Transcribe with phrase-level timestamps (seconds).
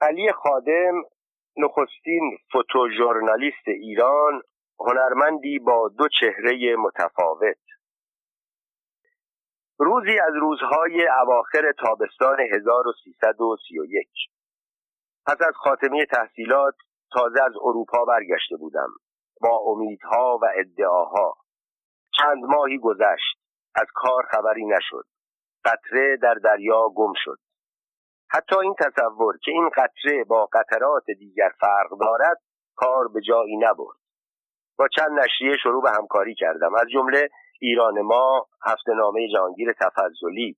[0.00, 1.02] علی خادم
[1.56, 4.42] نخستین فوتوژورنالیست ایران
[4.80, 7.58] هنرمندی با دو چهره متفاوت.
[9.78, 14.08] روزی از روزهای اواخر تابستان 1331
[15.26, 16.74] پس از خاتمه تحصیلات
[17.12, 18.88] تازه از اروپا برگشته بودم.
[19.40, 21.36] با امیدها و ادعاها.
[22.18, 23.38] چند ماهی گذشت.
[23.74, 25.04] از کار خبری نشد.
[25.64, 27.38] قطره در دریا گم شد.
[28.30, 32.40] حتی این تصور که این قطره با قطرات دیگر فرق دارد
[32.76, 33.98] کار به جایی نبرد.
[34.78, 36.74] با چند نشریه شروع به همکاری کردم.
[36.74, 37.28] از جمله
[37.60, 40.56] ایران ما هفته نامه جهانگیر تفضلی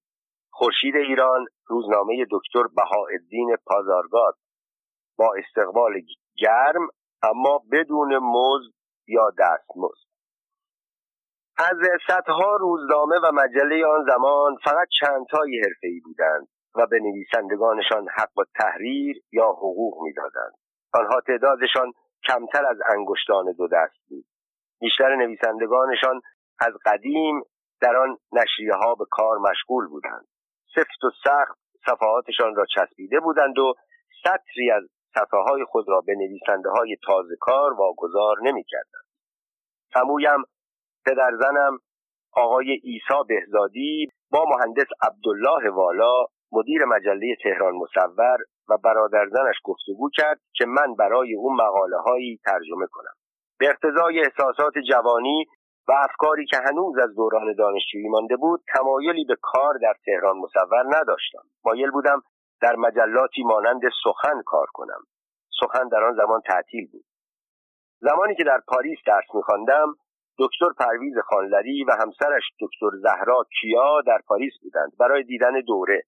[0.50, 4.34] خورشید ایران روزنامه دکتر بهاءالدین پازارگاد.
[5.18, 5.92] با استقبال
[6.38, 6.88] گرم
[7.22, 8.72] اما بدون مزد
[9.06, 10.10] یا دستمزد
[11.58, 16.48] از صدها روزنامه و مجله آن زمان فقط چندتایی حرفه‌ای بودند.
[16.74, 20.54] و به نویسندگانشان حق و تحریر یا حقوق می‌دادند.
[20.92, 21.92] آنها تعدادشان
[22.28, 24.24] کمتر از انگشتان دو دست بود.
[24.80, 26.20] بیشتر نویسندگانشان
[26.60, 27.42] از قدیم
[27.80, 30.26] در آن نشریه ها به کار مشغول بودند.
[30.74, 33.74] سفت و سخت صفحاتشان را چسبیده بودند و
[34.24, 34.82] سطری از
[35.14, 39.04] صفحه های خود را به نویسنده های تازه کار واگذار نمی کردند.
[39.94, 40.42] سمویم
[41.06, 41.78] پدر زنم
[42.32, 50.40] آقای ایسا بهزادی با مهندس عبدالله والا مدیر مجله تهران مصور و برادرزنش گفتگو کرد
[50.52, 53.12] که من برای اون مقاله هایی ترجمه کنم.
[53.58, 55.46] به اقتضای احساسات جوانی
[55.88, 60.84] و افکاری که هنوز از دوران دانشجویی مانده بود تمایلی به کار در تهران مصور
[60.96, 61.42] نداشتم.
[61.64, 62.22] مایل بودم
[62.62, 65.00] در مجلاتی مانند سخن کار کنم.
[65.60, 67.04] سخن در آن زمان تعطیل بود.
[68.00, 69.94] زمانی که در پاریس درس میخواندم
[70.38, 74.92] دکتر پرویز خانلری و همسرش دکتر زهرا کیا در پاریس بودند.
[75.00, 76.02] برای دیدن دوره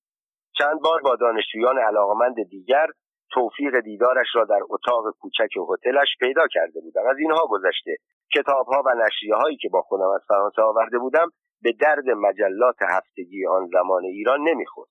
[0.59, 2.87] چند بار با دانشجویان علاقمند دیگر
[3.31, 7.03] توفیق دیدارش را در اتاق کوچک هتلش پیدا کرده بودم.
[7.11, 7.97] از اینها گذشته
[8.35, 11.29] کتابها و نشریه هایی که با خودم از فرانسه آورده بودم
[11.63, 14.89] به درد مجلات هفتگی آن زمان ایران نمی‌خورد.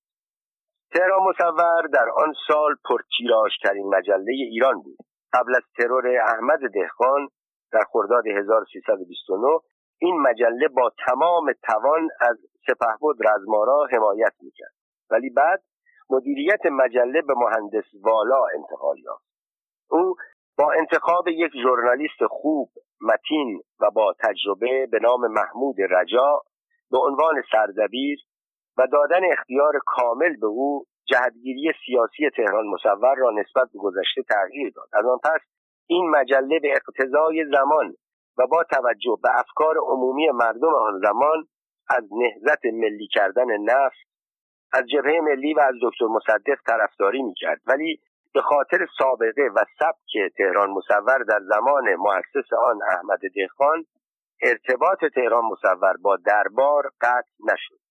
[0.93, 4.97] تهران مصور در آن سال پرتیراژترین مجله ایران بود.
[5.33, 7.27] قبل از ترور احمد دهقان
[7.71, 9.59] در خرداد 1329
[10.01, 12.37] این مجله با تمام توان از
[12.67, 14.80] سپهبد رزمارا حمایت می‌کرد.
[15.11, 15.63] ولی بعد
[16.09, 19.25] مدیریت مجله به مهندس والا انتقال یافت.
[19.89, 20.15] او
[20.57, 22.69] با انتخاب یک ژورنالیست خوب
[23.01, 26.41] متین و با تجربه به نام محمود رجا
[26.91, 28.19] به عنوان سردبیر
[28.77, 34.71] و دادن اختیار کامل به او جهتگیری سیاسی تهران مصور را نسبت به گذشته تغییر
[34.75, 34.87] داد.
[34.93, 35.41] از آن پس
[35.87, 37.95] این مجله به اقتضای زمان
[38.37, 41.47] و با توجه به افکار عمومی مردم آن زمان
[41.89, 44.10] از نهزت ملی کردن نفت
[44.73, 47.61] از جبهه ملی و از دکتر مصدق طرفداری می‌کرد.
[47.67, 47.99] ولی
[48.33, 53.85] به خاطر سابقه و سبک تهران مصور در زمان مؤسس آن احمد دهخان
[54.41, 57.81] ارتباط تهران مصور با دربار قطع نشد.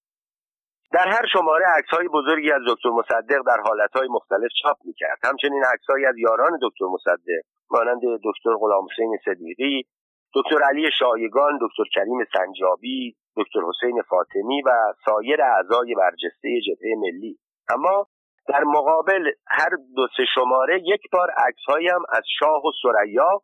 [0.93, 5.19] در هر شماره های بزرگی از دکتر مصدق در های مختلف چاپ می‌کرد.
[5.25, 9.87] همچنین عکسهایی از یاران دکتر مصدق مانند دکتر غلام حسین صدیقی
[10.35, 14.71] دکتر علی شایگان دکتر کریم سنجابی دکتر حسین فاطمی و
[15.05, 17.39] سایر اعضای برجسته جبهه ملی.
[17.69, 18.07] اما
[18.49, 23.43] در مقابل هر دو سه شماره یک بار عکسهایی هم از شاه و سریا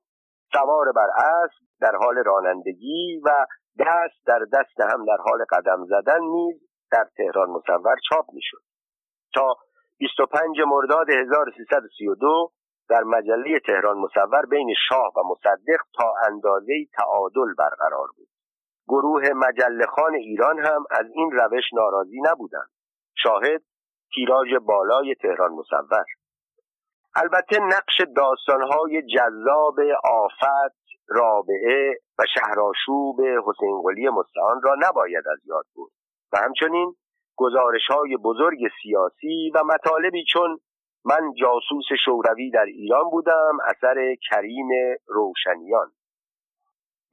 [0.52, 3.46] سوار بر اسب در حال رانندگی و
[3.80, 6.60] دست در دست هم در حال قدم زدن نیز
[6.92, 8.62] در تهران مصور چاپ می‌شد.
[9.34, 9.54] تا
[9.98, 12.52] 25 مرداد 1332
[12.88, 18.28] در مجله تهران مصور بین شاه و مصدق تا اندازه تعادل برقرار بود.
[18.88, 22.68] گروه مجلخان ایران هم از این روش ناراضی نبودند.
[23.22, 23.62] شاهد
[24.14, 26.04] تیراژ بالای تهران مصور.
[27.16, 30.76] البته نقش داستانهای جذاب آفت
[31.08, 35.92] رابعه و شهراشوب حسین قلی مستعان را نباید از یاد بود
[36.32, 36.94] و همچنین
[37.36, 40.58] گزارش های بزرگ سیاسی و مطالبی چون
[41.04, 44.68] من جاسوس شوروی در ایران بودم اثر کریم
[45.06, 45.92] روشنیان.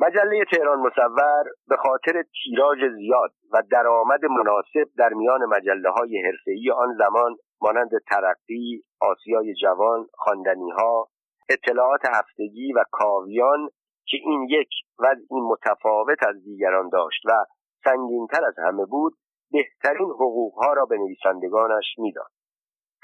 [0.03, 6.71] مجله تهران مصور به خاطر تیراژ زیاد و درآمد مناسب در میان مجله های حرفه‌ای
[6.71, 11.07] آن زمان مانند ترقی، آسیای جوان، خواندنی ها،
[11.49, 13.69] اطلاعات هفتگی و کاویان
[14.05, 14.69] که این یک
[14.99, 17.45] وضعی متفاوت از دیگران داشت و
[17.83, 19.13] سنگینتر از همه بود
[19.51, 22.31] بهترین حقوقها را به نویسندگانش می‌داد.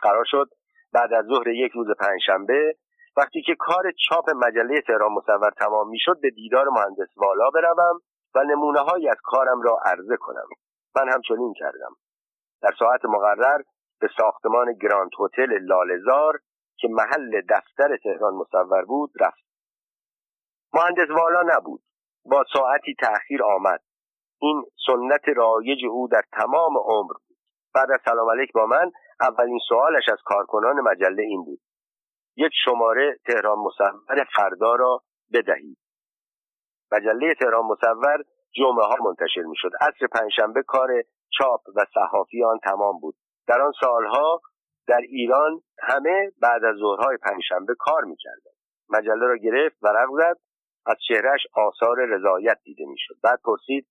[0.02, 0.48] قرار شد
[0.94, 2.75] بعد از ظهر یک روز پنجشنبه
[3.19, 8.00] وقتی که کار چاپ مجله تهران مصور تمام می‌شد به دیدار مهندس والا بروم
[8.36, 10.48] و نمونه هایی از کارم را عرضه کنم.
[10.95, 11.95] من همچنین کردم.
[12.62, 13.62] در ساعت مقرر
[14.00, 16.39] به ساختمان گراند هتل لالزار
[16.77, 19.45] که محل دفتر تهران مصور بود رفت.
[20.74, 21.81] مهندس والا نبود.
[22.25, 23.81] با ساعتی تأخیر آمد.
[24.42, 27.38] این سنت رایج او در تمام عمر بود.
[27.75, 31.60] بعد از سلام علیک با من اولین سوالش از کارکنان مجله این بود.
[32.36, 35.02] یک شماره تهران مصور فردا را
[35.34, 35.78] بدهید.
[36.92, 38.24] مجله تهران مصور
[38.56, 40.90] جمعه ها منتشر می شد عصر پنجشنبه کار
[41.38, 43.16] چاپ و صحافی آن تمام بود.
[43.48, 44.42] در آن سالها
[44.88, 48.56] در ایران همه بعد از ظهرهای پنجشنبه کار می‌کردند.
[48.90, 50.38] مجله را گرفت ورق زد
[50.86, 53.16] از چهرش آثار رضایت دیده می‌شد.
[53.24, 53.88] بعد پرسید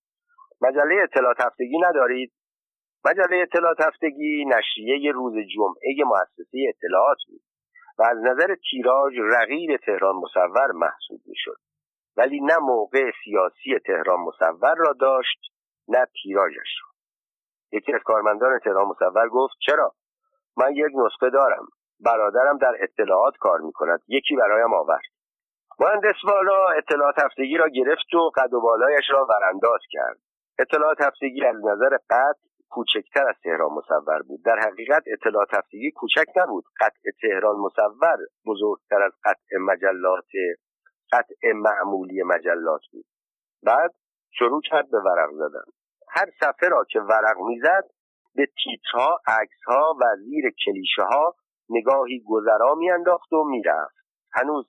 [0.60, 2.32] مجله اطلاعات هفتگی ندارید؟
[3.04, 7.40] مجله اطلاعات هفتگی نشریه روز جمعه مؤسسه اطلاعات بود.
[7.98, 11.56] و از نظر تیراژ رقیب تهران مصور محسوب می‌شد.
[12.16, 15.38] ولی نه موقع سیاسی تهران مصور را داشت
[15.88, 16.88] نه تیراژش را.
[17.72, 19.92] یکی از کارمندان تهران مصور گفت چرا؟
[20.56, 21.66] من یک نسخه دارم.
[22.00, 25.02] برادرم در اطلاعات کار می کند یکی برایم آورد.
[25.80, 30.18] مهندس والا اطلاعات هفتگی را گرفت و قد و بالایش را ورانداز کرد.
[30.58, 32.36] اطلاعات هفتگی از نظر قد
[32.70, 34.44] کوچکتر از تهران مصور بود.
[34.44, 36.64] در حقیقت اطلاعات هفتگی کوچک نبود.
[36.80, 40.30] قطع تهران مصور بزرگتر از قطع مجلات
[41.12, 43.04] قطع معمولی مجلات بود.
[43.62, 43.94] بعد
[44.30, 45.64] شروع کرد به ورق زدن.
[46.10, 47.84] هر صفحه را که ورق می‌زد
[48.34, 51.34] به تیترها عکسها و زیر کلیشه ها
[51.70, 53.96] نگاهی گذرا میانداخت و می‌رفت.
[54.32, 54.68] هنوز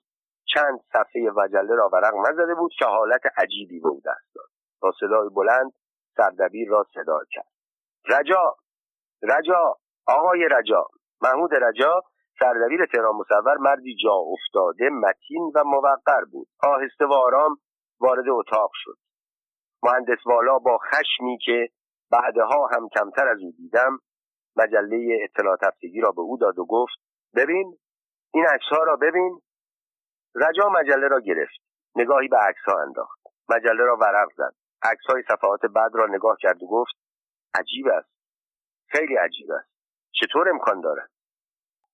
[0.54, 4.48] چند صفحه مجله را ورق نزده بود که حالت عجیبی به او دست داد.
[4.80, 5.72] با صدای بلند
[6.16, 7.59] سردبیر را صدا کرد.
[8.08, 8.56] رجا
[9.22, 9.76] رجا
[10.06, 10.86] آقای رجا
[11.22, 12.02] محمود رجا
[12.40, 16.48] سردبیر تهران مصور مردی جا افتاده متین و موقر بود.
[16.62, 17.56] آهسته و آرام
[18.00, 18.96] وارد اتاق شد.
[19.82, 21.68] مهندس والا با خشمی که
[22.10, 23.98] بعدها هم کمتر از او دیدم
[24.56, 26.98] مجله اطلاعات هفتگی را به او داد و گفت
[27.36, 27.78] ببین
[28.34, 29.40] این عکس ها را ببین.
[30.34, 31.60] رجا مجله را گرفت.
[31.96, 33.20] نگاهی به عکس ها انداخت.
[33.48, 34.54] مجله را ورق زد.
[34.82, 36.92] عکس های صفحات بعد را نگاه کرد و گفت
[37.54, 38.10] عجیب است.
[38.88, 39.70] خیلی عجیب است.
[40.12, 41.10] چطور امکان دارد؟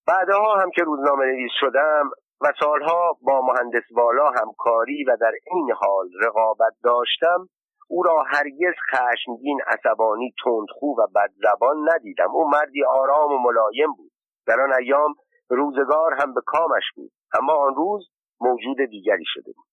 [0.06, 2.10] بعدها هم که روزنامه نویس شدم
[2.40, 7.48] و سالها با مهندس والا همکاری و در این حال رقابت داشتم
[7.88, 12.30] او را هرگز خشمگین عصبانی تندخو و بدزبان ندیدم.
[12.30, 14.12] او مردی آرام و ملایم بود.
[14.46, 15.14] در آن ایام
[15.48, 17.12] روزگار هم به کامش بود.
[17.34, 18.08] اما آن روز
[18.40, 19.66] موجود دیگری شده بود.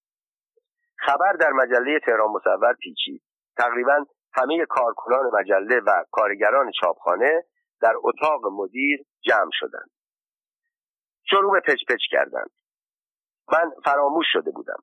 [0.97, 3.21] خبر در مجله تهران مصور پیچید.
[3.57, 7.43] تقریبا همه کارکنان مجله و کارگران چاپخانه
[7.81, 9.89] در اتاق مدیر جمع شدند.
[11.29, 12.49] شروع به پچ پچ کردند
[13.53, 14.79] من فراموش شده بودم.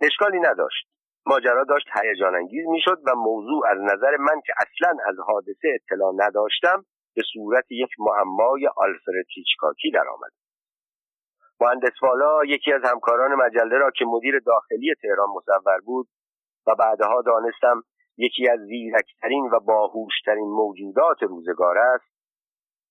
[0.00, 0.88] اشکالی نداشت.
[1.26, 6.12] ماجرا داشت هیجان انگیز می‌شد و موضوع از نظر من که اصلا از حادثه اطلاع
[6.16, 6.84] نداشتم
[7.14, 10.32] به صورت یک معمای آلفرد هیچکاکی درآمد.
[11.60, 16.08] مهندس والا یکی از همکاران مجله را که مدیر داخلی تهران مصور بود
[16.66, 17.82] و بعدها دانستم
[18.16, 22.04] یکی از زیرکترین و باهوشترین موجودات روزگار است.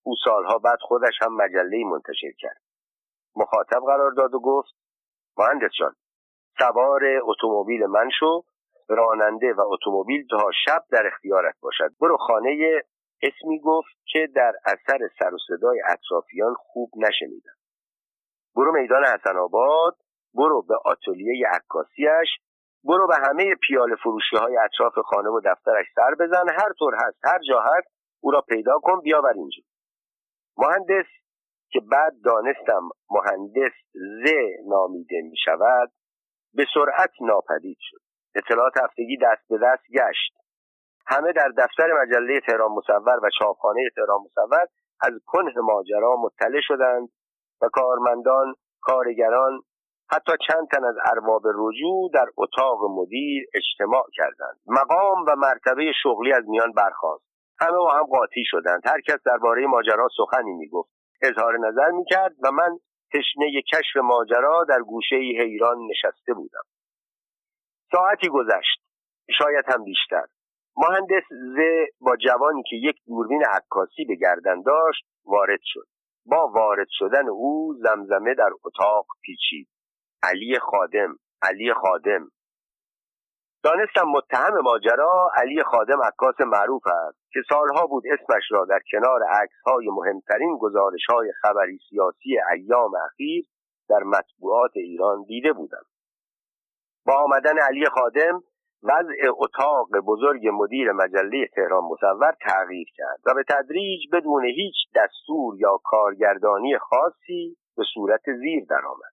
[0.04, 2.62] او سالها بعد خودش هم مجله منتشر کرد.
[3.36, 4.74] مخاطب قرار داد و گفت
[5.38, 5.96] مهندس جان
[6.60, 8.44] سوار اتومبیل من شو.
[8.90, 11.92] راننده و اتومبیل تا شب در اختیارت باشد.
[12.02, 12.82] برو خانه.
[13.24, 17.54] اسمی گفت که در اثر سر و صدای اطرافیان خوب نشنیدم.
[18.56, 19.96] برو میدان حسن آباد
[20.34, 22.30] برو به آتلیه عکاسیش
[22.84, 26.50] برو به همه پیاله فروشی های اطراف خانه و دفترش سر بزن.
[26.50, 27.88] هر طور هست هر جا هست
[28.20, 29.64] او را پیدا کن بیاور اینجا.
[30.58, 31.06] مهندس
[31.70, 34.30] که بعد دانستم مهندس ز
[34.68, 35.92] نامیده می شود
[36.54, 38.00] به سرعت ناپدید شد.
[38.36, 40.34] اطلاعات هفتگی دست به دست گشت.
[41.08, 44.68] همه در دفتر مجله تهران مصور و چاپخانه تهران مصور
[45.02, 47.10] از کنه ماجرا مطلع شدند
[47.62, 49.62] و کارمندان کارگران
[50.12, 54.60] حتی چند تن از ارباب رجوع در اتاق مدیر اجتماع کردند.
[54.68, 57.24] مقام و مرتبه شغلی از میان برخاست.
[57.60, 58.82] همه با هم قاطی شدند.
[58.86, 60.90] هر کس درباره ماجرا سخنی می‌گفت.
[61.22, 62.80] اظهار نظر می‌کرد و من
[63.14, 66.64] تشنه کشف ماجرا در گوشه حیران نشسته بودم.
[67.92, 68.82] ساعتی گذشت.
[69.38, 70.26] شاید هم بیشتر.
[70.78, 71.58] مهندس ز
[72.00, 75.88] با جوانی که یک دوربین عکاسی به گردن داشت وارد شد.
[76.26, 79.68] با وارد شدن او زمزمه در اتاق پیچید.
[80.24, 82.30] علی خادم علی خادم.
[83.64, 89.24] دانستم متهم ماجرا علی خادم عکاس معروف است که سالها بود اسمش را در کنار
[89.24, 93.46] عکسهای مهمترین گزارش های خبری سیاسی ایام اخیر
[93.90, 95.84] در مطبوعات ایران دیده بودم.
[97.06, 98.44] با آمدن علی خادم
[98.84, 105.56] وضع اتاق بزرگ مدیر مجله تهران مصور تغییر کرد و به تدریج بدون هیچ دستور
[105.60, 109.13] یا کارگردانی خاصی به صورت زیر درآمد.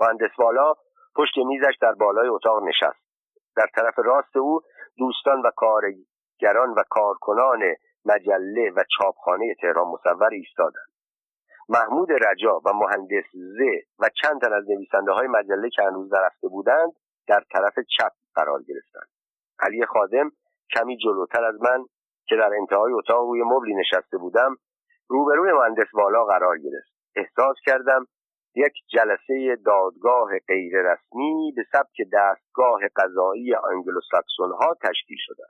[0.00, 0.74] مهندس والا
[1.16, 3.04] پشت میزش در بالای اتاق نشست.
[3.56, 4.60] در طرف راست او
[4.98, 7.60] دوستان و کارگران و کارکنان
[8.04, 10.88] مجله و چاپخانه تهران مصور ایستادند.
[11.68, 16.48] محمود رجا و مهندس زه و چند تن از نویسنده های مجله که هنوز نرفته
[16.48, 16.92] بودند
[17.28, 19.08] در طرف چپ قرار گرفتند.
[19.58, 20.30] علی خادم
[20.76, 21.84] کمی جلوتر از من
[22.26, 24.56] که در انتهای اتاق روی مبلی نشسته بودم
[25.08, 26.94] روبروی مهندس والا قرار گرفت.
[27.16, 28.06] احساس کردم
[28.54, 35.44] یک جلسه دادگاه غیر رسمی به سبک دستگاه قضایی انگلوساکسون ها تشکیل شده.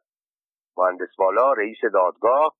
[0.76, 2.54] مهندس والا رئیس دادگاه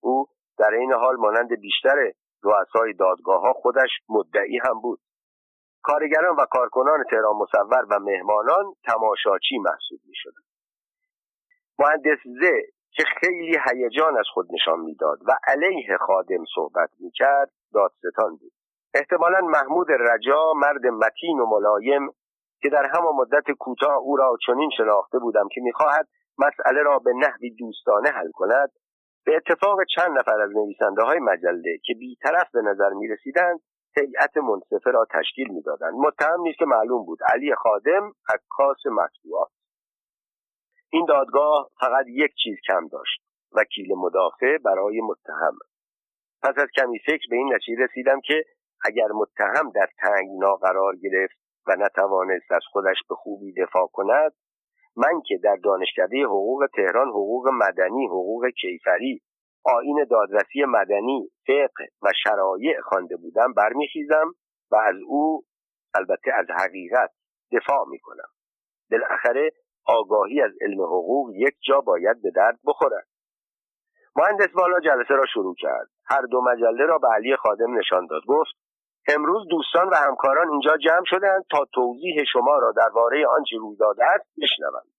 [0.00, 0.26] او
[0.58, 2.12] در این حال مانند بیشتر
[2.42, 5.00] رؤسای دادگاه ها خودش مدعی هم بود.
[5.82, 10.42] کارگران و کارکنان تهران مصور و مهمانان تماشاچی محسوب می شدن.
[11.78, 17.50] مهندس زه که خیلی هیجان از خود نشان می‌داد و علیه خادم صحبت می کرد
[17.74, 18.52] دادستان بود.
[18.94, 22.10] احتمالا محمود رجا مرد متین و ملایم
[22.62, 26.08] که در همان مدت کوتاه او را چنین شناخته بودم که می‌خواهد
[26.38, 28.70] مسئله را به نحوی دوستانه حل کند
[29.24, 33.60] به اتفاق چند نفر از نویسنده های مجله که بیطرف به نظر می رسیدند
[33.96, 35.94] هیئت منصفه را تشکیل می‌دادند.
[35.94, 37.18] متهم نیست که معلوم بود.
[37.28, 39.50] علی خادم عکاس مطبوعات.
[40.90, 43.22] این دادگاه فقط یک چیز کم داشت.
[43.52, 45.58] وکیل مدافع برای متهم.
[46.42, 48.44] پس از کمی فکر به این نتیجه رسیدم که
[48.84, 54.32] اگر متهم در تنگنا قرار گرفت و نتوانست از خودش به خوبی دفاع کند
[54.96, 59.22] من که در دانشکده حقوق تهران حقوق مدنی حقوق کیفری
[59.64, 64.34] آین دادرسی مدنی فقه و شرایع خوانده بودم برمیخیزم
[64.70, 65.42] و از او
[65.94, 67.10] البته از حقیقت
[67.52, 68.28] دفاع می‌کنم.
[68.90, 69.50] بالاخره
[69.86, 73.06] آگاهی از علم حقوق یک جا باید به درد بخورد.
[74.16, 75.88] مهندس والا جلسه را شروع کرد.
[76.04, 78.22] هر دو مجله را به علی خادم نشان داد.
[78.28, 78.52] گفت
[79.08, 84.04] امروز دوستان و همکاران اینجا جمع شدند تا توضیح شما را درباره آنچه روی داده
[84.04, 84.92] است بشنوند.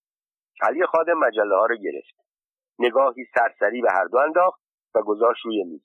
[0.62, 2.16] علی خادم مجله ها را گرفت.
[2.80, 4.62] نگاهی سرسری به هر دو انداخت
[4.96, 5.82] و گذاشت روی میز.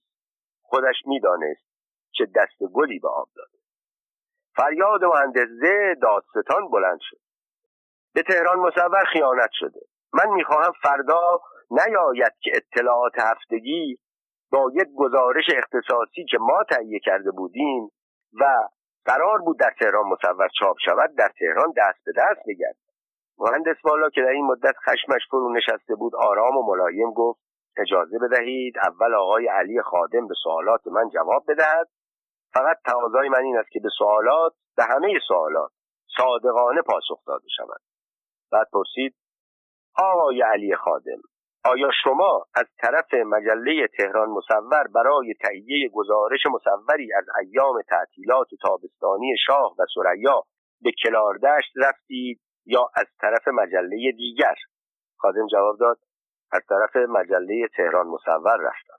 [0.62, 1.68] خودش می‌دانست
[2.12, 3.58] چه دست گلی به آب داده.
[4.56, 7.20] فریاد مهندزه دادستان بلند شد.
[8.14, 9.80] به تهران مصور خیانت شده.
[10.12, 13.98] من می‌خواهم فردا نیاید که اطلاعات هفتگی
[14.52, 17.90] با یک گزارش اختصاصی که ما تهیه کرده بودیم
[18.40, 18.68] و
[19.04, 22.76] قرار بود در تهران مصور چاپ شود در تهران دست به دست بگرد
[23.38, 27.40] مهندس والا که در این مدت خشمش فرو نشسته بود آرام و ملایم گفت
[27.76, 31.88] اجازه بدهید اول آقای علی خادم به سوالات من جواب بدهد.
[32.54, 35.70] فقط تقاضای من این است که به سوالات به همه سوالات
[36.16, 37.80] صادقانه پاسخ داده شود.
[38.52, 39.14] بعد پرسید
[39.98, 41.20] آقای علی خادم
[41.64, 49.36] آیا شما از طرف مجله تهران مصور برای تهیه گزارش مصوری از ایام تعطیلات تابستانی
[49.46, 50.42] شاه و سریا
[50.82, 54.54] به کلاردشت رفتید یا از طرف مجله دیگر؟
[55.16, 55.98] خادم جواب داد
[56.52, 58.98] از طرف مجله تهران مصور رفتم.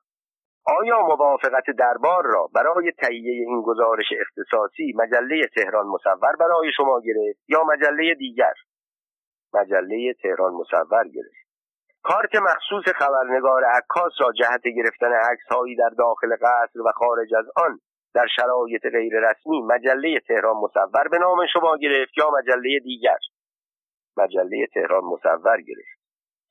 [0.66, 7.40] آیا موافقت دربار را برای تهیه این گزارش اختصاصی مجله تهران مصور برای شما گرفت
[7.48, 8.54] یا مجله دیگر؟
[9.54, 11.49] مجله تهران مصور گرفت.
[12.04, 17.80] کارت مخصوص خبرنگار عکاس را جهت گرفتن عکسهایی در داخل قصر و خارج از آن
[18.14, 23.18] در شرایط غیر رسمی مجله تهران مصور به نام شما گرفت یا مجله دیگر؟
[24.18, 26.00] مجله تهران مصور گرفت.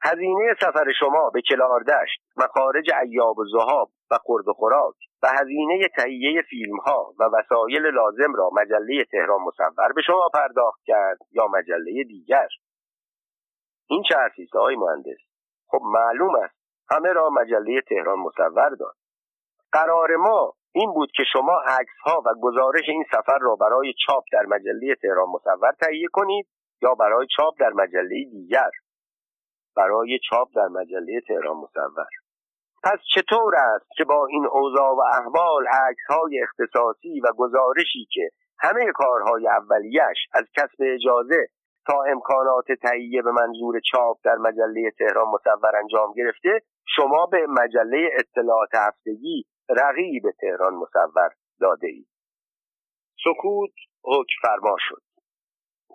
[0.03, 5.89] هزینه سفر شما به کلاردشت مخارج ایاب و زهاب و خورد و خوراک و هزینه
[5.97, 11.47] تهیه فیلم ها و وسایل لازم را مجله تهران مصور به شما پرداخت کرد یا
[11.47, 12.49] مجله دیگر؟
[13.91, 14.17] این چه
[14.55, 15.28] های مهندس؟
[15.69, 16.55] خب معلوم است
[16.91, 18.95] همه را مجله تهران مصور داد.
[19.73, 24.25] قرار ما این بود که شما عکس ها و گزارش این سفر را برای چاپ
[24.33, 26.47] در مجله تهران مصور تهیه کنید
[26.83, 28.71] یا برای چاپ در مجله دیگر.
[29.77, 32.07] برای چاپ در مجله تهران مصور.
[32.85, 38.31] پس چطور است که با این اوضاع و احوال عکس های اختصاصی و گزارشی که
[38.59, 41.49] همه کارهای اولیش از کسب اجازه
[41.89, 46.61] تا امکانات تهیه به منظور چاپ در مجله تهران مصور انجام گرفته
[46.97, 51.31] شما به مجله اطلاعات هفتگی رقیب تهران مصور
[51.61, 52.09] داده اید.
[53.25, 53.73] سکوت
[54.05, 55.03] حکم فرما شد.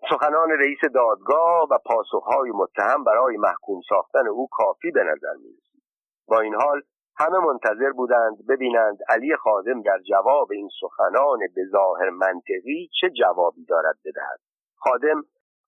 [0.09, 5.83] سخنان رئیس دادگاه و پاسخهای متهم برای محکوم ساختن او کافی به نظر می رسید.
[6.27, 6.81] با این حال
[7.17, 13.65] همه منتظر بودند ببینند علی خادم در جواب این سخنان به ظاهر منطقی چه جوابی
[13.65, 14.39] دارد بدهد.
[14.75, 15.23] خادم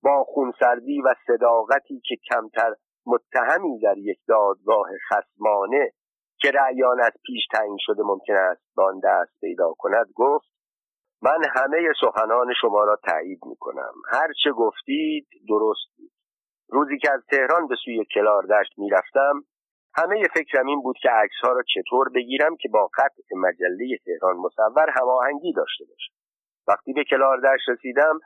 [0.05, 5.91] با خونسردی و صداقتی که کمتر متهمی در یک دادگاه خسمانه
[6.37, 10.47] که رعیان از پیش تعیین شده ممکن است به آن دست پیدا کند گفت
[11.21, 16.11] من همه سخنان شما را تایید می کنم هر چه گفتید درست بود.
[16.69, 19.43] روزی که از تهران به سوی کلار دشت می رفتم
[19.95, 24.37] همه فکرم این بود که عکس ها را چطور بگیرم که با قطع مجله تهران
[24.37, 26.13] مصور هماهنگی داشته باشم.
[26.67, 28.19] وقتی به کلار دشت رسیدم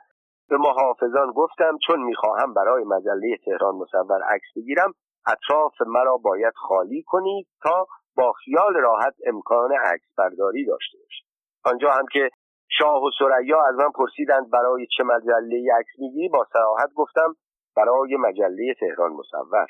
[0.50, 4.94] به محافظان گفتم چون می‌خواهم برای مجله تهران مصور عکس بگیرم
[5.26, 11.24] اطراف مرا باید خالی کنید تا با خیال راحت امکان عکس برداری داشته باشم
[11.64, 12.30] آنجا هم که
[12.78, 17.36] شاه و سریا از من پرسیدند برای چه مجله عکس می‌گیری با صراحت گفتم
[17.76, 19.66] برای مجله تهران مصور.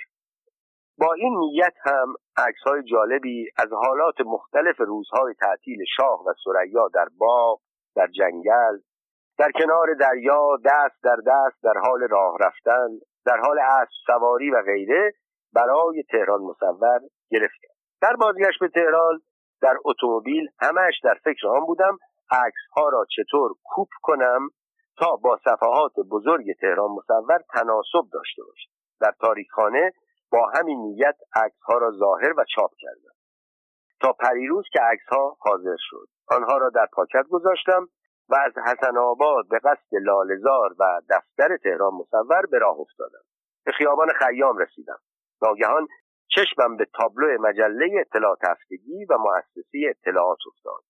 [0.98, 6.88] با این نیت هم عکس های جالبی از حالات مختلف روزهای تعطیل شاه و سریا
[6.94, 7.60] در باغ
[7.96, 8.78] در جنگل
[9.40, 12.88] در کنار دریا دست در دست در حال راه رفتن
[13.26, 15.12] در حال اسب سواری و غیره
[15.52, 19.20] برای تهران مصور گرفتم در بازگشت به تهران
[19.62, 21.98] در اتومبیل همش در فکر آن بودم
[22.30, 24.48] عکس ها را چطور کوپ کنم
[24.98, 28.70] تا با صفحات بزرگ تهران مصور تناسب داشته باشد
[29.00, 29.92] در تاریخخانه
[30.32, 33.14] با همین نیت عکس ها را ظاهر و چاپ کردم.
[34.00, 36.08] تا پریروز که عکس ها حاضر شد.
[36.28, 37.88] آنها را در پاکت گذاشتم
[38.30, 43.22] و از حسن آباد به قصد لالزار و دفتر تهران مصور به راه افتادم.
[43.64, 44.98] به خیابان خیام رسیدم.
[45.42, 45.86] ناگهان
[46.28, 50.82] چشمم به تابلو مجله اطلاعات هفتگی و مؤسسه اطلاعات افتاد.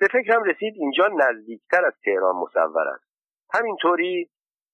[0.00, 3.04] به فکرم رسید اینجا نزدیکتر از تهران مصور است.
[3.54, 4.30] همینطوری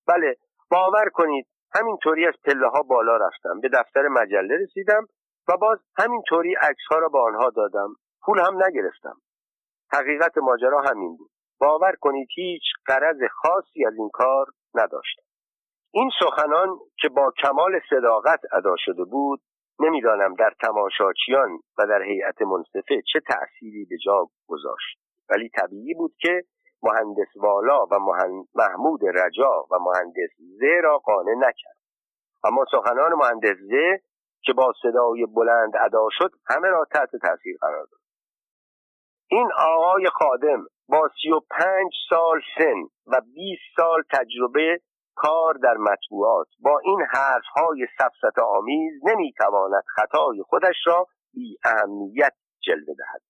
[0.06, 0.36] بله
[0.70, 3.60] باور کنید همینطوری از پله ها بالا رفتم.
[3.60, 5.06] به دفتر مجله رسیدم
[5.48, 7.88] و باز همینطوری عکس ها را به آنها دادم.
[8.22, 9.16] پول هم نگرفتم.
[9.92, 11.30] حقیقت ماجرا همین بود.
[11.60, 15.22] باور کنید هیچ قرض خاصی از این کار نداشتم
[15.90, 19.40] این سخنان که با کمال صداقت ادا شده بود
[19.80, 24.98] نمی‌دانم در تماشاچیان و در هیئت منصفه چه تأثیری به جا گذاشت.
[25.30, 26.44] ولی طبیعی بود که
[26.82, 27.98] مهندس والا و
[28.54, 31.76] محمود رجا و مهندس زه را قانع نکرد.
[32.44, 34.00] اما سخنان مهندس زه
[34.42, 38.00] که با صدای بلند ادا شد همه را تحت تاثیر قرار داد.
[39.30, 44.80] این آقای خادم با سی و پنج سال سن و 20 سال تجربه
[45.16, 46.46] کار در مطبوعات.
[46.60, 52.32] با این حرف های سفست آمیز نمی‌تواند خطای خودش را بی اهمیت
[52.66, 53.22] جلوه دهد.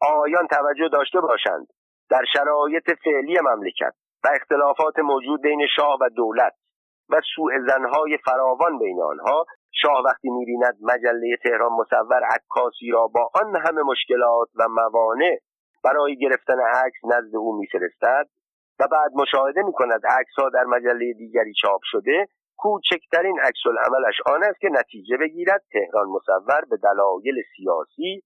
[0.00, 1.66] آقایان توجه داشته باشند.
[2.10, 3.92] در شرایط فعلی مملکت
[4.24, 6.52] و اختلافات موجود بین شاه و دولت
[7.08, 13.30] و سوء زنهای فراوان بین آنها شاه وقتی می‌بیند مجله تهران مصور عکاسی را با
[13.34, 15.38] آن همه مشکلات و موانع
[15.86, 18.26] برای گرفتن عکس نزد او میفرستد
[18.80, 24.60] و بعد مشاهده می‌کند عکسها در مجله دیگری چاپ شده کوچکترین عکس عملش آن است
[24.60, 28.22] که نتیجه بگیرد تهران مصور به دلایل سیاسی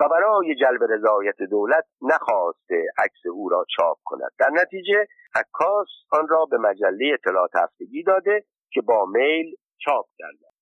[0.00, 4.30] و برای جلب رضایت دولت نخواسته عکس او را چاپ کند.
[4.38, 10.53] در نتیجه عکاس آن را به مجله اطلاعات هفتگی داده که با میل چاپ کرده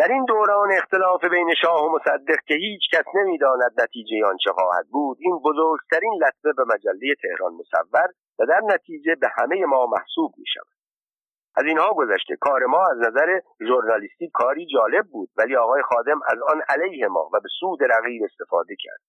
[0.00, 4.52] در این دوران اختلاف بین شاه و مصدق که هیچ کس نمی‌داند نتیجه آن چه
[4.52, 8.08] خواهد بود این بزرگترین لطمه به مجله تهران مصور
[8.38, 10.76] و در نتیجه به همه ما محسوب می شود
[11.56, 16.38] از اینها گذشته کار ما از نظر ژورنالیستی کاری جالب بود ولی آقای خادم از
[16.48, 19.00] آن علیه ما و به سود رقیب استفاده کرد.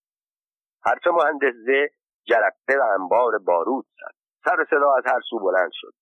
[0.85, 1.89] حرف مهندس زه
[2.25, 4.15] جرقه و انبار بارود زد.
[4.45, 5.93] سر صدا از هر سو بلند شد.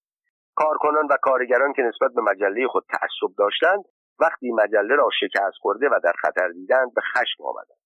[0.55, 3.83] کارکنان و کارگران که نسبت به مجله خود تعصب داشتند
[4.19, 7.79] وقتی مجله را شکست خورده و در خطر دیدند به خشم آمدند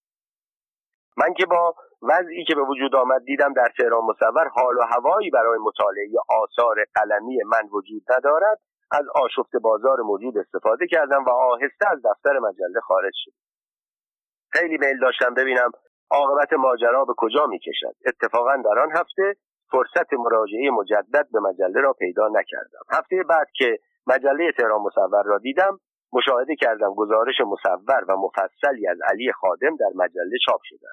[1.18, 5.30] من که با وضعی که به وجود آمد دیدم در تهران مصور حال و هوایی
[5.30, 8.60] برای مطالعه آثار قلمی من وجود ندارد
[8.92, 13.32] از آشفت بازار موجود استفاده کردم و آهسته از دفتر مجله خارج شد
[14.52, 15.72] خیلی میل داشتم ببینم
[16.12, 19.36] عاقبت ماجرا به کجا می کشد اتفاقا در آن هفته
[19.72, 22.80] فرصت مراجعه مجدد به مجله را پیدا نکردم.
[22.92, 25.80] هفته بعد که مجله تهران مصور را دیدم
[26.14, 30.88] مشاهده کردم گزارش مصور و مفصلی از علی خادم در مجله چاپ شده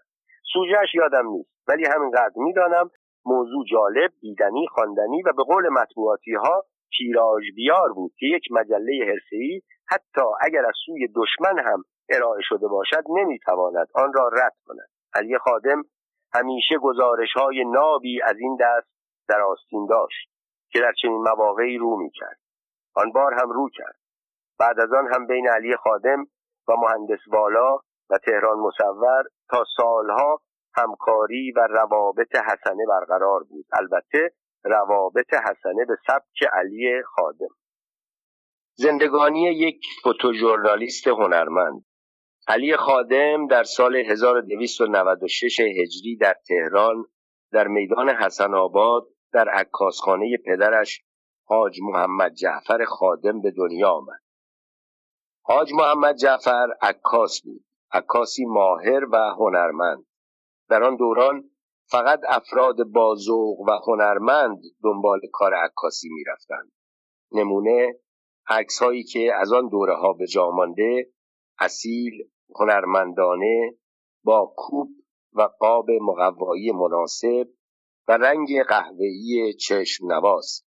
[0.53, 2.91] سوژهش یادم نیست ولی همینقدر می‌دانم
[3.25, 6.65] موضوع جالب دیدنی خواندنی و به قول مطبوعاتی ها
[6.99, 12.69] تیراژ بیار بود که یک مجله حرفه‌ای حتی اگر از سوی دشمن هم ارائه شده
[12.69, 14.89] باشد نمی‌تواند آن را رد کند.
[15.15, 15.83] علی خادم
[16.35, 18.89] همیشه گزارش های نابی از این دست
[19.29, 20.29] در آستین داشت
[20.73, 22.39] که در چنین مواقعی رو می‌کرد.
[22.95, 24.00] آن بار هم رو کرد.
[24.61, 26.27] بعد از آن هم بین علی خادم
[26.69, 27.79] و مهندس والا
[28.11, 30.41] و تهران مصور تا سالها
[30.75, 33.67] همکاری و روابط حسنه برقرار بود.
[33.73, 37.55] البته روابط حسنه به سبک علی خادم.
[38.75, 41.85] زندگانی یک فوتوژورنالیست هنرمند.
[42.49, 47.05] علی خادم در سال 1296 هجری در تهران
[47.53, 51.03] در میدان حسن آباد در عکاسخانه پدرش
[51.45, 54.21] حاج محمد جعفر خادم به دنیا آمد.
[55.43, 57.65] حاج محمد جعفر عکاس بود.
[57.93, 60.07] عکاسی ماهر و هنرمند.
[60.69, 61.51] در آن دوران
[61.91, 66.73] فقط افراد بازوق و هنرمند دنبال کار عکاسی می‌رفتند.
[67.33, 68.01] نمونه
[68.49, 71.13] عکس هایی که از آن دوره ها به جا مانده
[71.59, 72.13] اصیل
[72.61, 73.75] هنرمندانه
[74.25, 74.89] با کوب
[75.33, 77.49] و قاب مقوایی مناسب
[78.09, 80.65] و رنگ قهوه‌ای چشم نواز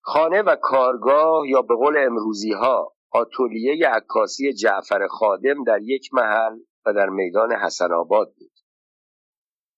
[0.00, 6.58] خانه و کارگاه یا به قول امروزی ها آتولیه عکاسی جعفر خادم در یک محل
[6.86, 8.52] و در میدان حسن آباد بود.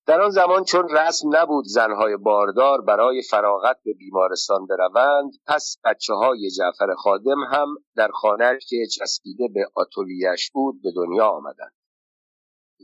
[0.06, 6.14] در آن زمان چون رسم نبود زنهای باردار برای فراغت به بیمارستان بروند پس بچه
[6.14, 7.66] های جعفر خادم هم
[7.96, 11.72] در خانه که چسبیده به آتولیش بود به دنیا آمدند.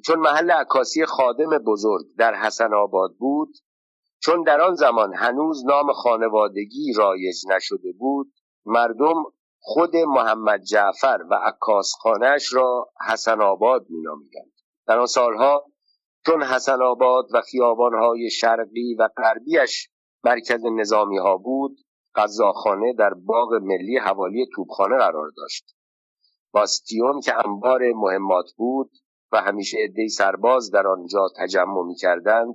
[0.05, 3.57] چون محل عکاسی خادم بزرگ در حسن آباد بود
[4.23, 8.33] چون در آن زمان هنوز نام خانوادگی رایج نشده بود
[8.67, 9.25] مردم
[9.69, 14.53] خود محمد جعفر و عکاس خانهش را حسن آباد می نامیدند.
[14.87, 15.65] در آن سالها
[16.27, 19.89] چون حسن آباد و خیابانهای شرقی و غربیش
[20.25, 21.77] مرکز نظامی ها بود
[22.15, 25.77] غذاخانه در باغ ملی حوالی توبخانه قرار داشت
[26.53, 28.91] باستیون که انبار مهمات بود
[29.33, 32.55] و همیشه عدهای سرباز در آنجا تجمع می کردند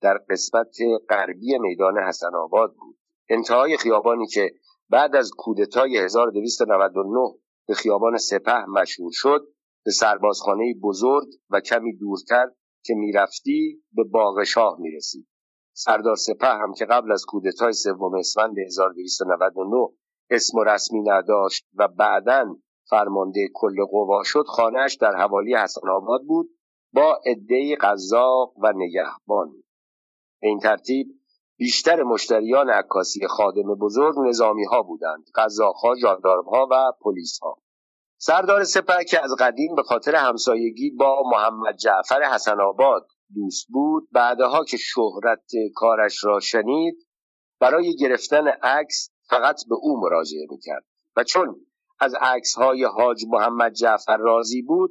[0.00, 0.76] در قسمت
[1.08, 4.50] غربی میدان حسن آباد بود انتهای خیابانی که
[4.90, 9.40] بعد از کودتای 1299 به خیابان سپه مشهور شد
[9.84, 12.50] به سربازخانه بزرگ و کمی دورتر
[12.84, 15.28] که می‌رفتی به باغ شاه می‌رسید
[15.72, 19.88] سردار سپه هم که قبل از کودتای سوم اسفند 1299
[20.30, 22.56] اسم رسمی نداشت و بعدا
[22.90, 26.50] فرمانده کل قوا شد خانهش در حوالی حسن آباد بود
[26.92, 29.52] با عدهای قزاق و نگهبان.
[30.40, 31.15] به این ترتیب
[31.56, 37.56] بیشتر مشتریان عکاسی خادم بزرگ نظامی ها بودند قزاق ها جاندارم ها و پلیس ها
[38.18, 44.08] سردار سپه که از قدیم به خاطر همسایگی با محمد جعفر حسن آباد دوست بود
[44.12, 47.06] بعدها که شهرت کارش را شنید
[47.60, 50.84] برای گرفتن عکس فقط به او مراجعه می‌کرد.
[51.16, 51.66] و چون
[52.00, 54.90] از عکس های حاج محمد جعفر راضی بود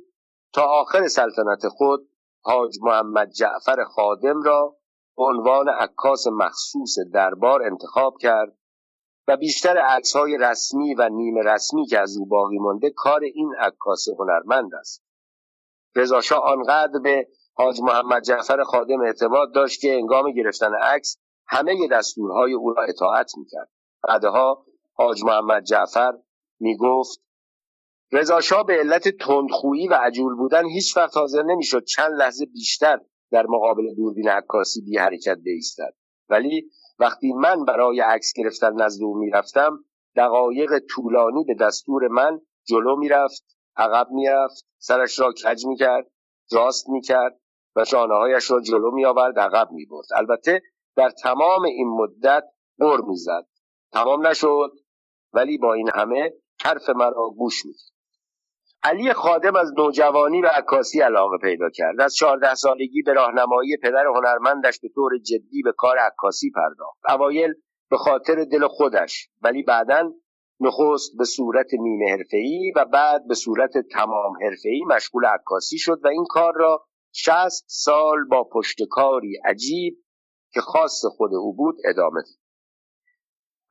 [0.53, 2.09] تا آخر سلطنت خود
[2.41, 4.77] حاج محمد جعفر خادم را
[5.17, 8.57] به عنوان عکاس مخصوص دربار انتخاب کرد
[9.27, 13.55] و بیشتر عکس های رسمی و نیمه رسمی که از او باقی مانده کار این
[13.59, 15.03] عکاس هنرمند است.
[15.95, 22.53] رضا آنقدر به حاج محمد جعفر خادم اعتماد داشت که انگام گرفتن عکس همه دستورهای
[22.53, 23.69] او را اطاعت می‌کرد.
[24.03, 26.13] بعدها حاج محمد جعفر
[26.59, 27.21] می‌گفت
[28.11, 32.99] رضا به علت تندخویی و عجول بودن هیچ وقت حاضر نمی‌شد چند لحظه بیشتر
[33.31, 35.93] در مقابل دوربین عکاسی بی حرکت بایستد
[36.29, 39.85] ولی وقتی من برای عکس گرفتن نزد او می‌رفتم
[40.15, 43.43] دقایق طولانی به دستور من جلو می‌رفت
[43.77, 46.07] عقب می‌رفت سرش را کج می‌کرد
[46.51, 47.39] راست می‌کرد
[47.75, 50.05] و شانههایش را جلو میآورد عقب می‌برد.
[50.15, 50.61] البته
[50.95, 52.43] در تمام این مدت
[52.79, 53.47] بر می‌زد.
[53.91, 54.71] تمام نشد
[55.33, 56.33] ولی با این همه
[56.63, 57.94] حرف مرا گوش می‌کرد
[58.85, 62.01] علی خادم از نوجوانی و عکاسی علاقه پیدا کرد.
[62.01, 66.99] از چهارده سالگی به راهنمایی پدر هنرمندش به طور جدی به کار عکاسی پرداخت.
[67.09, 67.53] اوایل
[67.89, 70.11] به خاطر دل خودش ولی بعدا
[70.59, 76.07] نخست به صورت نیمه حرفه‌ای و بعد به صورت تمام حرفه‌ای مشغول عکاسی شد و
[76.07, 79.97] این کار را شست سال با پشتکاری عجیب
[80.53, 82.44] که خاص خود او بود ادامه داد.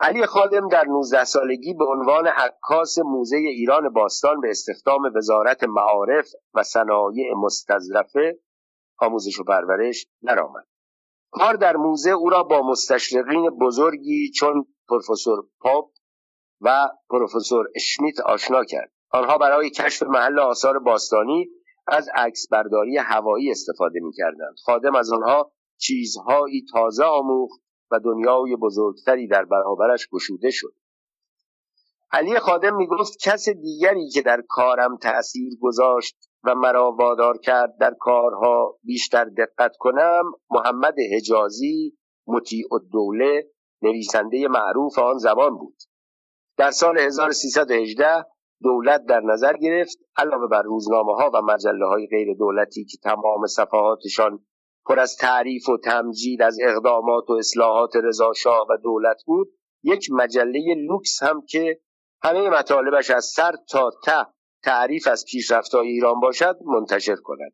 [0.01, 6.29] علی خادم در 19 سالگی به عنوان عکاس موزه ایران باستان به استخدام وزارت معارف
[6.55, 8.39] و صنایع مستظرفه
[8.99, 10.67] آموزش و پرورش درآمد
[11.31, 15.91] کار در موزه او را با مستشرقین بزرگی چون پروفسور پاپ
[16.61, 21.49] و پروفسور اشمیت آشنا کرد آنها برای کشف محل آثار باستانی
[21.87, 24.55] از عکس برداری هوایی استفاده می کردند.
[24.65, 30.75] خادم از آنها چیزهایی تازه آموخت و دنیای بزرگتری در برابرش گشوده شد.
[32.13, 37.95] علی خادم می‌گفت کس دیگری که در کارم تأثیر گذاشت و مرا وادار کرد در
[38.01, 43.51] کارها بیشتر دقت کنم محمد حجازی مطیع الدوله
[43.83, 45.77] نویسنده معروف آن زمان بود.
[46.57, 48.25] در سال 1318
[48.63, 53.47] دولت در نظر گرفت علاوه بر روزنامه ها و مجله های غیر دولتی که تمام
[53.47, 54.47] صفحاتشان
[54.87, 59.49] پر از تعریف و تمجید از اقدامات و اصلاحات رضاشاه و دولت بود
[59.83, 61.81] یک مجله لوکس هم که
[62.23, 64.27] همه مطالبش از سر تا ته
[64.63, 67.53] تعریف از پیشرفتهای ایران باشد منتشر کند.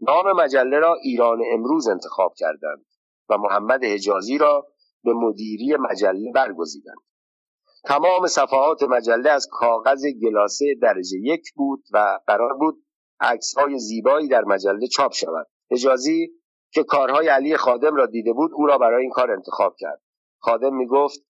[0.00, 2.84] نام مجله را ایران امروز انتخاب کردند
[3.28, 4.66] و محمد حجازی را
[5.04, 6.98] به مدیری مجله برگزیدند.
[7.84, 12.84] تمام صفحات مجله از کاغذ گلاسه درجه یک بود و قرار بود
[13.20, 15.46] عکس های زیبایی در مجله چاپ شود.
[15.70, 16.37] حجازی
[16.70, 20.02] که کارهای علی خادم را دیده بود او را برای این کار انتخاب کرد.
[20.38, 21.20] خادم می گفت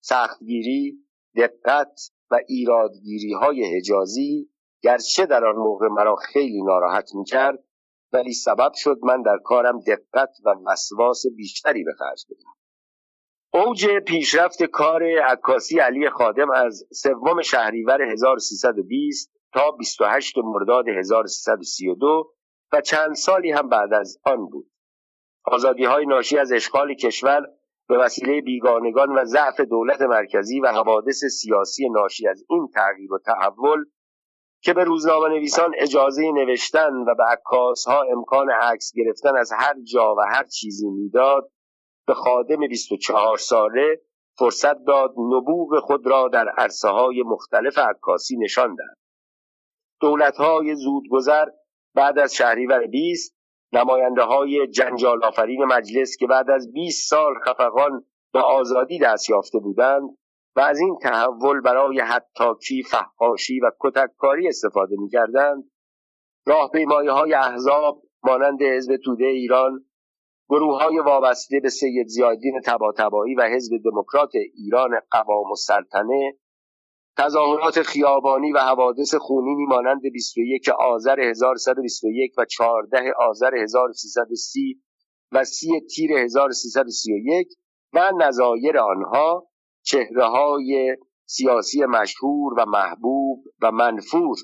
[0.00, 0.98] سختگیری
[1.36, 4.50] دقت و ایرادگیری های حجازی
[4.82, 7.64] گرچه در آن موقع مرا خیلی ناراحت می کرد
[8.12, 12.58] ولی سبب شد من در کارم دقت و وسواس بیشتری به خرج بدم
[13.52, 22.32] اوج پیشرفت کار عکاسی علی خادم از سوم شهریور 1320 تا 28 مرداد 1332
[22.72, 24.70] و چند سالی هم بعد از آن بود.
[25.44, 27.42] آزادی های ناشی از اشغال کشور
[27.88, 33.18] به وسیله بیگانگان و ضعف دولت مرکزی و حوادث سیاسی ناشی از این تغییر و
[33.18, 33.84] تحول
[34.62, 39.74] که به روزنامه نویسان اجازه نوشتن و به عکاس ها امکان عکس گرفتن از هر
[39.92, 41.50] جا و هر چیزی می‌داد
[42.06, 44.00] به خادم 24 ساله
[44.38, 48.96] فرصت داد نبوغ خود را در عرصه های مختلف عکاسی نشان دهد.
[50.00, 51.46] دولت های زودگذر
[51.98, 53.36] بعد از شهریور 20
[53.72, 59.58] نماینده های جنجال آفرین مجلس که بعد از 20 سال خفقان به آزادی دست یافته
[59.58, 60.18] بودند
[60.56, 65.64] و از این تحول برای حتاکی فحاشی و کتککاری استفاده می‌کردند
[66.46, 69.84] راهپیمایی های احزاب مانند حزب توده ایران
[70.48, 76.36] گروه های وابسته به سید زیادین تباتبایی و حزب دموکرات ایران قوام و سلطنه
[77.18, 84.82] تظاهرات خیابانی و حوادث خونینی مانند 21 آذر 1121 و 14 آذر 1330
[85.32, 87.48] و 30 تیر 1331
[87.92, 89.48] و نظایر آنها
[89.82, 94.36] چهره های سیاسی مشهور و محبوب و منفور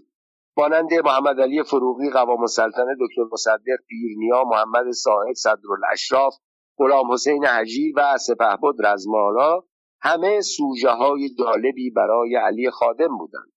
[0.56, 6.34] مانند محمد علی فروغی قوام السلطنه دکتر مصدق پیرنیا محمد صاحب صدرالاشراف
[6.78, 9.60] غلام حسین حجیر و سپهبد رزمالا.
[10.04, 13.52] همه سوژه های جالبی برای علی خادم بودند.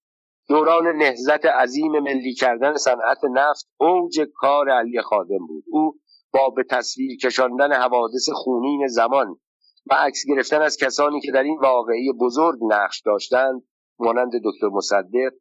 [0.48, 5.64] دوران نهزت عظیم ملی کردن صنعت نفت اوج کار علی خادم بود.
[5.66, 5.94] او
[6.32, 9.36] با به تصویر کشاندن حوادث خونین زمان
[9.90, 13.62] و عکس گرفتن از کسانی که در این واقعی بزرگ نقش داشتند
[13.98, 15.32] مانند دکتر مصدق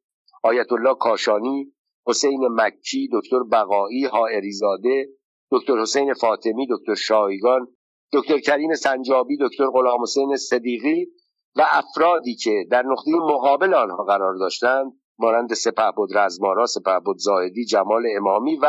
[0.43, 1.74] آیت الله کاشانی
[2.08, 5.08] حسین مکی دکتر بقایی هائریزاده
[5.52, 7.67] دکتر حسین فاطمی دکتر شایگان
[8.13, 11.08] دکتر کریم سنجابی دکتر غلام حسین صدیقی
[11.56, 18.04] و افرادی که در نقطه مقابل آنها قرار داشتند مانند سپهبد رزمارا سپهبد زاهدی جمال
[18.17, 18.67] امامی و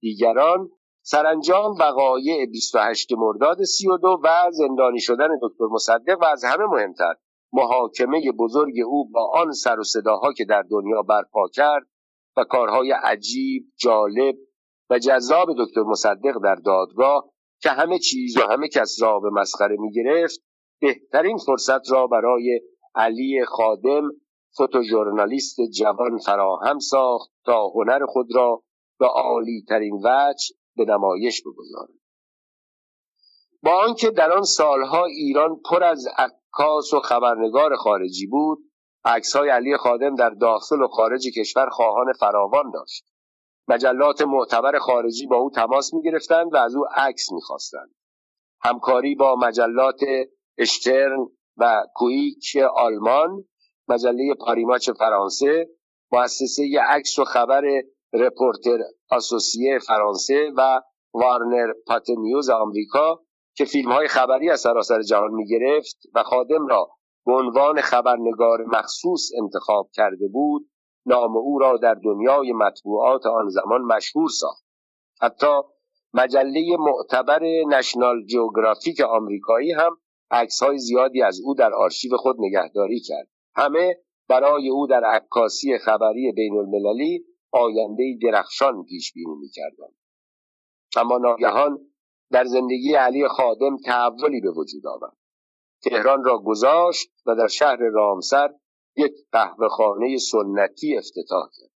[0.00, 0.70] دیگران
[1.02, 7.14] سرانجام وقایع 28 مرداد 32 و زندانی شدن دکتر مصدق و از همه مهمتر
[7.52, 11.86] محاکمه بزرگ او با آن سر و صداها که در دنیا برپا کرد
[12.36, 14.34] و کارهای عجیب جالب
[14.90, 17.31] و جذاب دکتر مصدق در دادگاه
[17.62, 20.40] که همه چیز و همه کس را به مسخره می گرفت
[20.80, 22.60] بهترین فرصت را برای
[22.94, 24.10] علی خادم
[24.56, 28.62] فوتوژورنالیست جوان فراهم ساخت تا هنر خود را
[28.98, 32.02] به عالی ترین وجه به نمایش بگذارد.
[33.62, 38.58] با آنکه در آن سالها ایران پر از عکاس و خبرنگار خارجی بود
[39.34, 43.11] های علی خادم در داخل و خارج کشور خواهان فراوان داشت.
[43.68, 47.94] مجلات معتبر خارجی با او تماس می گرفتند و از او عکس می خواستند.
[48.62, 50.00] همکاری با مجلات
[50.58, 53.44] اشترن و کویک آلمان
[53.88, 55.68] مجله پاری‌ماچ فرانسه
[56.12, 57.62] مؤسسه عکس و خبر
[58.12, 58.78] رپورتر
[59.10, 60.80] آسوسیه فرانسه و
[61.14, 63.20] Warner Pathé News آمریکا
[63.56, 66.88] که فیلم های خبری از سراسر جهان می گرفت و خادم را
[67.26, 70.70] به عنوان خبرنگار مخصوص انتخاب کرده بود
[71.06, 74.64] نام او را در دنیای مطبوعات آن زمان مشهور ساخت.
[75.20, 75.60] حتی
[76.14, 79.96] مجله معتبر نشنال جیوگرافیک آمریکایی هم
[80.30, 83.28] عکس های زیادی از او در آرشیو خود نگهداری کرد.
[83.54, 89.94] همه برای او در عکاسی خبری بین المللی آینده درخشان پیش بینی می‌کردند.
[90.96, 91.78] اما ناگهان
[92.30, 95.16] در زندگی علی خادم تحولی به وجود آمد
[95.82, 98.54] تهران را گذاشت و در شهر رامسر
[98.96, 99.12] یک
[99.70, 101.70] خانه سنتی افتتاح کرد.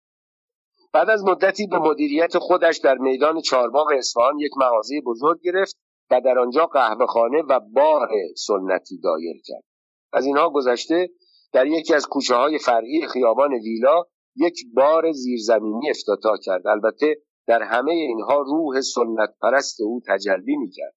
[0.93, 5.77] بعد از مدتی به مدیریت خودش در میدان چارباغ اصفهان یک مغازه بزرگ گرفت
[6.11, 6.71] و در آنجا
[7.09, 9.65] خانه و بار سنتی دایر کرد.
[10.13, 11.11] از اینها گذشته
[11.53, 14.05] در یکی از کوچه های فرعی خیابان ویلا
[14.37, 16.67] یک بار زیرزمینی افتتاح کرد.
[16.67, 20.95] البته در همه اینها روح سنت پرست او تجلی می کرد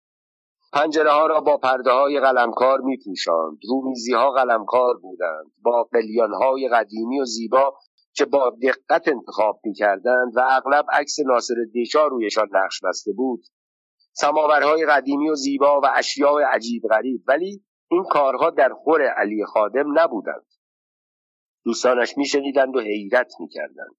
[0.74, 5.52] پنجره ها را با پرده های قلمکار می پوشاند رومیزی ها قلمکار بودند.
[5.62, 7.74] با قلیان های قدیمی و زیبا
[8.14, 13.44] که با دقت انتخاب می کردند و اغلب عکس ناصر دیشا رویشان نقش بسته بود.
[14.14, 17.24] سماورهای قدیمی و زیبا و اشیاء عجیب غریب.
[17.28, 20.46] ولی این کارها در خور علی خادم نبودند.
[21.66, 23.96] دوستانش میشنیدند و حیرت می‌کردند.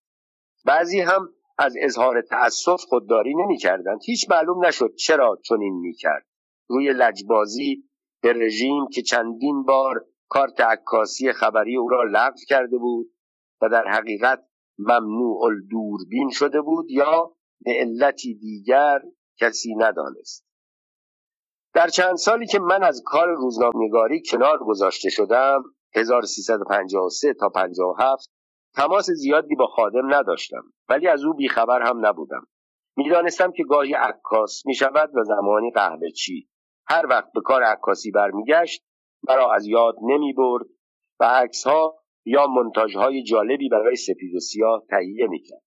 [0.65, 1.29] بعضی هم
[1.59, 4.01] از اظهار تأسف خودداری نمی‌کردند.
[4.05, 6.27] هیچ معلوم نشد چرا چنین می‌کرد.
[6.69, 7.85] روی لجبازی
[8.23, 13.13] به رژیم که چندین بار کارت عکاسی خبری او را لغو کرده بود
[13.63, 14.45] و در حقیقت
[14.79, 19.03] ممنوع الدوربین شده بود یا به علتی دیگر
[19.41, 20.49] کسی ندانست.
[21.75, 25.63] در چند سالی که من از کار روزنامه‌نگاری کنار گذاشته شدم
[25.95, 28.31] 1353 تا 57
[28.75, 32.47] تماس زیادی با خادم نداشتم ولی از او بیخبر هم نبودم.
[32.97, 36.49] می‌دانستم که گاهی عکاس می شود و زمانی قهوه چی
[36.90, 38.85] هر وقت به کار عکاسی برمیگشت
[39.29, 40.66] مرا از یاد نمی برد
[41.20, 45.62] و عکس ها یا منتاج های جالبی برای سپید و سیاه تهیه می کرد.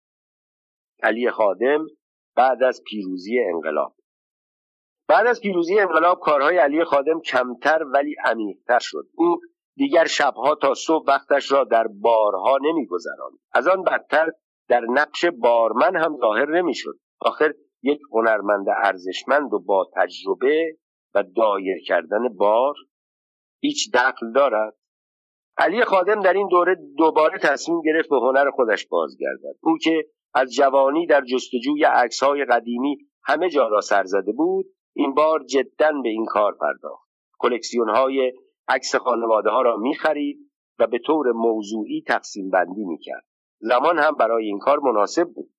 [1.04, 1.86] علی خادم
[2.36, 3.96] بعد از پیروزی انقلاب.
[5.08, 9.08] بعد از پیروزی انقلاب کارهای علی خادم کمتر ولی عمیقتر شد.
[9.16, 9.40] او
[9.76, 13.40] دیگر شبها تا صبح وقتش را در بارها نمیگذراند.
[13.54, 14.32] از آن بدتر
[14.68, 17.00] در نقش بارمن هم ظاهر نمی‌شد.
[17.22, 17.54] آخر
[17.84, 20.78] یک هنرمند ارزشمند و با تجربه
[21.16, 22.76] و دایر کردن بار
[23.60, 24.76] هیچ دخل دارد.
[25.58, 29.56] علی خادم در این دوره دوباره تصمیم گرفت به هنر خودش بازگردد.
[29.62, 35.14] او که از جوانی در جستجوی عکسهای قدیمی همه جا را سر زده بود این
[35.14, 37.10] بار جدا به این کار پرداخت.
[37.40, 38.34] کلکسیون های
[38.68, 40.38] عکس خانواده ها را می خرید
[40.80, 43.26] و به طور موضوعی تقسیم بندی می کرد
[43.60, 45.50] زمان هم برای این کار مناسب بود.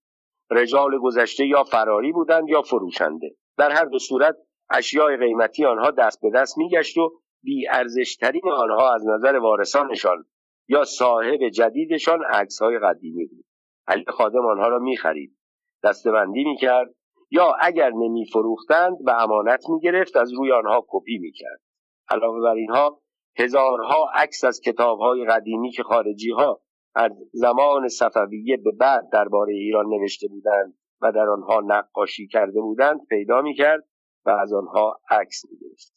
[0.51, 3.37] رجال گذشته یا فراری بودند یا فروشنده.
[3.59, 4.37] در هر دو صورت
[4.73, 10.25] اشیاء قیمتی آنها دست به دست میگشت و بی ارزشترین آنها از نظر وارثانشان
[10.69, 13.45] یا صاحب جدیدشان عکس های قدیمی بود.
[13.87, 15.37] علی خادم آنها را می‌خرید
[15.85, 16.95] دستبندی می‌کرد
[17.31, 21.61] یا اگر نمیفروختند به امانت می‌گرفت از روی آنها کپی می‌کرد.
[22.09, 23.01] علاوه بر اینها
[23.39, 26.61] هزارها عکس از کتابهای قدیمی که خارجی ها
[26.95, 33.07] از زمان صفویه به بعد درباره ایران نوشته بودند و در آنها نقاشی کرده بودند
[33.07, 33.85] پیدا می‌کرد
[34.27, 35.93] و از آنها عکس می‌گرفت.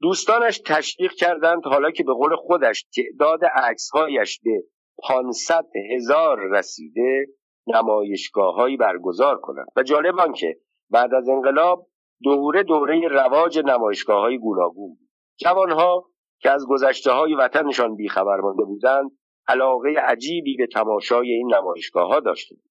[0.00, 4.62] دوستانش تشویق کردند حالا که به قول خودش تعداد عکسهایش به
[5.08, 7.26] 500 هزار رسیده
[7.66, 9.66] نمایشگاههایی برگزار کنند.
[9.76, 10.56] و جالب آنکه
[10.90, 11.86] بعد از انقلاب
[12.22, 15.08] دوره دوره رواج نمایشگاه های گوناگون بود.
[15.36, 19.10] جوانها که از گذشته های وطنشان بیخبر مانده بودند
[19.48, 22.62] علاقه عجیبی به تماشای این نمایشگاه ها داشتند.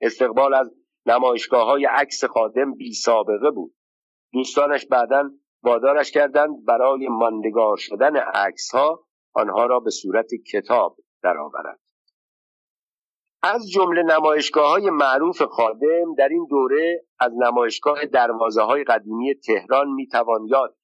[0.00, 0.74] استقبال از
[1.06, 3.74] نمایشگاه های عکس خادم بی سابقه بود.
[4.32, 5.30] دوستانش بعدا
[5.62, 11.80] وادارش کردند برای ماندگار شدن عکس ها آنها را به صورت کتاب درآورد
[13.42, 19.88] از جمله نمایشگاه های معروف خادم در این دوره از نمایشگاه دروازه های قدیمی تهران
[19.88, 20.76] می‌توان یاد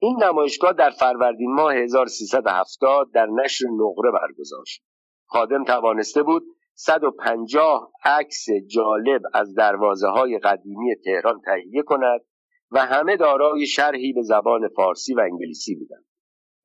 [0.00, 4.82] این نمایشگاه در فروردین ماه 1370 در نشر نقره برگزار شد.
[5.26, 6.42] خادم توانسته بود
[6.80, 12.20] 150 عکس جالب از دروازه های قدیمی تهران تهیه کند
[12.70, 16.04] و همه دارای شرحی به زبان فارسی و انگلیسی بودند.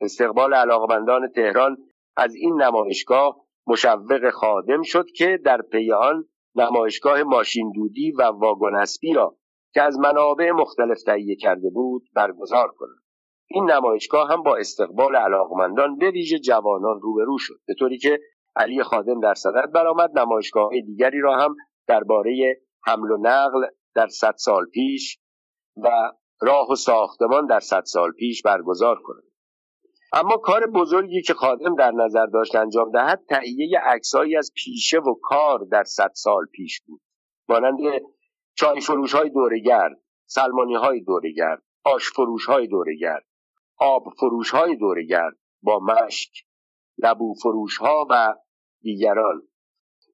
[0.02, 1.78] استقبال علاقمندان تهران
[2.18, 8.76] از این نمایشگاه مشوق خادم شد که در پی آن نمایشگاه ماشین دودی و واگن
[8.76, 9.38] اسبی را
[9.74, 13.04] که از منابع مختلف تهیه کرده بود برگزار کند.
[13.48, 18.20] این نمایشگاه هم با استقبال علاقمندان به ویژه جوانان روبرو شد به طوری که
[18.56, 21.56] علی خادم در صدد برآمد نمایشگاه دیگری را هم
[21.88, 25.20] درباره حمل و نقل در صد سال پیش
[25.78, 25.90] و
[26.42, 29.24] راه و ساختمان در صد سال پیش برگزار کند.
[30.14, 35.14] اما کار بزرگی که خادم در نظر داشت انجام دهد تهیه عکسهایی از پیشه و
[35.22, 37.02] کار در صد سال پیش بود.
[37.50, 37.78] مانند
[38.56, 43.26] چای فروش های دورگرد سلمانی های دورگرد آش فروش های دورگرد
[43.78, 46.32] آب فروش های دورگرد با مشک.
[46.98, 48.36] لبو فروش ها و
[48.82, 49.42] دیگران.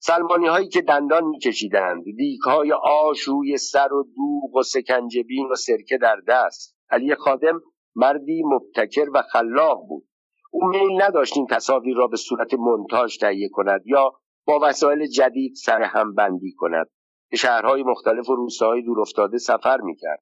[0.01, 5.56] سلمانی هایی که دندان میکشیدند دیک های آش روی سر و دوغ و سکنجبین و
[5.56, 6.77] سرکه در دست.
[6.89, 7.62] علی خادم
[7.95, 10.08] مردی مبتکر و خلاق بود.
[10.51, 14.13] او میل نداشت این تصاویر را به صورت منتاج تهیه کند یا
[14.45, 16.87] با وسایل جدید سر هم بندی کند.
[17.31, 20.21] به شهرهای مختلف و روستاهای دورافتاده سفر می‌کرد.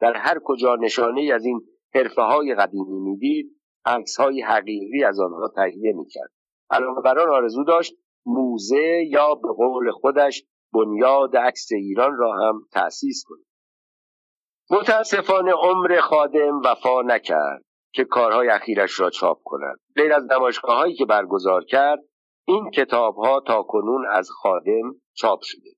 [0.00, 1.60] در هر کجا نشانه از این
[1.94, 6.30] حرفه های قدیمی می‌دید عکس های حقیقی از آنها تهیه می‌کرد.
[6.70, 7.94] آن آرزو داشت
[8.26, 13.46] موزه یا به قول خودش بنیاد عکس ایران را هم تأسیس کند.
[14.70, 17.62] متاسفانه عمر خادم وفا نکرد
[17.92, 19.80] که کارهای اخیرش را چاپ کند.
[19.96, 22.00] غیر از نمایشگاه هایی که برگزار کرد
[22.46, 25.70] این کتاب ها تا کنون از خادم چاپ شده.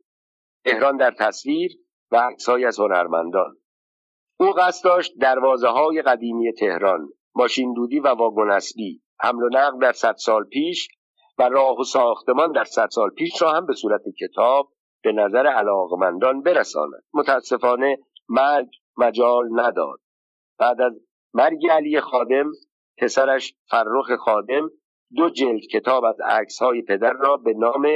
[0.64, 1.72] تهران در تصویر
[2.10, 3.56] و عکسهایی از هنرمندان.
[4.40, 9.78] او قصد داشت دروازه های قدیمی تهران ماشین دودی و واگن اصلی حمل و نقل
[9.78, 10.88] در صد سال پیش
[11.38, 14.72] و راه و ساختمان در صد سال پیش را هم به صورت کتاب
[15.02, 17.02] به نظر علاقمندان برساند.
[17.14, 20.00] متاسفانه مرگ مجال نداد.
[20.58, 20.92] بعد از
[21.34, 22.50] مرگ علی خادم
[22.98, 24.70] پسرش فرخ خادم
[25.16, 27.86] دو جلد کتاب از عکس های پدر را به نام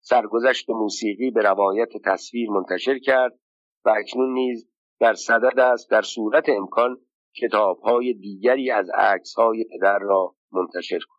[0.00, 3.38] سرگذشت موسیقی به روایت تصویر منتشر کرد
[3.84, 4.70] و اکنون نیز
[5.00, 6.96] در صدد است در صورت امکان
[7.40, 11.18] کتاب های دیگری از عکس های پدر را منتشر کند.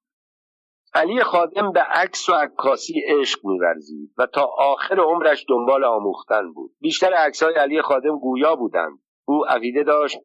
[0.94, 6.72] علی خادم به عکس و عکاسی عشق میورزید و تا آخر عمرش دنبال آموختن بود.
[6.80, 9.00] بیشتر عکس های علی خادم گویا بودند.
[9.28, 10.20] او عقیده داشت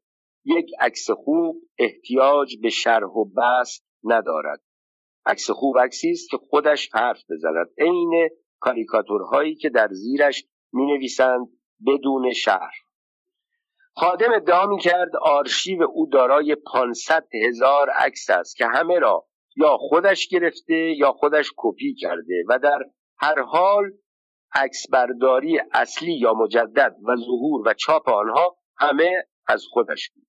[0.45, 4.61] یک عکس خوب احتیاج به شرح و بست ندارد.
[5.26, 7.66] عکس خوب عکسی است که خودش حرف بزند.
[7.78, 8.28] عین
[8.61, 11.49] کاریکاتورهایی که در زیرش می نویسند
[11.86, 12.84] بدون شهر
[13.97, 19.26] خادم ادعا می کرد آرشیو او دارای 500 هزار عکس است که همه را
[19.57, 22.78] یا خودش گرفته یا خودش کپی کرده و در
[23.18, 23.90] هر حال
[24.55, 29.12] عکس برداری اصلی یا مجدد و ظهور و چاپ آنها همه
[29.47, 30.28] از خودش بود.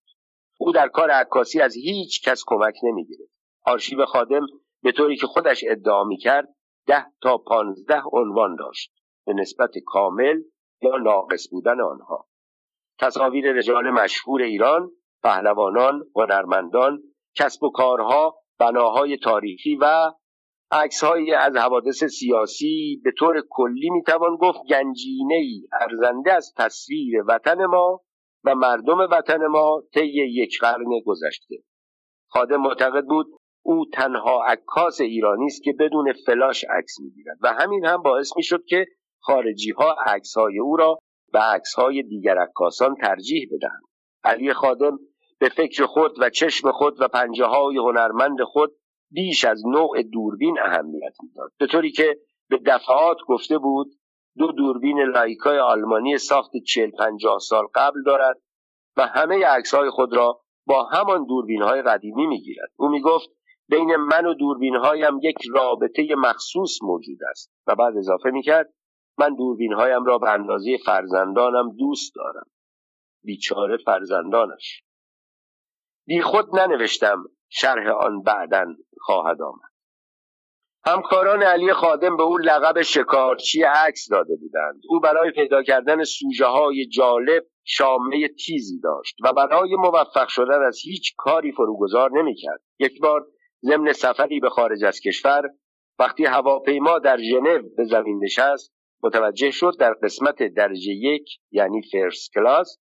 [0.60, 3.32] او در کار عکاسی از هیچ کس کمک نمی‌گرفت.
[3.66, 4.46] آرشیو خادم
[4.84, 6.48] به طوری که خودش ادعا می‌کرد
[6.88, 8.92] ده تا پانزده عنوان داشت.
[9.26, 10.42] به نسبت کامل
[10.82, 12.28] یا ناقص بودن آنها.
[13.00, 14.92] تصاویر رجال مشهور ایران
[15.24, 17.00] پهلوانان هنرمندان
[17.36, 20.12] کسب و کارها بناهای تاریخی و
[20.72, 27.66] عکسهایی از حوادث سیاسی به طور کلی می‌توان گفت گنجینه ای ارزنده از تصویر وطن
[27.66, 28.02] ما
[28.44, 31.56] و مردم وطن ما طی یک قرن گذشته.
[32.28, 33.28] خادم معتقد بود
[33.66, 38.66] او تنها عکاس ایرانی است که بدون فلاش عکس می‌گیرد و همین هم باعث می‌شد
[38.66, 38.88] که
[39.20, 41.00] خارجی ها عکس های او را
[41.36, 43.84] به عکس های دیگر عکاسان ترجیح بدهند
[44.24, 45.00] علی خادم
[45.40, 48.72] به فکر خود و چشم خود و پنجه های هنرمند خود
[49.12, 51.52] بیش از نوع دوربین اهمیت می‌داد.
[51.60, 52.18] به طوری که
[52.50, 53.88] به دفعات گفته بود
[54.38, 58.38] دو دوربین لایکای آلمانی ساخت چل پنجاه سال قبل دارد
[58.98, 62.70] و همه عکس های خود را با همان دوربین های قدیمی می‌گیرد.
[62.76, 63.30] او می‌گفت
[63.70, 68.74] بین من و دوربین هایم یک رابطه مخصوص موجود است و بعد اضافه می‌کرد
[69.18, 72.50] من دوربین هایم را به اندازه فرزندانم دوست دارم.
[73.24, 74.84] بیچاره فرزندانش.
[76.08, 78.66] بی خود ننوشتم شرح آن بعدا
[79.00, 79.72] خواهد آمد.
[80.86, 84.82] همکاران علی خادم به او لقب شکارچی عکس داده بودند.
[84.90, 90.80] او برای پیدا کردن سوژه های جالب شامه تیزی داشت و برای موفق شدن از
[90.84, 92.62] هیچ کاری فروگذار نمی‌کرد.
[92.80, 93.28] یک بار
[93.62, 95.50] ضمن سفری به خارج از کشور
[96.00, 102.34] وقتی هواپیما در ژنو به زمین نشست متوجه شد در قسمت درجه یک یعنی فرست
[102.34, 102.78] کلاس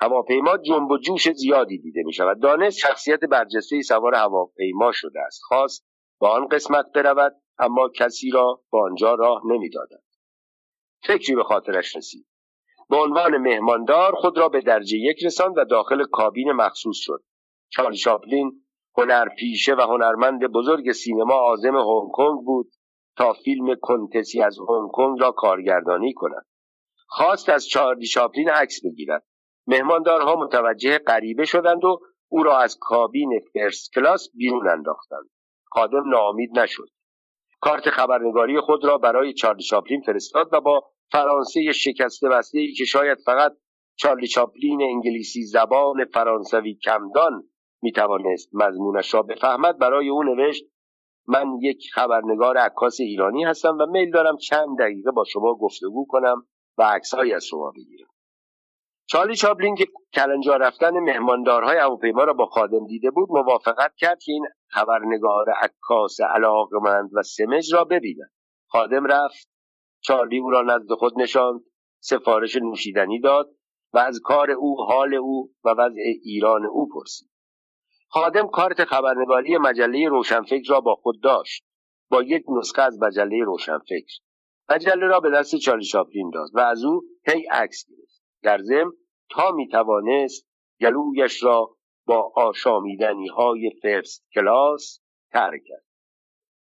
[0.00, 5.40] هواپیما جنب و جوش زیادی دیده می شود دانست شخصیت برجسته سوار هواپیما شده است.
[5.42, 5.86] خواست
[6.18, 10.04] با آن قسمت برود اما کسی را با آنجا راه نمی‌دادند
[11.02, 12.26] فکری به خاطرش رسید.
[12.88, 17.22] به عنوان مهماندار خود را به درجه یک رساند و داخل کابین مخصوص شد.
[17.68, 18.64] چارلی شاپلین
[18.96, 22.73] هنرپیشه و هنرمند بزرگ سینما آزم هنگ کنگ بود.
[23.16, 26.46] تا فیلم کنتسی از هنگ کنگ را کارگردانی کند.
[27.06, 29.24] خواست از چارلی شاپلین عکس بگیرد.
[29.66, 35.30] مهماندارها متوجه غریبه شدند و او را از کابین فرست کلاس بیرون انداختند.
[35.64, 36.88] خادم ناامید نشد.
[37.60, 42.84] کارت خبرنگاری خود را برای چارلی چاپلین فرستاد و با فرانسه شکسته بسته ای که
[42.84, 43.52] شاید فقط
[43.96, 47.48] چارلی چاپلین انگلیسی زبان فرانسوی کمدان
[47.82, 50.64] می توانست مضمونش را بفهمد برای او نوشت
[51.26, 56.46] من یک خبرنگار عکاس ایرانی هستم و میل دارم چند دقیقه با شما گفتگو کنم
[56.78, 58.08] و عکسهایی از شما بگیرم.
[59.06, 64.32] چارلی چاپلین که کلنجار رفتن مهماندارهای هواپیما را با خادم دیده بود موافقت کرد که
[64.32, 68.30] این خبرنگار عکاس علاقمند و سمج را ببیند.
[68.68, 69.48] خادم رفت
[70.00, 71.60] چارلی او را نزد خود نشاند
[72.00, 73.50] سفارش نوشیدنی داد
[73.92, 77.33] و از کار او حال او و وضع ایران او پرسید.
[78.14, 81.64] خادم کارت خبرنگاری مجله روشنفکر را با خود داشت.
[82.10, 84.18] با یک نسخه از مجله روشنفکر.
[84.70, 88.22] مجله را به دست چارلی چاپلین داد و از او هی عکس گرفت.
[88.42, 88.92] در ضمن
[89.30, 90.46] تا می توانست
[90.80, 95.00] گلویش را با آشامیدنی های فرست کلاس
[95.30, 95.84] تر کرد.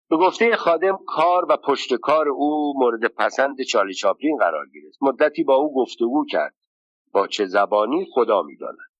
[0.10, 4.98] به گفته خادم کار و پشت کار او مورد پسند چارلی چاپلین قرار گرفت.
[5.02, 6.56] مدتی با او گفتگو کرد.
[7.12, 8.91] با چه زبانی خدا می‌داند.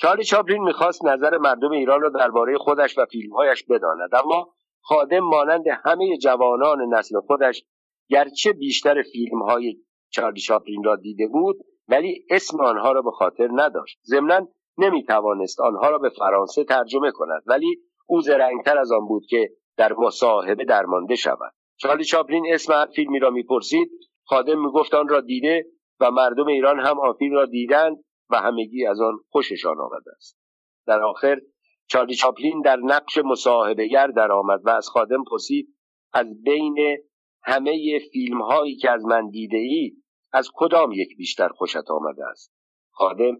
[0.00, 4.48] چارلی چاپلین می‌خواست نظر مردم ایران را درباره خودش و فیلمهایش بداند اما
[4.80, 7.64] خادم مانند همه جوانان نسل خودش
[8.08, 9.76] گرچه بیشتر فیلم های
[10.10, 11.56] چارلی چاپلین را دیده بود
[11.88, 13.98] ولی اسم آنها را به خاطر نداشت.
[14.04, 19.50] ضمنا نمی‌توانست آنها را به فرانسه ترجمه کند ولی او زرنگتر از آن بود که
[19.76, 21.52] در مصاحبه درمانده شود.
[21.76, 23.90] چارلی چاپلین اسم هر فیلمی را می‌پرسید
[24.24, 25.66] خادم می‌گفت آن را دیده
[26.00, 27.96] و مردم ایران هم آن فیلم را دیدند.
[28.30, 30.38] و همگی از آن خوششان آمده است.
[30.86, 31.40] در آخر
[31.88, 35.76] چارلی چاپلین در نقش مصاحبه‌گر درآمد و از خادم پرسید
[36.12, 36.98] از بین
[37.42, 39.92] همه فیلم هایی که از من دیده ای
[40.32, 42.52] از کدام یک بیشتر خوشت آمده است؟
[42.90, 43.36] خادم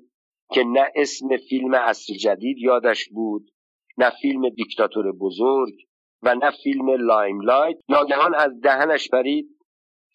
[0.53, 3.51] که نه اسم فیلم عصر جدید یادش بود
[3.99, 5.75] نه فیلم دیکتاتور بزرگ
[6.23, 9.49] و نه فیلم Limelight ناگهان از دهنش پرید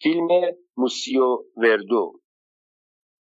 [0.02, 0.28] فیلم
[0.78, 2.20] موسیو وردو.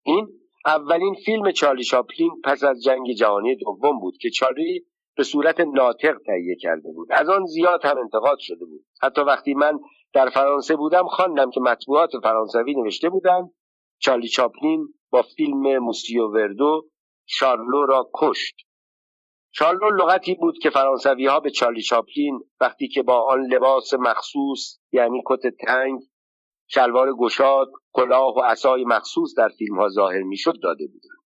[0.05, 4.86] این اولین فیلم چارلی شاپلین پس از جنگ جهانی دوم بود که چارلی
[5.16, 7.08] به صورت ناطق تهیه کرده بود.
[7.12, 8.84] از آن زیاد هم انتقاد شده بود.
[9.02, 9.78] حتی وقتی من
[10.12, 13.50] در فرانسه بودم خواندم که مطبوعات فرانسوی نوشته بودند
[13.98, 16.88] چارلی چاپلین با فیلم موسیو وردو
[17.26, 18.54] شارلو را کشت.
[19.52, 24.78] شارلو لغتی بود که فرانسوی ها به چارلی چاپلین وقتی که با آن لباس مخصوص
[24.92, 26.00] یعنی کت تنگ
[26.72, 31.20] شلوار گشاد کلاه و عصای مخصوص در فیلم ها ظاهر می‌شد داده بودند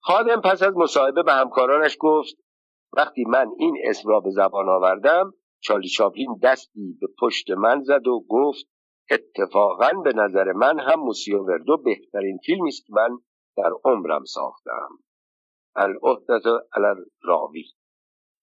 [0.00, 2.34] خادم پس از مصاحبه به همکارانش گفت
[2.92, 8.06] وقتی من این اسم را به زبان آوردم چارلی چاپلین دستی به پشت من زد
[8.06, 8.66] و گفت
[9.10, 13.18] اتفاقا به نظر من هم موسیو وردو بهترین فیلمی است که من
[13.56, 14.88] در عمرم ساختم.
[15.76, 17.64] العهدت علی راوی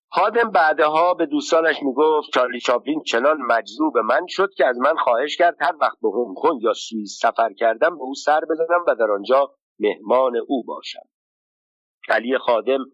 [0.09, 5.37] خادم بعدها به دوستانش می‌گفت چارلی چاپلین چنان مجذوب من شد که از من خواهش
[5.37, 6.09] کرد هر وقت به
[6.43, 11.07] هنگ یا سوئیس سفر کردم به او سر بزنم و در آنجا مهمان او باشم.
[12.09, 12.85] علی خادم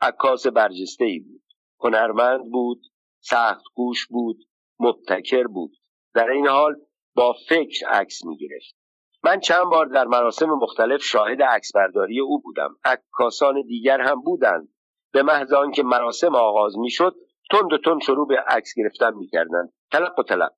[0.00, 1.42] عکاس برجسته ای بود.
[1.80, 2.82] هنرمند بود
[3.20, 4.36] سخت گوش بود
[4.80, 5.72] مبتکر بود.
[6.14, 6.74] در این حال
[7.14, 8.76] با فکر عکس می گرفت
[9.24, 12.76] من چند بار در مراسم مختلف شاهد عکسبرداری او بودم.
[12.84, 14.68] عکاسان دیگر هم بودند.
[15.12, 17.14] به محض آنکه مراسم آغاز می‌شد
[17.50, 19.72] تند و تند شروع به عکس گرفتن می‌کردند.
[19.92, 20.52] تلق و تلق.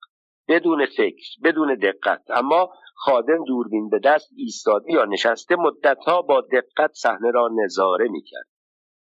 [0.49, 2.23] بدون فکر بدون دقت.
[2.31, 8.47] اما خادم دوربین به دست ایستاده یا نشسته مدتها با دقت صحنه را نظاره می‌کرد.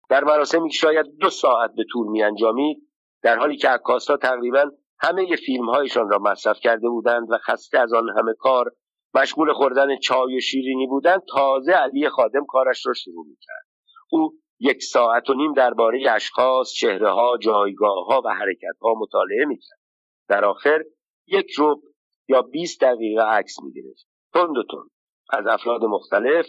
[0.10, 2.89] در مراسمی که شاید دو ساعت به طول میانجامید
[3.22, 7.94] در حالی که عکاسها تقریبا همه فیلم هایشان را مصرف کرده بودند و خسته از
[7.94, 8.72] آن همه کار
[9.16, 13.66] مشغول خوردن چای و شیرینی بودند تازه علی خادم کارش را شروع می‌کرد.
[14.12, 14.34] او
[14.64, 19.80] یک ساعت و نیم درباره اشخاص چهره ها جایگاه ها و حرکت ها مطالعه می‌کرد.
[20.28, 20.84] در آخر
[21.28, 21.84] یک روب
[22.28, 24.07] یا 20 دقیقه عکس می‌گرفت.
[24.34, 24.89] تند و تند.
[25.30, 26.45] از افراد مختلف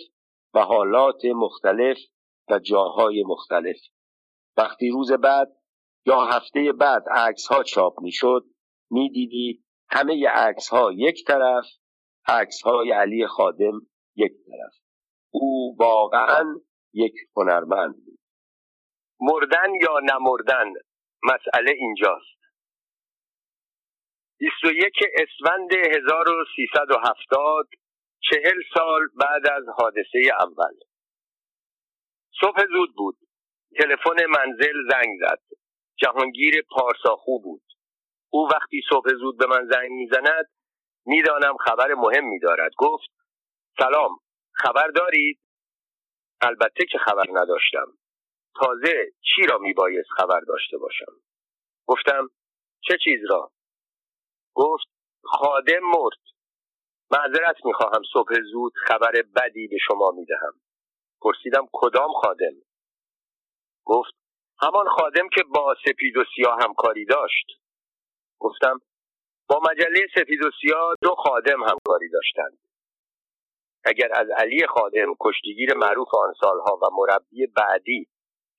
[0.54, 1.98] و حالات مختلف
[2.50, 3.76] و جاهای مختلف.
[4.56, 5.48] وقتی روز بعد
[6.06, 8.44] یا هفته بعد عکس ها چاپ می‌شد
[8.90, 11.64] می‌دیدی همه عکس ها یک طرف
[12.26, 13.80] عکس های علی خادم
[14.16, 14.74] یک طرف.
[15.30, 16.60] او واقعا
[16.94, 18.18] یک هنرمند بود.
[19.20, 20.72] مردن یا نمردن؟
[21.22, 22.40] مسئله اینجاست.
[24.40, 27.68] 21 اسفند 1370
[28.20, 30.74] چهل سال بعد از حادثه اول.
[32.40, 33.18] صبح زود بود.
[33.78, 35.42] تلفن منزل زنگ زد.
[35.96, 37.62] جهانگیر پارساخو بود.
[38.30, 40.50] او وقتی صبح زود به من زنگ می‌زند
[41.06, 43.10] می‌دانم خبر مهمی دارد گفت
[43.78, 44.20] سلام
[44.52, 45.40] خبر دارید؟
[46.40, 47.86] البته که خبر نداشتم.
[48.60, 51.12] تازه چی را میبایست خبر داشته باشم؟
[51.86, 52.30] گفتم
[52.80, 53.52] چه چیز را؟
[54.54, 54.86] گفت
[55.24, 56.18] خادم مرد.
[57.10, 60.60] معذرت می‌خواهم صبح زود خبر بدی به شما می‌دهم.
[61.20, 62.54] پرسیدم کدام خادم؟
[63.84, 64.14] گفت
[64.62, 67.46] همان خادم که با سپید و سیاه همکاری داشت.
[68.38, 68.80] گفتم
[69.48, 72.58] با مجله سپید و سیاه دو خادم همکاری داشتند.
[73.84, 78.08] اگر از علی خادم کشتیگیر معروف آن سالها و مربی بعدی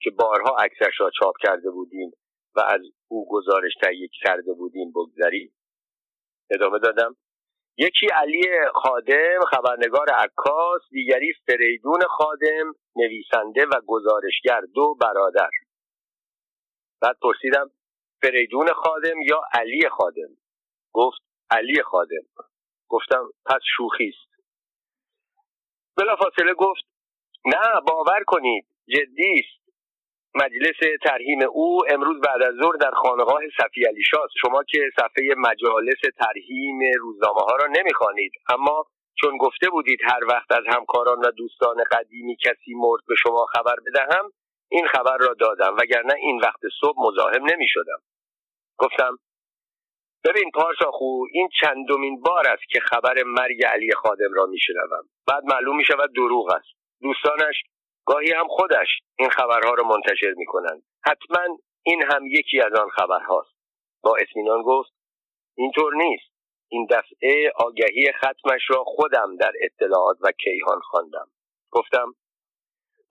[0.01, 2.11] که بارها عکسش را چاپ کرده بودیم
[2.55, 5.53] و از او گزارش تهیه کرده بودیم بگذریم.
[6.51, 7.15] ادامه دادم.
[7.77, 15.49] یکی علی خادم خبرنگار عکاس دیگری فریدون خادم نویسنده و گزارشگر دو برادر.
[17.01, 17.71] بعد پرسیدم
[18.21, 20.37] فریدون خادم یا علی خادم؟
[20.93, 22.25] گفت علی خادم.
[22.89, 24.34] گفتم پس شوخی است.
[26.19, 26.83] فاصله گفت
[27.45, 29.65] نه باور کنید جدی است.
[30.35, 34.03] مجلس ترهیم او امروز بعد از ظهر در خانقاه صفی علی
[34.41, 38.85] شما که صفحه مجالس ترهیم روزنامه ها را نمی‌خوانید اما
[39.21, 43.75] چون گفته بودید هر وقت از همکاران و دوستان قدیمی کسی مرد به شما خبر
[43.87, 44.31] بدهم
[44.71, 47.99] این خبر را دادم وگرنه این وقت صبح مزاحم نمی شدم
[48.77, 49.17] گفتم
[50.25, 55.09] ببین پارسا خو این چندمین بار است که خبر مرگ علی خادم را میشنوم.
[55.27, 56.67] بعد معلوم می شود دروغ است.
[57.01, 57.63] دوستانش
[58.05, 58.87] گاهی هم خودش
[59.19, 63.55] این خبرها را منتشر می کنند حتما این هم یکی از آن خبرهاست.
[64.03, 64.91] با اطمینان گفت
[65.57, 66.35] اینطور نیست.
[66.69, 71.27] این دفعه آگهی ختمش را خودم در اطلاعات و کیهان خواندم.
[71.71, 72.13] گفتم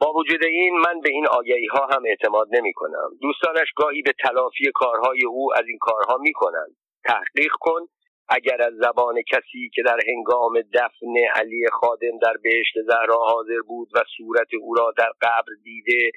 [0.00, 4.12] با وجود این من به این آگهی ها هم اعتماد نمی کنم دوستانش گاهی به
[4.22, 7.80] تلافی کارهای او از این کارها می کنند تحقیق کن.
[8.28, 13.88] اگر از زبان کسی که در هنگام دفن علی خادم در بهشت زهرا حاضر بود
[13.94, 16.10] و صورت او را در قبر دیده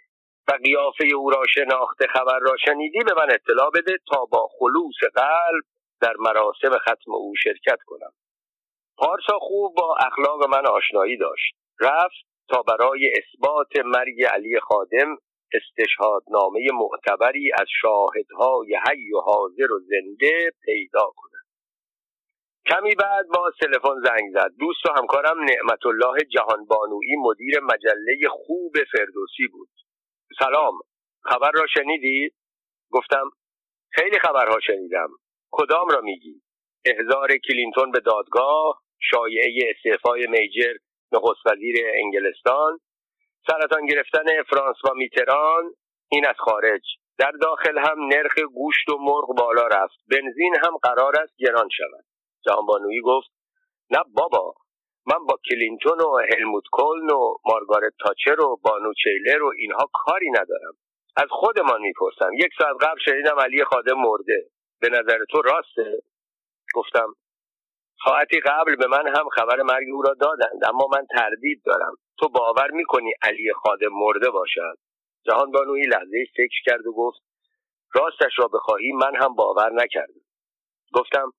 [0.47, 4.95] و قیافه او را شناخته خبر را شنیدی به من اطلاع بده تا با خلوص
[5.15, 5.63] قلب
[6.01, 8.11] در مراسم ختم او شرکت کنم.
[8.97, 11.55] پارسا خوب با اخلاق من آشنایی داشت.
[11.79, 15.17] رفت تا برای اثبات مرگ علی خادم
[15.53, 21.37] استشهادنامه معتبری از شاهدهای حی و حاضر و زنده پیدا کند
[22.69, 24.51] کمی بعد با تلفن زنگ زد.
[24.59, 29.69] دوست و همکارم نعمت الله جهانبانویی مدیر مجله خوب فردوسی بود.
[30.39, 30.73] سلام
[31.23, 32.31] خبر را شنیدی؟
[32.91, 33.29] گفتم
[33.91, 35.09] خیلی خبرها شنیدم.
[35.51, 36.41] کدام را میگی؟
[36.85, 40.73] احضار کلینتون به دادگاه شایعه استعفای میجر
[41.11, 42.79] نخست وزیر انگلستان؟
[43.47, 45.73] سرطان گرفتن فرانس و میتران
[46.11, 46.81] این از خارج.
[47.17, 49.95] در داخل هم نرخ گوشت و مرغ بالا رفت.
[50.11, 52.05] بنزین هم قرار است گران شود.
[52.45, 53.29] جهانبانویی گفت
[53.91, 54.53] نه بابا
[55.07, 60.29] من با کلینتون و هلموت کولن و مارگارت تاچر و بانو چیلر و اینها کاری
[60.29, 60.73] ندارم.
[61.17, 62.31] از خودمان می‌پرسم.
[62.33, 64.49] یک ساعت قبل شنیدم علی خادم مرده.
[64.81, 66.01] به نظر تو راسته؟
[66.75, 67.13] گفتم
[68.05, 71.95] ساعتی قبل به من هم خبر مرگ او را دادند اما من تردید دارم.
[72.19, 74.77] تو باور می‌کنی علی خادم مرده باشد؟
[75.25, 77.19] جهان بانوی لحظه فکر کرد و گفت
[77.95, 80.21] راستش را بخواهی من هم باور نکردم.
[80.93, 81.31] گفتم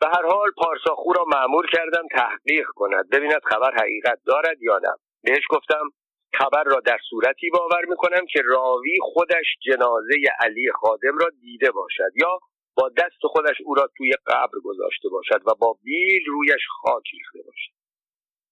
[0.00, 4.94] به هر حال پارساخو را معمور کردم تحقیق کند ببیند خبر حقیقت دارد یا نه.
[5.22, 5.90] بهش گفتم
[6.38, 12.12] خبر را در صورتی باور می‌کنم که راوی خودش جنازه علی خادم را دیده باشد
[12.16, 12.38] یا
[12.76, 17.38] با دست خودش او را توی قبر گذاشته باشد و با بیل رویش خاک ریخته
[17.46, 17.72] باشد.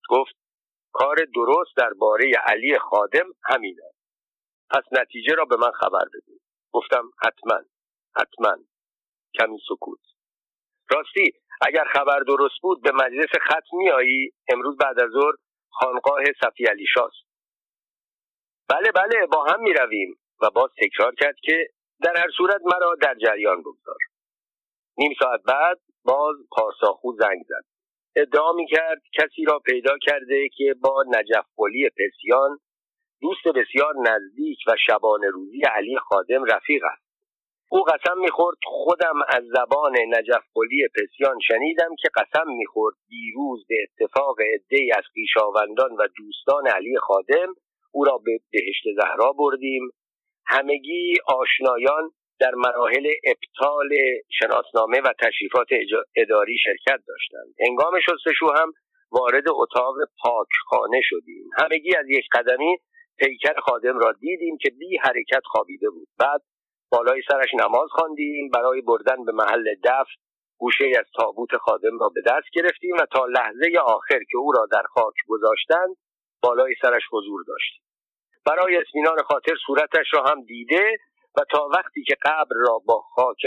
[0.08, 0.34] گفت
[0.92, 3.98] کار درست درباره علی خادم همین است.
[4.70, 6.32] پس نتیجه را به من خبر بده
[6.72, 7.60] گفتم حتما
[8.16, 8.56] حتما.
[9.38, 10.00] کمی سکوت.
[10.90, 11.32] راستی
[11.66, 15.32] اگر خبر درست بود به مجلس خط میایی امروز بعد از ظهر
[15.70, 17.26] خانقاه صفی علی شاست.
[18.68, 21.68] بله بله با هم می رویم و باز تکرار کرد که
[22.02, 23.98] در هر صورت مرا در جریان بگذار.
[24.98, 27.64] نیم ساعت بعد باز پارساخو زنگ زد.
[28.16, 32.58] ادعا می کرد کسی را پیدا کرده که با نجف قلی پسیان
[33.20, 37.06] دوست بسیار نزدیک و شبانه روزی علی خادم رفیق است.
[37.70, 43.76] او قسم می‌خورد خودم از زبان نجف قلی پسیان شنیدم که قسم می‌خورد دیروز به
[43.82, 47.54] اتفاق عدهای از خویشاوندان و دوستان علی خادم
[47.92, 49.90] او را به بهشت زهرا بردیم.
[50.46, 52.10] همگی آشنایان
[52.40, 53.88] در مراحل ابطال
[54.30, 55.66] شناسنامه و تشریفات
[56.16, 57.54] اداری شرکت داشتند.
[57.68, 58.72] هنگام شستشو هم
[59.12, 61.50] وارد اتاق پاکخانه شدیم.
[61.58, 62.76] همگی از یک قدمی
[63.18, 66.08] پیکر خادم را دیدیم که بی حرکت خوابیده بود.
[66.18, 66.42] بعد
[66.90, 68.48] بالای سرش نماز خواندیم.
[68.48, 70.20] برای بردن به محل دفن
[70.58, 74.66] گوشه از تابوت خادم را به دست گرفتیم و تا لحظه آخر که او را
[74.72, 75.96] در خاک گذاشتند
[76.42, 77.82] بالای سرش حضور داشتیم.
[78.46, 80.98] برای اطمینان خاطر صورتش را هم دیده
[81.36, 83.42] و تا وقتی که قبر را با خاک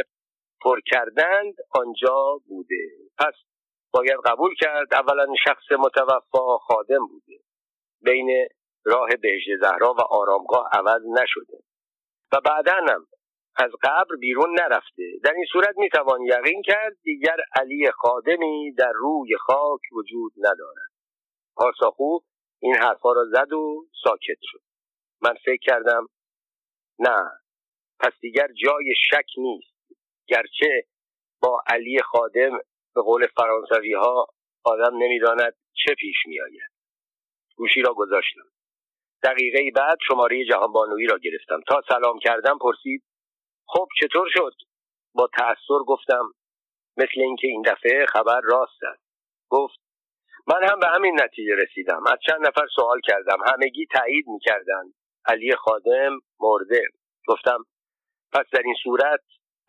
[0.62, 2.90] پر کردند آنجا بوده.
[3.18, 3.34] پس
[3.94, 7.40] باید قبول کرد اولا شخص متوفا خادم بوده.
[8.02, 8.48] بین
[8.86, 11.64] راه بهجت زهرا و آرامگاه عوض نشده.
[12.32, 13.08] و بعدا هم
[13.56, 15.04] از قبر بیرون نرفته.
[15.24, 20.92] در این صورت می‌توان یقین کرد دیگر علی خادمی در روی خاک وجود ندارد.
[21.56, 22.20] پارساخو
[22.62, 24.62] این حرفا را زد و ساکت شد.
[25.22, 26.08] من فکر کردم
[27.00, 27.32] نه
[28.00, 29.76] پس دیگر جای شک نیست.
[30.28, 30.84] گرچه
[31.42, 32.58] با علی خادم
[32.96, 34.28] به قول فرانسوی ها
[34.64, 36.72] آدم نمی‌داند چه پیش میآید.
[37.56, 38.50] گوشی را گذاشتم.
[39.24, 41.62] دقیقه بعد شماره جهانبانویی را گرفتم.
[41.68, 43.04] تا سلام کردم پرسید
[43.68, 44.54] خب چطور شد؟
[45.14, 46.34] با تأثیر گفتم
[46.98, 49.04] مثل اینکه این دفعه خبر راست است
[49.50, 49.80] گفت
[50.48, 52.04] من هم به همین نتیجه رسیدم.
[52.08, 53.38] از چند نفر سوال کردم.
[53.54, 54.94] همگی تایید می‌کردند.
[55.26, 56.82] علی خادم مرده.
[57.28, 57.66] گفتم
[58.34, 59.20] پس در این صورت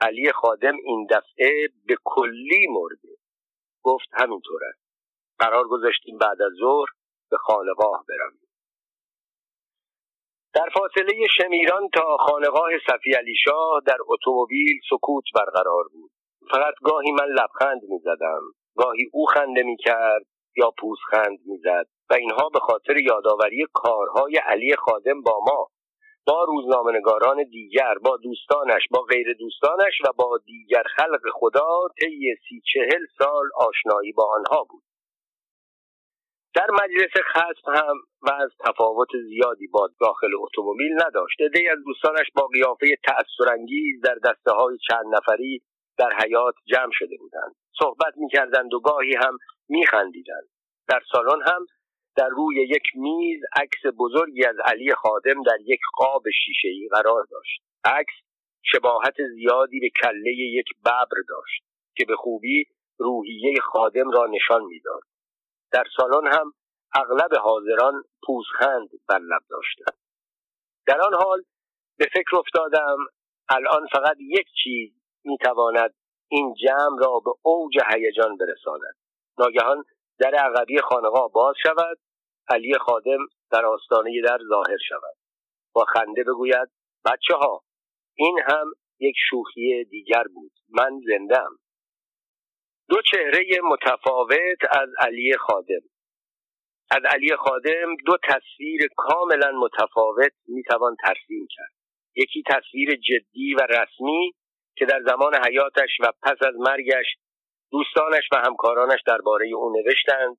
[0.00, 3.16] علی خادم این دفعه به کلی مرده.
[3.82, 4.80] گفت همینطور است
[5.38, 6.88] قرار گذاشتیم بعد از ظهر
[7.30, 8.50] به خانقاه برویم
[10.54, 16.10] در فاصله شمیران تا خانقاه صفی علی شاه در اتومبیل سکوت برقرار بود.
[16.50, 18.40] فقط گاهی من لبخند می‌زدم
[18.76, 20.22] گاهی او خنده می‌کرد
[20.56, 25.68] یا پوزخند می‌زد و اینها به خاطر یادآوری کارهای علی خادم با ما
[26.26, 32.62] با روزنامهنگاران دیگر با دوستانش با غیر دوستانش و با دیگر خلق خدا طی سی
[32.72, 34.82] چهل سال آشنایی با آنها بود.
[36.54, 42.26] در مجلس خصم هم و از تفاوت زیادی با داخل اتومبیل نداشت عدهای از دوستانش
[42.34, 45.62] با قیافه تأثرانگیز در دسته های چند نفری
[45.98, 47.54] در حیات جمع شده بودند.
[47.78, 50.48] صحبت می‌کردند و گاهی هم میخندیدند.
[50.88, 51.66] در سالن هم
[52.16, 57.62] در روی یک میز عکس بزرگی از علی خادم در یک قاب شیشهای قرار داشت.
[57.84, 58.14] عکس
[58.62, 61.62] شباهت زیادی به کله یک ببر داشت
[61.96, 62.64] که به خوبی
[62.98, 65.02] روحیه خادم را نشان می‌داد.
[65.72, 66.52] در سالن هم
[66.94, 69.98] اغلب حاضران پوزخند بر لب داشتند.
[70.86, 71.42] در آن حال
[71.98, 72.96] به فکر افتادم
[73.48, 74.90] الان فقط یک چیز
[75.24, 75.94] می‌تواند
[76.28, 78.94] این جمع را به اوج هیجان برساند.
[79.38, 79.84] ناگهان
[80.20, 81.98] در عقبی خانقاه باز شود.
[82.48, 85.16] علی خادم در آستانه در ظاهر شود.
[85.72, 86.68] با خنده بگوید
[87.04, 87.62] بچه ها
[88.14, 90.52] این هم یک شوخی دیگر بود.
[90.68, 91.58] من زندم
[92.88, 95.82] دو چهره متفاوت از علی خادم.
[96.90, 101.72] از علی خادم دو تصویر کاملا متفاوت می‌توان ترسیم کرد.
[102.16, 104.32] یکی تصویر جدی و رسمی
[104.76, 107.06] که در زمان حیاتش و پس از مرگش
[107.72, 110.36] دوستانش و همکارانش درباره او نوشتند.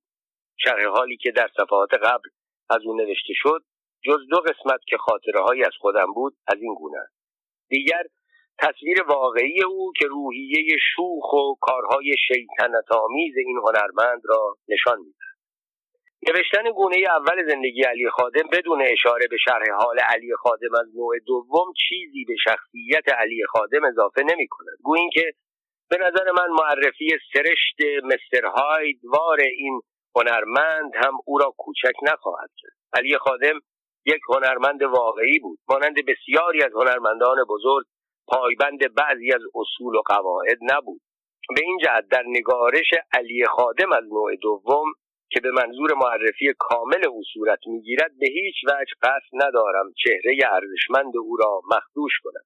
[0.56, 2.28] شرح حالی که در صفحات قبل
[2.70, 3.62] از او نوشته شد
[4.04, 7.08] جز دو قسمت که خاطره از خودم بود از این گونه
[7.68, 8.02] دیگر
[8.58, 15.32] تصویر واقعی او که روحیه شوخ و کارهای شیطنت آمیز این هنرمند را نشان می‌دهد.
[16.28, 21.18] نوشتن گونه اول زندگی علی خادم بدون اشاره به شرح حال علی خادم از نوع
[21.26, 25.32] دوم چیزی به شخصیت علی خادم اضافه نمی کند گویی که
[25.92, 29.80] به نظر من معرفی سرشت مستر هاید وار این
[30.16, 32.72] هنرمند هم او را کوچک نخواهد کرد.
[32.92, 33.60] علی خادم
[34.06, 37.86] یک هنرمند واقعی بود مانند بسیاری از هنرمندان بزرگ
[38.28, 41.00] پایبند بعضی از اصول و قواعد نبود.
[41.56, 44.92] به این جهت در نگارش علی خادم از نوع دوم
[45.30, 51.16] که به منظور معرفی کامل او صورت می‌گیرد به هیچ وجه قصد ندارم چهره ارزشمند
[51.16, 52.44] او را مخدوش کنم.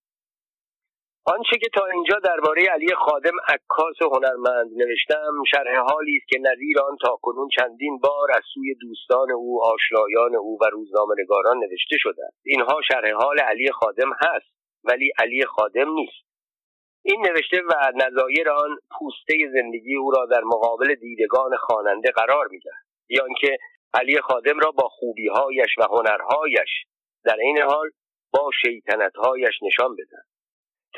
[1.34, 6.80] آنچه که تا اینجا درباره علی خادم عکاس هنرمند نوشتم شرح حالی است که نظیر
[6.80, 12.22] آن تا کنون چندین بار از سوی دوستان او آشنایان او و روزنامهنگاران نوشته شده
[12.44, 14.46] اینها شرح حال علی خادم هست
[14.84, 16.26] ولی علی خادم نیست.
[17.04, 22.84] این نوشته و نظایر آن پوسته زندگی او را در مقابل دیدگان خواننده قرار می‌دهد.
[23.08, 23.58] یا که
[23.94, 26.70] علی خادم را با خوبیهایش و هنرهایش
[27.24, 27.90] در این حال
[28.32, 30.35] با شیطنتهایش نشان بدهد.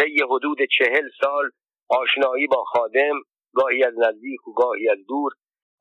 [0.01, 1.51] طی حدود چهل سال
[1.89, 3.21] آشنایی با خادم
[3.55, 5.33] گاهی از نزدیک و گاهی از دور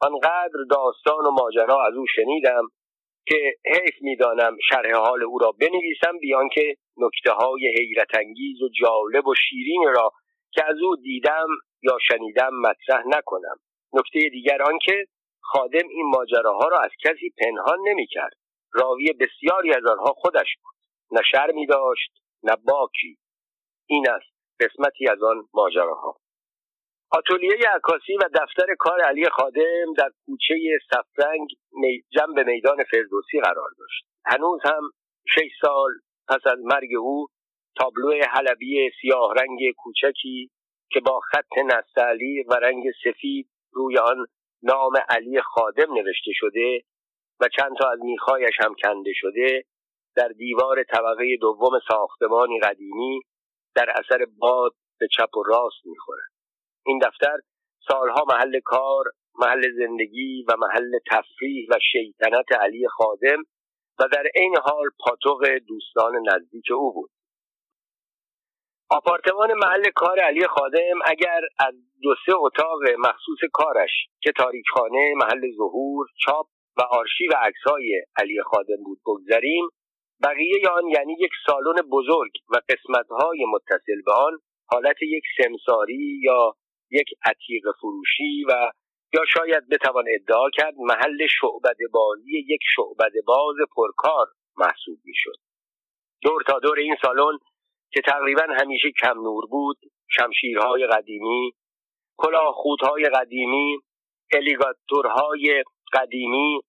[0.01, 2.67] آنقدر داستان و ماجرا از او شنیدم
[3.27, 8.69] که حیف می‌دانم شرح حال او را بنویسم بیان که نکته های حیرت انگیز و
[8.81, 10.11] جالب و شیرین را
[10.51, 11.47] که از او دیدم
[11.81, 13.55] یا شنیدم مطرح نکنم.
[13.93, 15.05] نکته دیگر آنکه
[15.41, 18.33] خادم این ماجراها را از کسی پنهان نمی‌کرد.
[18.73, 20.73] راوی بسیاری از آنها خودش بود.
[21.11, 22.11] نه شرمی داشت
[22.43, 23.17] نه باکی.
[23.87, 26.17] این است قسمتی از آن ماجراها.
[27.11, 30.55] آتولیه عکاسی و دفتر کار علی خادم در کوچه
[30.91, 31.47] سفرنگ
[32.09, 34.05] جنب میدان فردوسی قرار داشت.
[34.25, 34.91] هنوز هم
[35.35, 35.91] شش سال
[36.27, 37.27] پس از مرگ او
[37.75, 40.49] تابلو حلبی سیاه رنگ کوچکی
[40.91, 44.25] که با خط نستعلی و رنگ سفید روی آن
[44.63, 46.81] نام علی خادم نوشته شده
[47.39, 49.63] و چند تا از میخایش هم کنده شده
[50.15, 53.21] در دیوار طبقه دوم ساختمانی قدیمی
[53.77, 56.31] در اثر باد به چپ و راست می‌خورد
[56.85, 57.37] این دفتر
[57.87, 59.05] سالها محل کار
[59.39, 63.43] محل زندگی و محل تفریح و شیطنت علی خادم
[63.99, 67.09] و در عین حال پاتوق دوستان نزدیک او بود.
[68.89, 71.73] آپارتمان محل کار علی خادم اگر از
[72.03, 76.47] دو سه اتاق مخصوص کارش که تاریکخانه محل ظهور چاپ
[76.77, 79.69] و آرشیو عکسهای علی خادم بود بگذریم
[80.23, 86.55] بقیه آن یعنی یک سالن بزرگ و قسمتهای متصل به آن حالت یک سمساری یا
[86.91, 88.71] یک عتیق فروشی و
[89.13, 95.39] یا شاید بتوان ادعا کرد محل شعبد بازی یک شعبد باز پرکار محسوب می‌شد.
[96.21, 97.37] دور تا دور این سالن
[97.91, 99.77] که تقریبا همیشه کم نور بود
[100.09, 101.51] شمشیرهای قدیمی
[102.17, 103.79] کلاهخودهای قدیمی
[104.33, 105.63] الیگاتورهای
[105.93, 106.61] قدیمی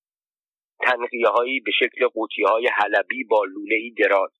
[0.80, 4.30] تنقیه هایی به شکل قوطی های حلبی با لوله دراز.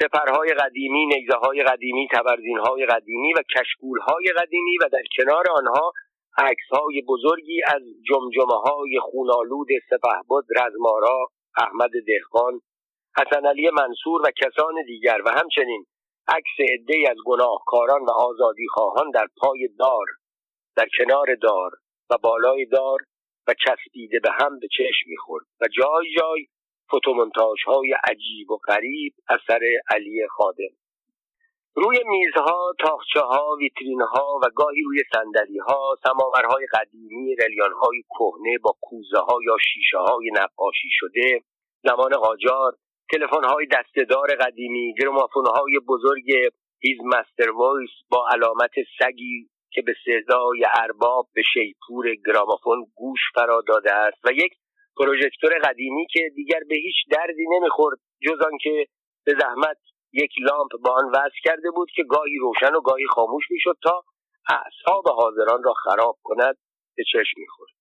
[0.00, 5.44] سپرهای قدیمی نیزه های قدیمی تبرزین های قدیمی و کشکول های قدیمی و در کنار
[5.50, 5.92] آنها
[6.38, 12.60] عکس های بزرگی از جمجمه های خونالود سپهبد رزمارا احمد دهقان
[13.18, 15.84] حسن علی منصور و کسان دیگر و همچنین
[16.28, 20.06] عکس عده از گناهکاران و آزادی خواهان در پای دار
[20.76, 21.70] در کنار دار
[22.10, 22.98] و بالای دار
[23.50, 26.46] و چسبیده به هم به چشم می‌خورد و جای جای
[26.90, 30.74] فوتومنتاژ های عجیب و غریب اثر علی خادم.
[31.74, 38.02] روی میزها تاخچه ها ویترین ها و گاهی روی صندلی ها سماورهای قدیمی رلیان های
[38.02, 41.40] کهنه با کوزه ها یا شیشه های نقاشی شده
[41.82, 42.72] زمان قاجار
[43.12, 46.30] تلفن های دسته‌دار قدیمی گرامافون های بزرگ
[46.80, 53.62] His Master's Voice با علامت سگی که به صدای ارباب به شیپور گرامافون گوش فرا
[53.68, 54.52] داده است و یک
[54.96, 58.86] پروژکتور قدیمی که دیگر به هیچ دردی نمی‌خورد جز آنکه
[59.24, 59.76] به زحمت
[60.12, 64.04] یک لامپ با آن وصل کرده بود که گاهی روشن و گاهی خاموش می‌شد تا
[64.48, 66.56] اعصاب حاضران را خراب کند
[66.96, 67.72] به چشم می‌خورد.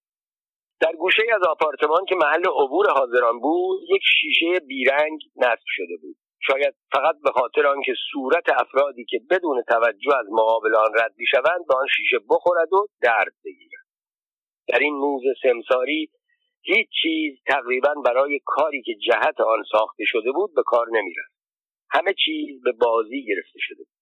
[0.82, 6.16] در گوشه از آپارتمان که محل عبور حاضران بود یک شیشه بیرنگ نصب شده بود.
[6.48, 11.68] شاید فقط به خاطر آنکه صورت افرادی که بدون توجه از مقابل آن رد می‌شوند
[11.68, 13.86] به آن شیشه بخورد و درد بگیرد.
[14.68, 16.10] در این موز سمساری
[16.62, 21.34] هیچ چیز تقریبا برای کاری که جهت آن ساخته شده بود به کار نمی‌رفت.
[21.92, 24.00] همه چیز به بازی گرفته شده بود.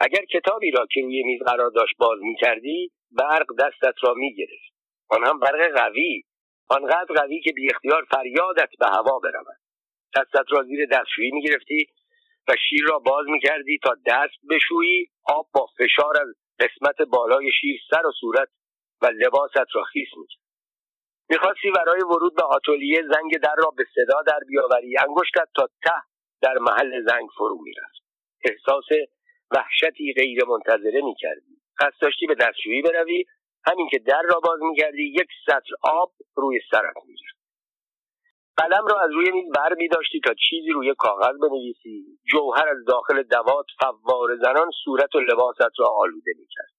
[0.00, 4.74] اگر کتابی را که روی میز قرار داشت باز می‌کردی برق دستت را می‌گرفت.
[5.08, 6.22] آن هم برق قوی.
[6.68, 9.65] آنقدر قوی که بی اختیار فریادت به هوا برود.
[10.16, 11.86] دستت را زیر دستشویی می‌گرفتی
[12.48, 16.28] و شیر را باز می‌کردی تا دست بشویی آب با فشار از
[16.60, 18.48] قسمت بالای شیر سر و صورت
[19.02, 20.42] و لباست را خیس می‌کرد.
[21.30, 26.02] می‌خواستی برای ورود به آتولیه زنگ در را به صدا در بیاوری انگشتت تا ته
[26.42, 28.02] در محل زنگ فرو می‌رفت.
[28.44, 28.84] احساس
[29.50, 31.60] وحشتی غیر منتظره می‌کردی.
[31.78, 33.24] قصد داشتی به دستشویی بروی
[33.66, 37.35] همین که در را باز می‌کردی یک سطر آب روی سرت میریخت
[38.56, 42.18] قلم را از روی میز بر می داشتی تا چیزی روی کاغذ بنویسی.
[42.32, 46.72] جوهر از داخل دوات فوار زنان صورت و لباست را آلوده می‌کرد.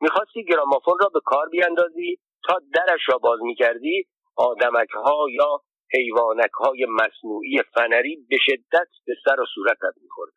[0.00, 2.18] می‌خواستی گرامافون را به کار بیاندازی
[2.48, 4.04] تا درش را باز می‌کردی
[4.36, 5.60] آدمک ها یا
[5.94, 10.32] حیوانک های مصنوعی فنری به شدت به سر و صورتت می‌خورد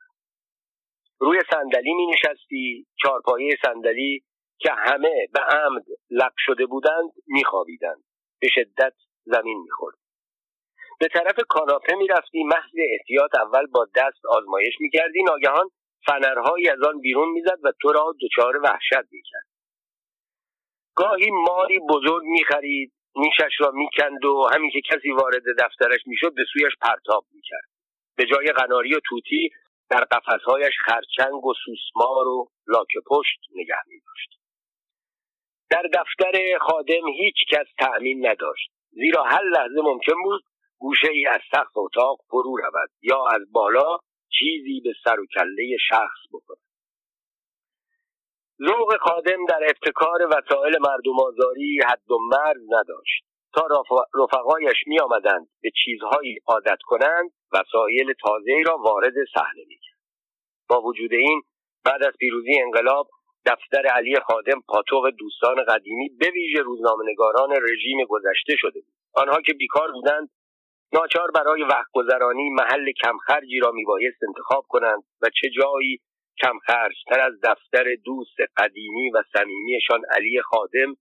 [1.19, 4.23] روی صندلی می نشستی چارپایه صندلی
[4.59, 8.03] که همه به عمد لق شده بودند میخوابیدند.
[8.41, 8.93] به شدت
[9.25, 9.95] زمین می‌خورد.
[11.03, 15.69] به طرف کاناپه می‌رفتی محض احتیاط اول با دست آزمایش می‌کردی ناگهان
[16.05, 19.47] فنرهایی از آن بیرون می‌زد و تو را دچار وحشت می‌کرد.
[20.95, 26.43] گاهی ماری بزرگ می‌خرید نیشش را می‌کند و همین که کسی وارد دفترش می‌شد به
[26.53, 27.69] سویش پرتاب می‌کرد.
[28.17, 29.49] به جای قناری و توتی
[29.89, 34.29] در قفسهایش خرچنگ و سوسمار و لاک پشت نگه میداشت.
[35.69, 38.71] در دفتر خادم هیچ کس تأمین نداشت.
[38.91, 40.43] زیرا هر لحظه ممکن بود
[40.83, 43.97] گوشه ای از سقف اتاق فرو رود یا از بالا
[44.39, 46.63] چیزی به سر و کله شخص بکند.
[48.67, 53.23] ذوق خادم در ابتکار وسایل مردم آزاری حد و مرز نداشت.
[53.53, 53.67] تا
[54.15, 59.79] رفقایش می آمدند به چیزهایی عادت کنند وسایل تازه را وارد صحنه می
[60.69, 61.41] با وجود این
[61.85, 63.09] بعد از پیروزی انقلاب
[63.45, 68.93] دفتر علی خادم پاتوق دوستان قدیمی به ویژه روزنامهنگاران رژیم گذشته شده بود.
[69.13, 70.29] آنها که بیکار بودند
[70.93, 75.99] ناچار برای وقت گذرانی محل کمخرجی را میبایست انتخاب کنند و چه جایی
[76.41, 80.95] کمخرجتر از دفتر دوست قدیمی و صمیمیشان علی خادم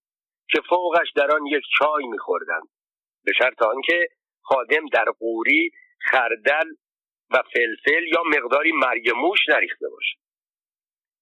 [0.51, 2.68] که فوقش در آن یک چای میخوردند.
[3.24, 4.09] به شرط آنکه
[4.43, 5.70] خادم در قوری
[6.11, 6.68] خردل
[7.30, 10.18] و فلفل یا مقداری مرگ موش نریخته باشد.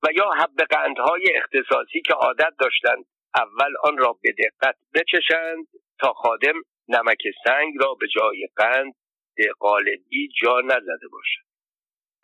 [0.02, 3.04] و یا حب قندهای اختصاصی که عادت داشتند
[3.34, 5.66] اول آن را به دقت بچشند
[5.98, 6.54] تا خادم
[6.90, 8.94] نمک سنگ را به جای قند
[9.60, 11.42] قالبی جا نزده باشد.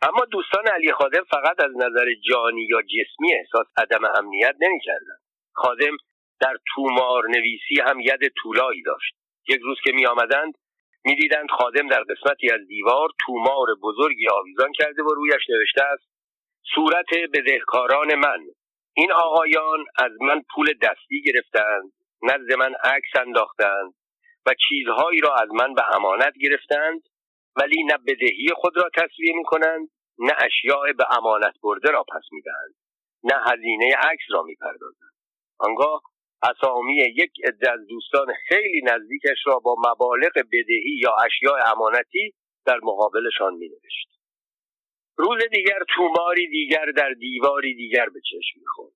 [0.02, 5.20] اما دوستان علی خادم فقط از نظر جانی یا جسمی احساس عدم امنیت نمی‌کردند.
[5.52, 5.96] خادم
[6.40, 9.14] در تومار نویسی هم ید طولایی داشت.
[9.48, 10.54] یک روز که می آمدند
[11.04, 16.08] می‌دیدند خادم در قسمتی از دیوار تومار بزرگی آویزان کرده و رویش نوشته است
[16.74, 18.46] صورت بدهکاران من.
[18.96, 21.92] این آقایان از من پول دستی گرفتند
[22.22, 23.94] نزد من عکس انداختند.
[24.46, 27.02] و چیزهایی را از من به امانت گرفتند
[27.56, 29.88] ولی نه بدهی خود را تصویه می کنند
[30.18, 32.74] نه اشیاء به امانت برده را پس می دهند
[33.24, 35.12] نه هزینه عکس را می پردازند
[35.58, 36.02] آنگاه
[36.42, 42.34] اسامی یک عده از دوستان خیلی نزدیکش را با مبالغ بدهی یا اشیاء امانتی
[42.66, 44.08] در مقابلشان می نوشت.
[45.18, 48.92] روز دیگر توماری دیگر در دیواری دیگر به چشم می‌خورد.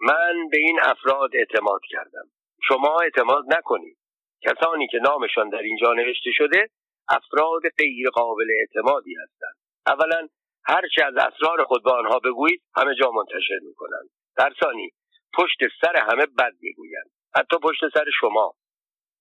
[0.00, 2.30] من به این افراد اعتماد کردم.
[2.68, 3.97] شما اعتماد نکنید.
[4.42, 6.68] کسانی که نامشان در اینجا نوشته شده
[7.08, 9.54] افراد غیر قابل اعتمادی هستند.
[9.86, 10.28] اولا
[10.64, 14.10] هرچه از اسرار خود به آنها بگویید همه جا منتشر می‌کنند.
[14.36, 14.90] در ثانی
[15.34, 17.10] پشت سر همه بد می‌گویند.
[17.34, 18.54] حتی پشت سر شما.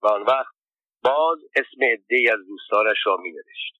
[0.04, 0.56] و آن وقت
[1.04, 3.74] باز اسم عدهای از دوستانش را مینوشت.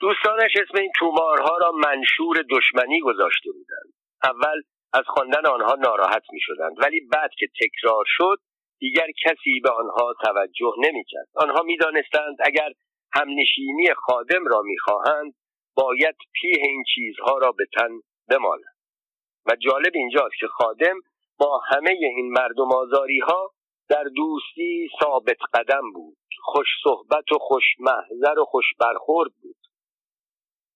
[0.00, 3.92] دوستانش اسم این تومارها را منشور دشمنی گذاشته بودند.
[4.24, 4.62] اول
[4.92, 8.38] از خواندن آنها ناراحت می شدند ولی بعد که تکرار شد
[8.82, 12.68] دیگر کسی به آنها توجه نمی کرد آنها می دانستند اگر
[13.12, 15.34] همنشینی خادم را می خواهند
[15.76, 18.76] باید پیه این چیزها را به تن بمالند.
[19.46, 20.96] و جالب اینجاست که خادم
[21.38, 23.50] با همه این مردم آزاری ها
[23.88, 26.16] در دوستی ثابت قدم بود.
[26.42, 29.56] خوش صحبت و خوش محضر و خوش برخورد بود.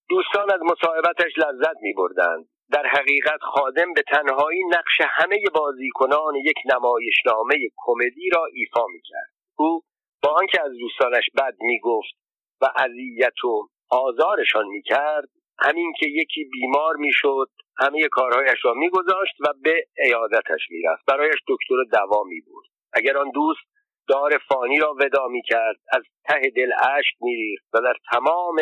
[0.08, 6.56] دوستان از مصاحبتش لذت می بردند در حقیقت خادم به تنهایی نقش همه بازیکنان یک
[6.74, 9.80] نمایشنامه کمدی را ایفا می کرد او
[10.22, 12.14] با آنکه از دوستانش بد می گفت
[12.60, 18.74] و اذیت و آزارشان می کرد همین که یکی بیمار می شد همه کارهایش را
[18.74, 21.04] میگذاشت و به عیادتش می‌رفت.
[21.06, 23.60] برایش دکتر دوا می بود اگر آن دوست
[24.08, 28.56] دار فانی را ودا می کرد از ته دل اشک میریخت و در تمام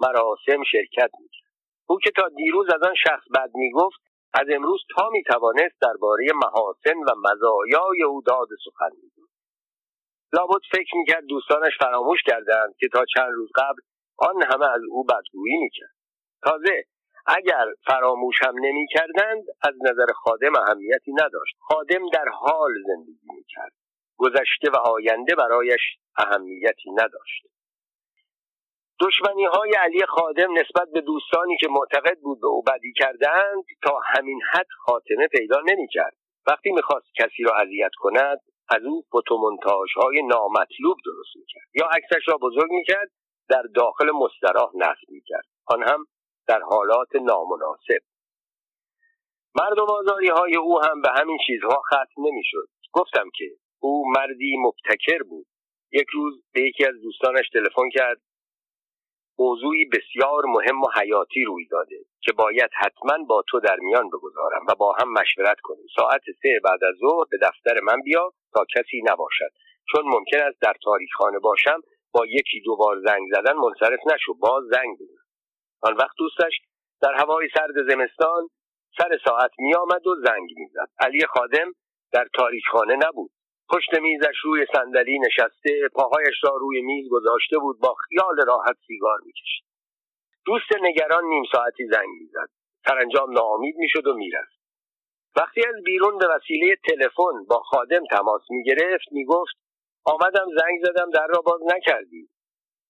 [0.00, 1.39] مراسم شرکت می‌کرد.
[1.90, 4.00] او که تا دیروز از آن شخص بد می‌گفت
[4.34, 9.32] از امروز تا می‌توانست درباره محاسن و مزایای او داد سخن می‌گفت
[10.32, 13.80] لابد فکر می‌کرد دوستانش فراموش کردند که تا چند روز قبل
[14.18, 15.94] آن همه از او بدگویی می‌کرد.
[16.42, 16.84] تازه
[17.26, 21.56] اگر فراموش هم نمی‌کردند از نظر خادم اهمیتی نداشت.
[21.60, 23.72] خادم در حال زندگی می‌کرد.
[24.16, 25.80] گذشته و آینده برایش
[26.16, 27.46] اهمیتی نداشت.
[29.00, 34.00] دشمنی های علی خادم نسبت به دوستانی که معتقد بود به او بدی کردند تا
[34.04, 36.16] همین حد خاتمه پیدا نمی‌کرد.
[36.46, 38.38] وقتی می‌خواست کسی را اذیت کند
[38.68, 43.10] از او فوتومونتاژ های نامطلوب درست می‌کرد یا عکسش را بزرگ می‌کرد
[43.48, 45.44] در داخل مستراح نصب می‌کرد.
[45.66, 46.06] آن هم
[46.48, 48.02] در حالات نامناسب.
[49.54, 52.68] مردم آزاری های او هم به همین چیزها ختم نمی‌شد.
[52.92, 53.44] گفتم که
[53.78, 55.46] او مردی مبتکر بود.
[55.92, 58.20] یک روز به یکی از دوستانش تلفن کرد
[59.40, 64.66] موضوعی بسیار مهم و حیاتی روی داده که باید حتما با تو در میان بگذارم
[64.68, 65.86] و با هم مشورت کنیم.
[65.96, 69.52] ساعت سه بعد از ظهر به دفتر من بیا تا کسی نباشد.
[69.92, 71.80] چون ممکن است در تاریخخانه باشم
[72.12, 74.34] با یکی دو بار زنگ زدن منصرف نشو.
[74.34, 75.24] باز زنگ بزن.
[75.82, 76.60] آن وقت دوستش
[77.02, 78.48] در هوای سرد زمستان
[78.98, 80.88] سر ساعت می آمد و زنگ می‌زد.
[80.98, 81.72] علی خادم
[82.12, 83.30] در تاریخخانه نبود.
[83.70, 89.18] پشت میزش روی صندلی نشسته پاهایش را روی میز گذاشته بود با خیال راحت سیگار
[89.26, 89.64] می‌کشید.
[90.46, 92.48] دوست نگران نیم ساعتی زنگ می‌زد.
[92.86, 94.60] سرانجام ناامید می‌شد و می‌رفت.
[95.36, 99.56] وقتی از بیرون به وسیله تلفن با خادم تماس می‌گرفت می‌گفت
[100.04, 102.28] آمدم زنگ زدم در را باز نکردی.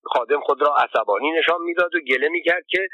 [0.04, 2.88] خادم خود را عصبانی نشان می‌داد و گله می‌کرد که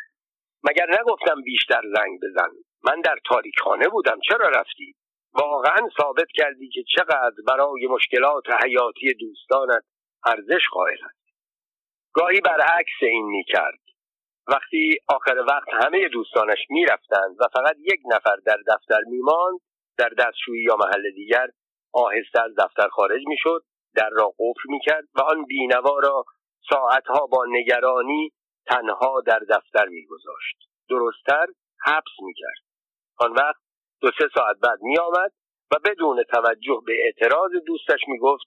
[0.64, 2.50] مگر نگفتم بیشتر زنگ بزن؟
[2.84, 4.94] من در تاریخخانه بودم چرا رفتی؟
[5.42, 9.84] واقعا ثابت کردی که چقدر برای مشکلات حیاتی دوستانت
[10.26, 11.26] ارزش قائل است
[12.14, 13.78] گاهی برعکس این می‌کرد.
[14.48, 19.60] وقتی آخر وقت همه دوستانش می‌رفتند و فقط یک نفر در دفتر میماند
[19.98, 21.46] در دستشویی یا محل دیگر
[21.92, 23.64] آهسته از دفتر خارج می‌شد
[23.94, 26.24] در را قفل می‌کرد و آن بینوا را
[26.70, 28.32] ساعتها با نگرانی
[28.66, 30.56] تنها در دفتر میگذاشت.
[30.90, 31.46] درستتر
[31.86, 32.62] حبس می‌کرد.
[33.18, 33.65] آن وقت
[34.00, 35.32] دو سه ساعت بعد می آمد
[35.72, 38.44] و بدون توجه به اعتراض دوستش می گفت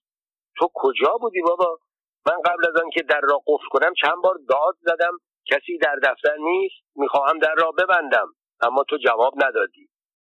[0.57, 1.79] تو کجا بودی بابا؟
[2.25, 5.17] من قبل از آن که در را قفل کنم چند بار داد زدم
[5.51, 8.27] کسی در دفتر نیست می‌خواهم در را ببندم.
[8.61, 9.89] اما تو جواب ندادی.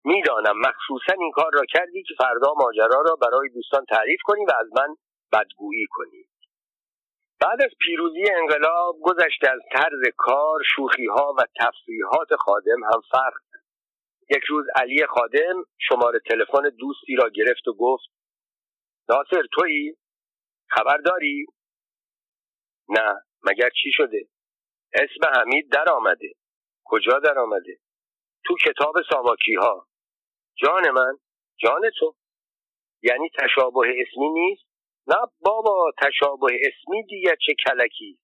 [0.05, 4.51] می‌دانم مخصوصا این کار را کردی که فردا ماجرا را برای دوستان تعریف کنی و
[4.59, 4.95] از من
[5.33, 6.25] بدگویی کنی.
[7.41, 13.33] بعد از پیروزی انقلاب گذشته از طرز کار شوخی ها و تفریحات خادم هم فرق
[14.31, 18.09] یک روز علی خادم شماره تلفن دوستی را گرفت و گفت
[19.09, 19.97] ناصر تویی؟
[20.69, 21.45] خبر داری؟
[22.89, 24.27] نه مگر چی شده؟
[24.93, 26.33] اسم حمید در آمده.
[26.83, 27.77] کجا در آمده؟
[28.45, 29.87] تو کتاب ساواکی ها
[30.55, 31.17] جان من
[31.57, 32.15] جان تو.
[33.03, 34.63] یعنی تشابه اسمی نیست؟
[35.07, 38.19] نه بابا تشابه اسمی دیگر چه کلکی.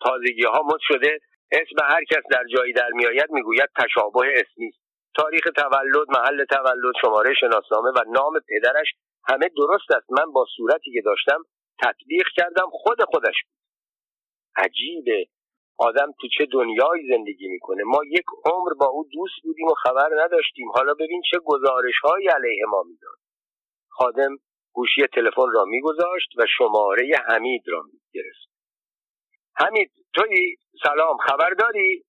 [0.00, 1.18] تازگی ها مد شده
[1.52, 4.72] اسم هر کس در جایی در میآید می‌گوید تشابه اسمی.
[5.16, 8.86] تاریخ تولد محل تولد شماره شناسنامه و نام پدرش
[9.28, 10.12] همه درست است.
[10.12, 11.44] من با صورتی که داشتم
[11.82, 13.56] تطبیق کردم خود خودش بود.
[14.56, 15.26] عجیبه.
[15.78, 20.08] آدم تو چه دنیایی زندگی می‌کنه؟ ما یک عمر با او دوست بودیم و خبر
[20.24, 20.68] نداشتیم.
[20.74, 23.18] حالا ببین چه گزارش های علیه ما می‌داد.
[23.88, 24.36] خادم
[24.72, 28.48] گوشی تلفن را میگذاشت و شماره حمید را می‌گرفت.
[29.56, 31.16] حمید توی سلام.
[31.16, 32.04] خبر داری؟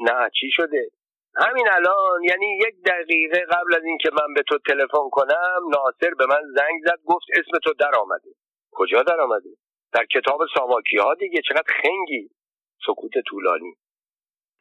[0.00, 0.90] نه چی شده؟
[1.36, 6.26] همین الان یعنی یک دقیقه قبل از اینکه من به تو تلفن کنم ناصر به
[6.26, 8.30] من زنگ زد گفت اسم تو در آمده.
[8.72, 9.50] کجا در آمده؟
[9.92, 12.30] در کتاب ساواکی ها دیگه چقدر خنگی.
[12.86, 13.74] سکوت طولانی.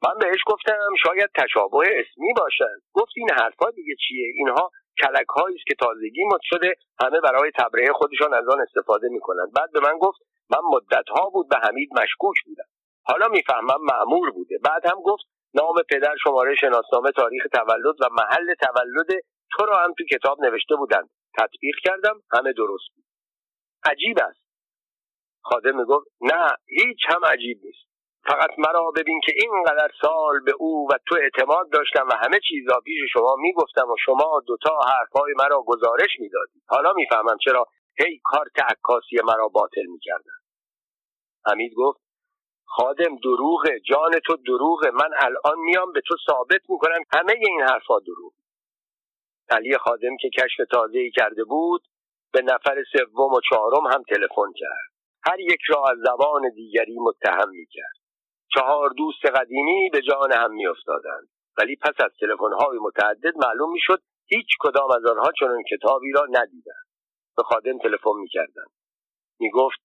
[0.03, 2.81] من بهش گفتم شاید تشابه اسمی باشد.
[2.93, 4.71] گفت این حرفا دیگه چیه؟ اینها
[5.03, 9.53] کلک است که تازگی مد شده همه برای تبرئه خودشان از آن استفاده می‌کنند.
[9.55, 10.19] بعد به من گفت
[10.49, 12.69] من مدت ها بود به حمید مشکوک بودم.
[13.05, 14.57] حالا می‌فهمم معمور بوده.
[14.63, 15.23] بعد هم گفت
[15.53, 19.21] نام پدر شماره شناسنامه تاریخ تولد و محل تولد
[19.51, 21.09] تو را هم تو کتاب نوشته بودند.
[21.37, 23.05] تطبیق کردم همه درست بود.
[23.83, 24.41] عجیب است.
[25.43, 27.91] خادم می‌گفت نه هیچ هم عجیب نیست.
[28.25, 32.79] فقط مرا ببین که اینقدر سال به او و تو اعتماد داشتم و همه چیزا
[32.85, 36.63] پیش شما می‌گفتم و شما دوتا حرفهای مرا گزارش می‌دادید.
[36.67, 37.65] حالا می‌فهمم چرا
[37.99, 40.39] هی کارت عکاسی مرا باطل می‌کردن.
[41.45, 42.00] حمید گفت
[42.73, 47.99] خادم دروغه جان تو دروغه من الان میام به تو ثابت می‌کنم همه این حرفا
[47.99, 48.33] دروغ
[49.49, 51.81] علی خادم که کشف تازه کرده بود
[52.33, 54.91] به نفر سوم و چهارم هم تلفن کرد.
[55.25, 57.95] هر یک را از زبان دیگری متهم می‌کرد.
[58.53, 61.27] چهار دوست قدیمی به جان هم میافتادند.
[61.57, 66.85] ولی پس از تلفن‌های متعدد معلوم می‌شد هیچ کدام از آنها چنین کتابی را ندیدند.
[67.37, 68.71] به خادم تلفن می‌کردند.
[69.39, 69.79] می‌گفت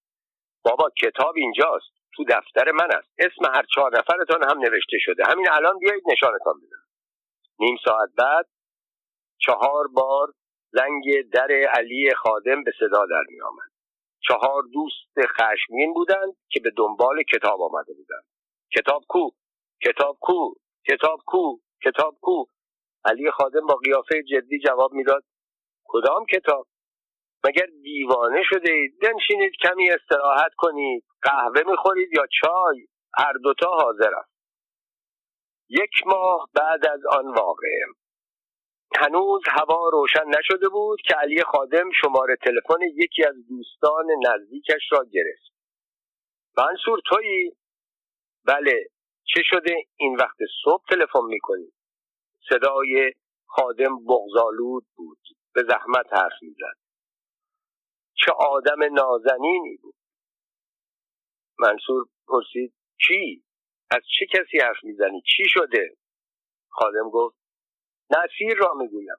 [0.65, 1.96] بابا کتاب اینجاست.
[2.17, 3.09] تو دفتر من است.
[3.19, 5.23] اسم هر چهار نفرتان هم نوشته شده.
[5.27, 6.85] همین الان بیایید نشانتان بدم.
[7.59, 8.49] نیم ساعت بعد
[9.39, 10.33] چهار بار
[10.73, 13.71] زنگ در علی خادم به صدا در می آمد.
[14.21, 18.25] چهار دوست خشمین بودند که به دنبال کتاب آمده بودند.
[18.77, 19.31] کتاب کو؟
[19.85, 20.55] کتاب کو؟
[20.89, 22.45] کتاب کو؟ کتاب کو؟
[23.05, 25.25] علی خادم با قیافه جدی جواب می‌داد
[25.85, 26.67] کدام کتاب؟
[27.45, 32.87] مگر دیوانه شده اید؟ بنشینید کمی استراحت کنید قهوه می‌خورید یا چای؟
[33.19, 34.37] هر دوتا حاضر است.
[35.69, 37.85] یک ماه بعد از آن واقعه.
[38.97, 45.05] هنوز هوا روشن نشده بود که علی خادم شماره تلفن یکی از دوستان نزدیکش را
[45.13, 45.53] گرفت.
[46.59, 47.57] منصور تویی؟
[48.45, 48.87] بله.
[49.35, 51.73] چه شده این وقت صبح تلفن می‌کنی؟
[52.49, 53.13] صدای
[53.47, 55.19] خادم بغزالود بود.
[55.55, 56.86] به زحمت حرف می‌زد.
[58.19, 59.95] چه آدم نازنینی بود.
[61.59, 63.43] منصور پرسید چی؟
[63.91, 65.97] از چه کسی حرف می‌زنی؟ چی شده؟
[66.69, 67.37] خادم گفت
[68.11, 69.17] نصیر را می‌گویم.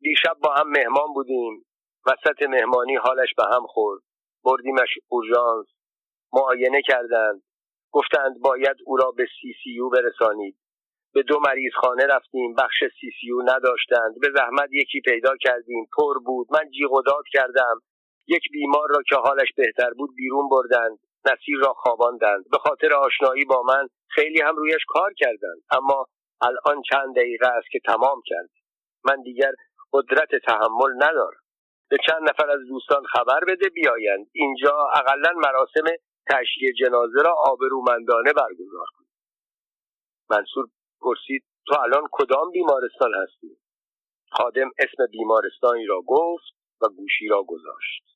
[0.00, 1.66] دیشب با هم مهمان بودیم
[2.06, 4.02] وسط مهمانی حالش به هم خورد.
[4.44, 5.66] بردیمش اورژانس.
[6.32, 7.42] معاینه کردند.
[7.92, 10.56] گفتند باید او را به سی سی یو برسانید.
[11.14, 12.54] به دو مریض خانه رفتیم.
[12.54, 14.20] بخش سی سی یو نداشتند.
[14.20, 15.88] به زحمت یکی پیدا کردیم.
[15.96, 16.46] پر بود.
[16.50, 17.80] من جیغ و داد کردم.
[18.28, 22.44] یک بیمار را که حالش بهتر بود بیرون بردند نصیر را خواباندند.
[22.52, 26.06] به خاطر آشنایی با من خیلی هم رویش کار کردند اما
[26.42, 28.50] الان چند دقیقه است که تمام کرد.
[29.04, 29.52] من دیگر
[29.92, 31.40] قدرت تحمل ندارم.
[31.90, 34.26] به چند نفر از دوستان خبر بده بیایند.
[34.32, 35.96] اینجا اقلا مراسم
[36.30, 39.10] تشییع جنازه را آبرومندانه برگزار کنید
[40.30, 40.68] منصور
[41.00, 43.58] پرسید تو الان کدام بیمارستان هستی؟
[44.32, 48.13] خادم اسم بیمارستانی را گفت و گوشی را گذاشت.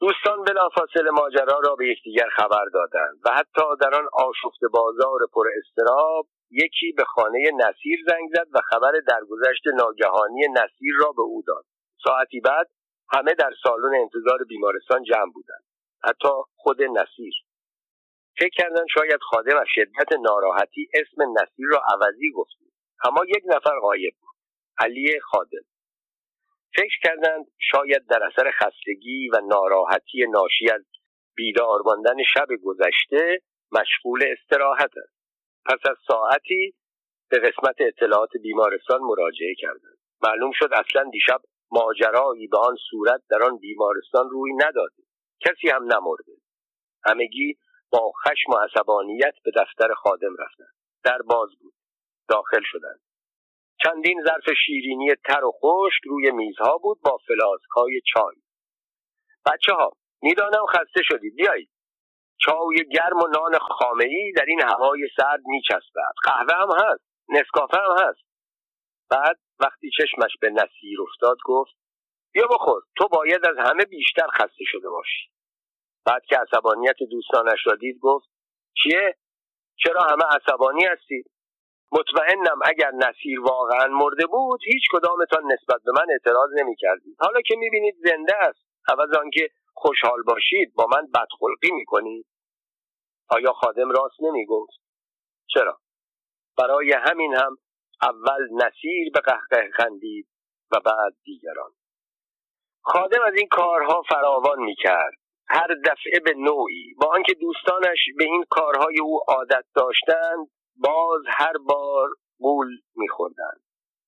[0.00, 5.46] دوستان بلافاصله ماجرا را به یکدیگر خبر دادند و حتی در آن آشفت بازار پر
[5.58, 11.42] استراب یکی به خانه نصیر زنگ زد و خبر درگذشت ناگهانی نصیر را به او
[11.46, 11.64] داد.
[12.04, 12.70] ساعتی بعد
[13.12, 15.64] همه در سالن انتظار بیمارستان جمع بودند.
[16.04, 17.34] حتی خود نصیر.
[18.38, 22.56] فکر کردن شاید خادم از شدت ناراحتی اسم نصیر را عوضی گفت.
[23.04, 24.36] اما یک نفر غایب بود.
[24.78, 25.69] علی خادم.
[26.76, 30.84] فکر کردند شاید در اثر خستگی و ناراحتی ناشی از
[31.36, 33.42] بیدار ماندن شب گذشته
[33.72, 35.20] مشغول استراحت است.
[35.66, 36.74] پس از ساعتی
[37.30, 39.98] به قسمت اطلاعات بیمارستان مراجعه کردند.
[40.22, 41.40] معلوم شد اصلا دیشب
[41.70, 45.02] ماجرایی به آن صورت در آن بیمارستان روی نداده
[45.40, 46.32] کسی هم نمرده.
[47.04, 47.58] همگی
[47.92, 50.74] با خشم و عصبانیت به دفتر خادم رفتند.
[51.04, 51.74] در باز بود.
[52.28, 53.00] داخل شدند.
[53.82, 58.36] چندین ظرف شیرینی تر و خشک روی میزها بود با فلاسکای چای.
[59.46, 59.90] بچه ها
[60.22, 61.34] می‌دانم خسته شدید.
[61.34, 61.70] بیایید.
[62.40, 66.14] چای گرم و نان خامه ای در این هوای سرد میچسبد.
[66.24, 67.04] قهوه هم هست.
[67.28, 68.20] نسکافه هم هست.
[69.10, 71.74] بعد وقتی چشمش به نصیر افتاد گفت
[72.32, 72.82] بیا بخور.
[72.96, 75.30] تو باید از همه بیشتر خسته شده باشی.
[76.06, 78.28] بعد که عصبانیت دوستانش را دید گفت
[78.82, 79.16] چیه؟
[79.76, 81.30] چرا همه عصبانی هستید
[81.92, 87.40] مطمئنم اگر نصیر واقعا مرده بود هیچ کدامتان نسبت به من اعتراض نمی کردید حالا
[87.40, 92.26] که می بینید زنده است عوض آنکه خوشحال باشید با من بدخلقی می کنید
[93.28, 94.80] آیا خادم راست نمی گفت
[95.54, 95.78] چرا؟
[96.58, 97.56] برای همین هم
[98.02, 100.28] اول نصیر به قهقه خندید
[100.72, 101.70] و بعد دیگران.
[102.82, 105.14] خادم از این کارها فراوان می کرد
[105.48, 106.94] هر دفعه به نوعی.
[107.00, 113.60] با آنکه دوستانش به این کارهای او عادت داشتند باز هر بار گول میخوردند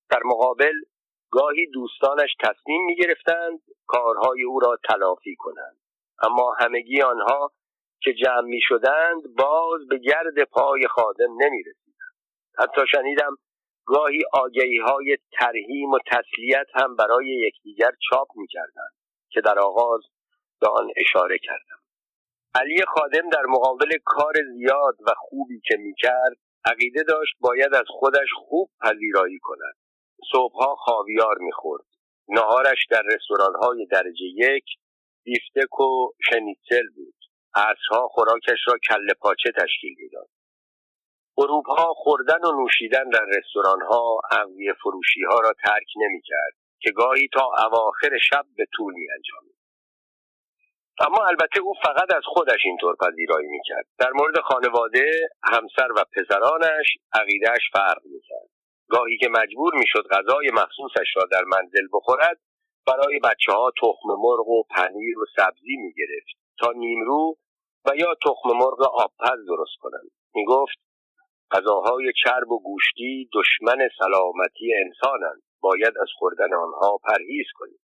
[0.09, 0.73] در مقابل
[1.31, 5.77] گاهی دوستانش تصمیم می‌گرفتند کارهای او را تلافی کنند.
[6.23, 7.51] اما همگی آنها
[8.01, 12.13] که جمع می شدند باز به گرد پای خادم نمی رسیدند
[12.59, 13.37] حتی شنیدم
[13.85, 18.93] گاهی آگهی های ترهیم و تسلیت هم برای یکدیگر چاپ می کردند
[19.29, 20.01] که در آغاز
[20.61, 21.79] به آن اشاره کردم.
[22.55, 27.85] علی خادم در مقابل کار زیاد و خوبی که می کرد عقیده داشت باید از
[27.87, 29.75] خودش خوب پذیرایی کند.
[30.31, 31.85] صبحها خاویار می‌خورد.
[32.27, 33.03] نهارش در
[33.61, 34.65] های درجه یک
[35.23, 37.15] بیفتک و شنیتسل بود.
[37.55, 40.29] عصرها خوراکش را کله پاچه تشکیل می‌داد.
[41.37, 47.51] غروبها خوردن و نوشیدن در رستورانها اقویه فروشی ها را ترک نمی‌کرد که گاهی تا
[47.65, 49.52] اواخر شب به طول می انجامید.
[50.99, 53.85] اما البته او فقط از خودش اینطور پذیرایی می‌کرد.
[53.99, 58.49] در مورد خانواده همسر و پسرانش عقیدهش فرق می‌کرد.
[58.89, 62.39] گاهی که مجبور می‌شد غذای مخصوصش را در منزل بخورد
[62.87, 67.35] برای بچه ها تخم مرغ و پنیر و سبزی می‌گرفت تا نیمرو
[67.85, 70.11] و یا تخم مرغ آبپز درست کنند.
[70.35, 70.77] می‌گفت
[71.51, 75.41] غذاهای چرب و گوشتی دشمن سلامتی انسانند.
[75.61, 77.82] باید از خوردن آنها پرهیز کنید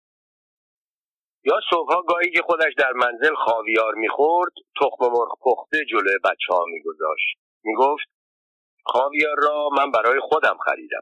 [1.44, 6.66] یا صبحها گاهی که خودش در منزل خاویار می‌خورد تخم مرغ پخته جلوی بچه ها
[6.66, 7.38] میگذاشت.
[7.64, 8.08] می‌گفت
[8.86, 11.02] خاویار را من برای خودم خریدم.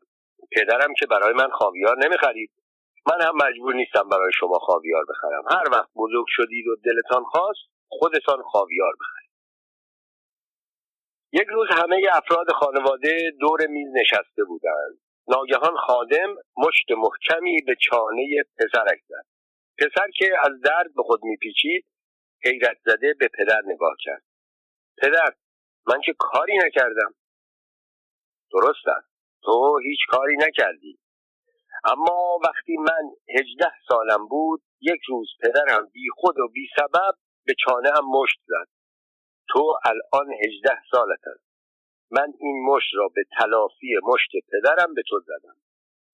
[0.52, 2.52] پدرم که برای من خاویار نمی‌خرید.
[3.08, 5.44] من هم مجبور نیستم برای شما خاویار بخرم.
[5.52, 9.30] هر وقت بزرگ شدید و دلتان خواست خودتان خاویار بخرید.
[11.34, 15.00] یک روز همه افراد خانواده دور میز نشسته بودند.
[15.28, 18.28] ناگهان خادم مشت محکمی به چانه
[18.60, 19.26] پسرک زد.
[19.80, 21.86] پسر که از درد به خود میپیچید
[22.46, 24.24] حیرت زده به پدر نگاه کرد.
[24.98, 25.34] پدر
[25.88, 27.16] من که کاری نکردم.
[28.52, 29.10] درست است
[29.44, 31.00] تو هیچ کاری نکردی.
[31.86, 37.14] اما وقتی من هجده سالم بود یک روز پدرم بی خود و بی سبب
[37.46, 38.68] به چانه هم مشت زد.
[39.50, 41.46] تو الان هجده سالت است
[42.12, 45.56] من این مشت را به تلافی مشت پدرم به تو زدم.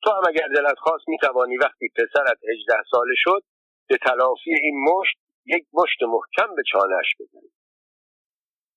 [0.03, 3.43] تو هم اگر دلت خواست می‌توانی وقتی پسرت هجده ساله شد
[3.89, 7.51] به تلافی این مشت یک مشت محکم به چانهش بزنی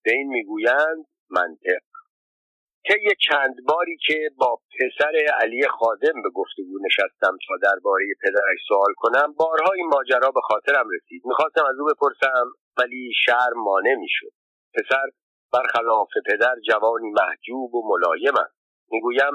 [0.05, 1.83] به این می‌گویند منطق.
[2.89, 5.13] طی چند باری که با پسر
[5.43, 10.87] علی خادم به گفتگو نشستم تا درباره پدرش سوال کنم بارها این ماجرا به خاطرم
[10.95, 11.23] رسید.
[11.25, 14.33] می‌خواستم از او بپرسم ولی شرم مانع می‌شد.
[14.75, 15.07] پسر
[15.53, 18.57] برخلاف پدر جوانی محجوب و ملایم است.
[18.91, 19.35] می‌گویم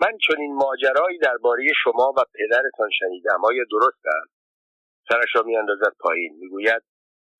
[0.00, 3.44] من چنین ماجرایی درباره شما و پدرتان شنیدم.
[3.44, 4.39] آیا درست است؟
[5.10, 6.36] سرش را میاندازد پایین.
[6.40, 6.82] می‌گوید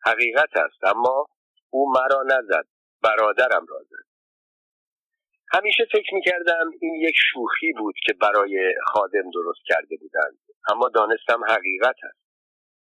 [0.06, 1.26] حقیقت است اما
[1.70, 2.66] او مرا نزد.
[3.02, 4.06] برادرم را زد.
[5.52, 10.38] همیشه فکر می‌کردم این یک شوخی بود که برای خادم درست کرده بودند
[10.70, 12.20] اما دانستم حقیقت است.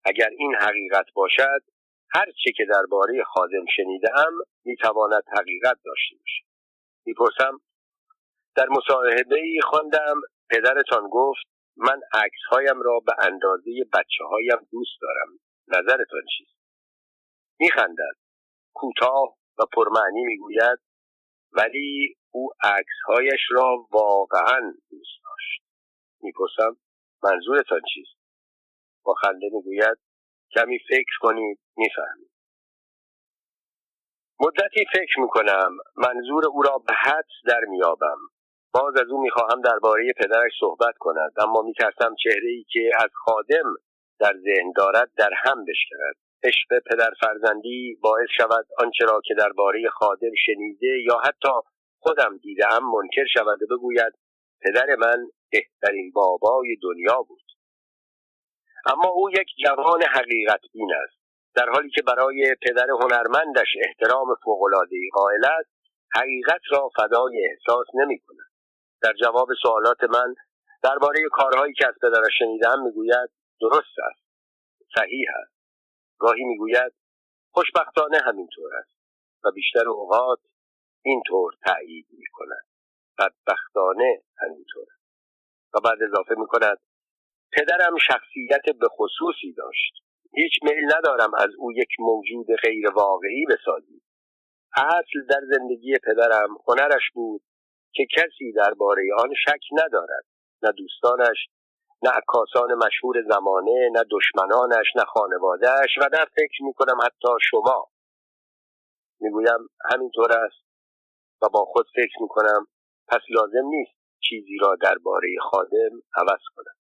[0.05, 1.61] اگر این حقیقت باشد
[2.13, 4.31] هر چه که درباره خادم شنیدم
[4.65, 6.47] می‌تواند حقیقت داشته باشد.
[7.05, 7.59] می‌پرسم
[8.55, 11.45] در مصاحبه ای خواندم پدرتان گفت
[11.77, 15.39] من عکس هایم را به اندازه بچه هایم دوست دارم.
[15.67, 16.57] نظرتان چیست؟
[17.59, 18.17] میخندد.
[18.73, 20.79] کوتاه و پرمعنی می‌گوید
[21.51, 25.61] ولی او عکسهایش را واقعا دوست داشت.
[26.21, 26.77] می‌پرسم
[27.23, 28.17] منظورتان چیست؟
[29.03, 29.97] با خنده می‌گوید
[30.55, 32.31] کمی فکر کنید می‌فهمید.
[34.39, 38.17] مدتی فکر می‌کنم منظور او را به حدس در میابم
[38.77, 43.75] باز از او می‌خواهم درباره پدرش صحبت کند اما میترسم چهره ای که از خادم
[44.19, 46.15] در ذهن دارد در هم بشکند.
[46.43, 51.49] عشق پدر فرزندی باعث شود آنچه را که درباره خادم شنیده یا حتی
[51.99, 54.13] خودم دیدم منکر شود و بگوید
[54.61, 57.43] پدر من بهترین بابای دنیا بود.
[58.85, 61.17] اما او یک جوان حقیقت بین است
[61.55, 65.69] در حالی که برای پدر هنرمندش احترام فوقالعادهای قائل است
[66.15, 68.46] حقیقت را فدای احساس نمی کند
[69.01, 70.35] در جواب سوالات من
[70.83, 73.29] درباره کارهایی که از پدرش شنیدم می‌گوید
[73.61, 74.27] درست است.
[74.95, 75.53] صحیح است.
[76.19, 76.93] گاهی می‌گوید
[77.51, 78.97] خوشبختانه همینطور است
[79.43, 80.39] و بیشتر اوقات
[81.01, 82.65] اینطور تأیید می کند
[83.19, 85.07] بدبختانه همینطور است.
[85.73, 86.77] و بعد اضافه می کند
[87.51, 89.93] پدرم شخصیت به خصوصی داشت.
[90.33, 94.01] هیچ میل ندارم از او یک موجود غیر واقعی بسازیم
[94.77, 97.41] اصل در زندگی پدرم هنرش بود
[97.97, 100.25] که کسی درباره آن شک ندارد.
[100.63, 101.37] نه دوستانش
[102.03, 107.89] نه عکاسان مشهور زمانه نه دشمنانش نه خانوادهش و نه فکر می‌کنم حتی شما.
[109.19, 110.67] می‌گویم همینطور است
[111.41, 112.67] و با خود فکر می‌کنم
[113.07, 116.75] پس لازم نیست چیزی را درباره خادم عوض کنم.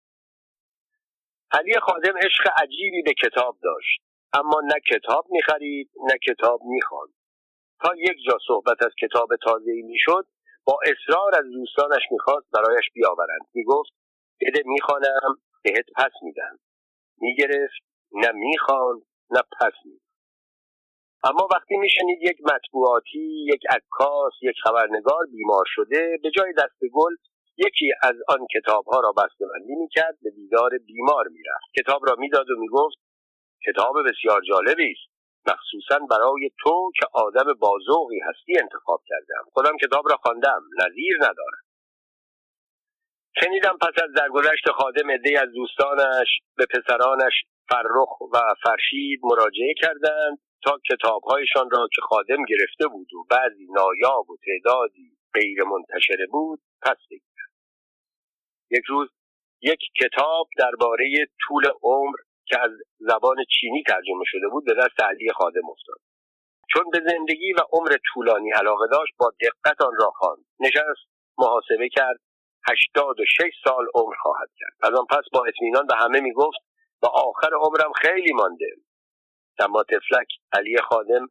[1.53, 4.01] علی خادم عشق عجیبی به کتاب داشت
[4.33, 7.15] اما نه کتاب می‌خرید نه کتاب می‌خواند.
[7.81, 10.27] تا یک جا صحبت از کتاب تازه‌ای می‌شد
[10.67, 13.47] با اصرار از دوستانش می‌خواست برایش بیاورند.
[13.55, 13.93] می‌گفت
[14.41, 16.59] بده می‌خوانم بهت پس میدم.
[17.21, 17.83] می‌گرفت
[18.13, 20.01] نه می‌خواند نه پس میدم
[21.25, 27.15] اما وقتی میشنید یک مطبوعاتی یک عکاس یک خبرنگار بیمار شده به جای دست گل
[27.57, 31.65] یکی از آن کتابها را بسته‌بندی می‌کرد به دیدار بیمار می‌رفت.
[31.81, 32.97] کتاب را می‌داد و می‌گفت
[33.67, 35.16] کتاب بسیار جالبی است.
[35.53, 39.45] مخصوصا برای تو که آدم بازوقی هستی انتخاب کردم.
[39.53, 40.63] خودم کتاب را خواندم.
[40.87, 41.63] نظیر ندارم.
[43.41, 47.33] شنیدم پس از درگذشت خادم عده از دوستانش به پسرانش
[47.69, 54.31] فرخ و فرشید مراجعه کردند تا کتابهایشان را که خادم گرفته بود و بعضی نایاب
[54.31, 57.51] و تعدادی غیر منتشره بود پس بگیرند
[58.71, 59.09] یک روز
[59.63, 62.17] یک کتاب درباره طول عمر
[62.47, 65.99] که از زبان چینی ترجمه شده بود به دست علی خادم افتاد.
[66.73, 70.45] چون به زندگی و عمر طولانی علاقه داشت با دقت آن را خواند.
[70.61, 71.07] نشست
[71.39, 72.21] محاسبه کرد
[72.71, 74.93] هشتاد و شش سال عمر خواهد کرد.
[74.93, 76.59] از آن پس با اطمینان به همه می‌گفت
[77.03, 78.67] و آخر عمرم خیلی مانده.
[79.59, 81.27] اما تفلک علی خادم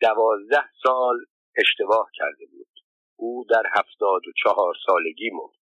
[0.00, 1.24] دوازده سال
[1.56, 2.68] اشتباه کرده بود.
[3.16, 5.58] او در هفتاد و چهار سالگی مرد.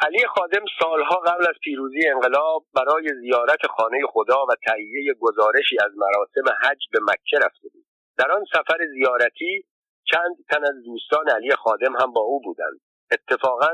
[0.00, 5.92] علی خادم سالها قبل از پیروزی انقلاب برای زیارت خانه خدا و تهیه گزارشی از
[5.96, 7.84] مراسم حج به مکه رفته بود.
[8.18, 9.64] در آن سفر زیارتی
[10.04, 12.80] چند تن از دوستان علی خادم هم با او بودند.
[13.12, 13.70] اتفاقا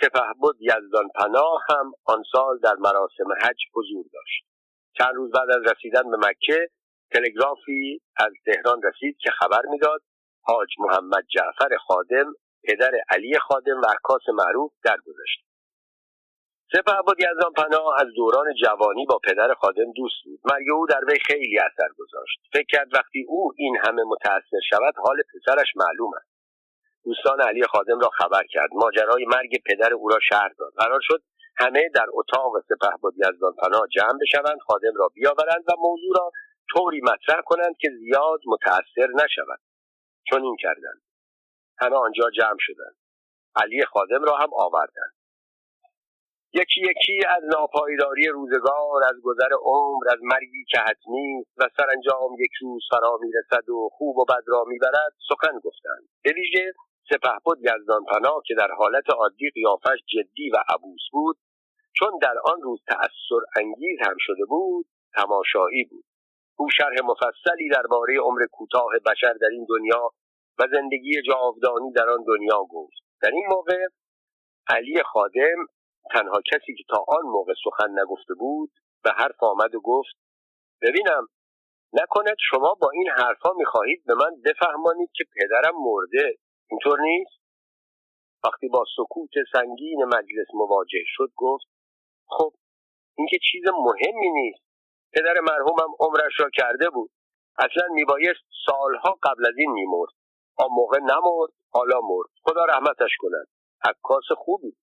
[0.00, 4.44] سپهبد یزدان پناه هم آن سال در مراسم حج حضور داشت.
[4.98, 6.68] چند روز بعد از رسیدن به مکه
[7.10, 10.02] تلگرافی از تهران رسید که خبر می‌داد
[10.42, 12.32] حاج محمد جعفر خادم
[12.64, 14.72] پدر علی خادم و عکاس معروف
[16.72, 20.40] درگذشت سپهبد یزدان پناه از دوران جوانی با پدر خادم دوست بود.
[20.44, 22.40] مرگ او در وی خیلی اثر گذاشت.
[22.52, 26.26] فکر کرد وقتی او این همه متاثر شود حال پسرش معلوم است.
[27.04, 28.70] دوستان علی خادم را خبر کرد.
[28.72, 30.72] ماجرای مرگ پدر او را شهر داد.
[30.76, 31.22] قرار شد
[31.58, 36.30] همه در اتاق سپهبد یزدان پناه جمع بشوند خادم را بیاورند و موضوع را
[36.72, 39.60] طوری مطرح کنند که زیاد متاثر نشود.
[40.30, 41.02] چون این کردند.
[41.78, 42.96] همه آنجا جمع شدند.
[43.56, 45.15] علی خادم را هم آوردند.
[46.60, 52.50] یکی یکی از ناپایداری روزگار از گذر عمر از مرگی که حتمی و سرانجام یک
[52.60, 56.08] روز فرا می‌رسد و خوب و بد را می‌برد سخن گفتند.
[56.24, 56.72] به ویژه
[57.10, 58.02] سپهبد یزدان
[58.46, 61.36] که در حالت عادی قیافش جدی و عبوس بود
[61.98, 66.04] چون در آن روز تأثیر انگیز هم شده بود تماشایی بود.
[66.58, 70.10] او شرح مفصلی درباره عمر کوتاه بشر در این دنیا
[70.58, 72.96] و زندگی جاودانی در آن دنیا گفت.
[73.22, 73.86] در این موقع
[74.68, 75.66] علی خادم
[76.12, 78.70] تنها کسی که تا آن موقع سخن نگفته بود
[79.04, 80.16] به حرف آمد و گفت
[80.82, 81.28] ببینم
[81.92, 86.38] نکند شما با این حرفها می‌خواهید به من بفهمانید که پدرم مرده.
[86.70, 87.40] اینطور نیست؟
[88.44, 91.66] وقتی با سکوت سنگین مجلس مواجه شد گفت
[92.28, 92.52] خب
[93.18, 94.62] این که چیز مهمی نیست.
[95.12, 97.10] پدر مرحومم عمرش را کرده بود.
[97.58, 100.10] اصلا میبایست سالها قبل از این میمرد.
[100.56, 102.28] آن موقع نمرد حالا مرد.
[102.44, 103.46] خدا رحمتش کند.
[103.84, 104.76] عکاس خوبی.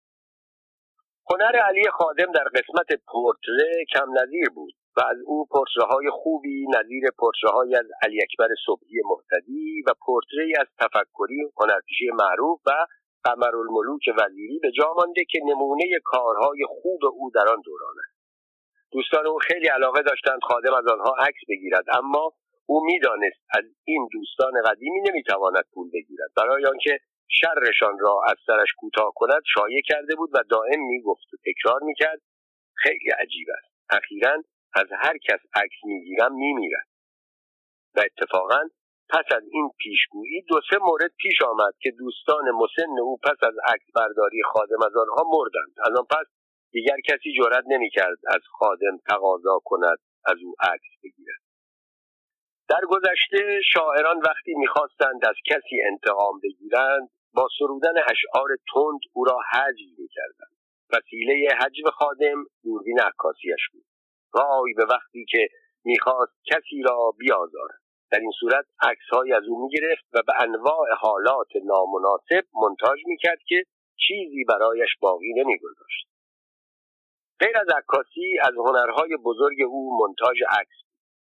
[1.31, 7.03] هنر علی خادم در قسمت پورتره کم نظیر بود و از او پورتره خوبی نظیر
[7.17, 12.71] پورتره از علی اکبر صبحی محتدی و پورتره از تفکری هنرپیشه معروف و
[13.23, 18.13] قمر الملوک وزیری به جا مانده که نمونه کارهای خوب او در آن دوران است.
[18.91, 22.33] دوستان او خیلی علاقه داشتند خادم از آنها عکس بگیرد اما
[22.65, 26.29] او می‌دانست از این دوستان قدیمی نمی‌تواند پول بگیرد.
[26.37, 31.37] برای آنکه شرشان را از سرش کوتاه کند شایع کرده بود و دائم می‌گفت و
[31.45, 32.21] تکرار می‌کرد
[32.75, 33.73] خیلی عجیب است.
[33.89, 34.43] اخیرا
[34.75, 36.87] از هر کس عکس می‌گیرم میمیرد.
[37.95, 38.59] و اتفاقا
[39.09, 43.53] پس از این پیشگویی دو سه مورد پیش آمد که دوستان مسن او پس از
[43.73, 45.75] عکس برداری خادم از آنها مردند.
[45.85, 46.25] از آن پس
[46.71, 51.41] دیگر کسی جرأت نمی‌کرد از خادم تقاضا کند از او عکس بگیرد.
[52.73, 59.39] در گذشته شاعران وقتی می‌خواستند از کسی انتقام بگیرند با سرودن اشعار تند او را
[59.51, 60.57] حجب می‌کردند.
[60.93, 63.83] وسیله حجب خادم دوربین عکاسیش بود.
[64.33, 65.47] وای به وقتی که
[65.85, 67.79] می‌خواست کسی را بیازارد.
[68.11, 73.63] در این صورت عکسهایی از او می‌گرفت و به انواع حالات نامناسب منتاج می‌کرد که
[74.07, 76.07] چیزی برایش باقی نمیگذاشت.
[77.39, 80.83] غیر از عکاسی از هنرهای بزرگ او منتاج عکس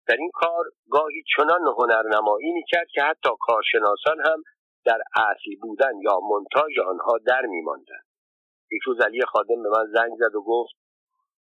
[0.07, 4.43] در این کار گاهی چنان هنرنمایی می‌کرد که حتی کارشناسان هم
[4.85, 8.07] در اصلی بودن یا منتاج آنها در میماندند.
[8.71, 10.75] یک روز علی خادم به من زنگ زد و گفت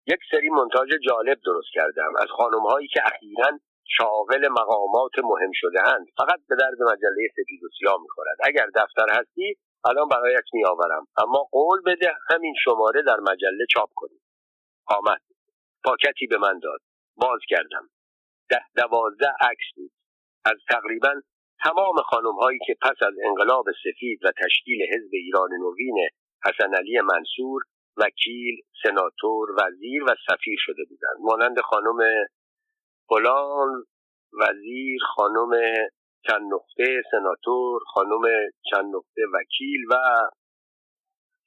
[0.07, 2.13] یک سری منتاج جالب درست کردم.
[2.21, 3.59] از خانمهایی که اخیرا
[3.97, 8.37] شاغل مقامات مهم شده اند فقط به درد مجله سپید و سیاه می‌خورد.
[8.43, 9.55] اگر دفتر هستی
[9.85, 11.07] الان برایت میآورم.
[11.17, 14.19] اما قول بده همین شماره در مجله چاپ کنی.
[14.87, 15.21] آمد.
[15.83, 16.79] پاکتی به من داد.
[17.15, 17.89] باز کردم.
[18.49, 19.91] ده دوازده عکس بود.
[20.45, 21.21] از تقریبا
[21.63, 26.07] تمام خانم هایی که پس از انقلاب سفید و تشکیل حزب ایران نوین
[26.45, 27.61] حسن علی منصور
[27.97, 31.17] وکیل سناتور وزیر و سفیر شده بودند.
[31.19, 32.25] مانند خانم
[33.09, 33.83] فلان
[34.41, 35.51] وزیر خانم
[36.27, 38.21] چند نقطه سناتور خانم
[38.71, 39.95] چند نقطه وکیل و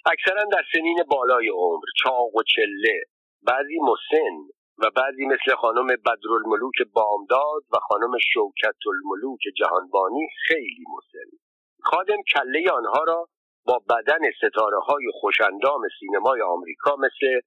[0.06, 3.02] اکثرا در سنین بالای عمر چاق و چله.
[3.42, 11.38] بعضی مسن و بعضی مثل خانم بدرالملوک بامداد و خانم شوکت الملوک جهانبانی خیلی مسن.
[11.82, 13.28] خادم کله آنها را
[13.64, 17.40] با بدن ستاره های خوشندام سینمای آمریکا مثل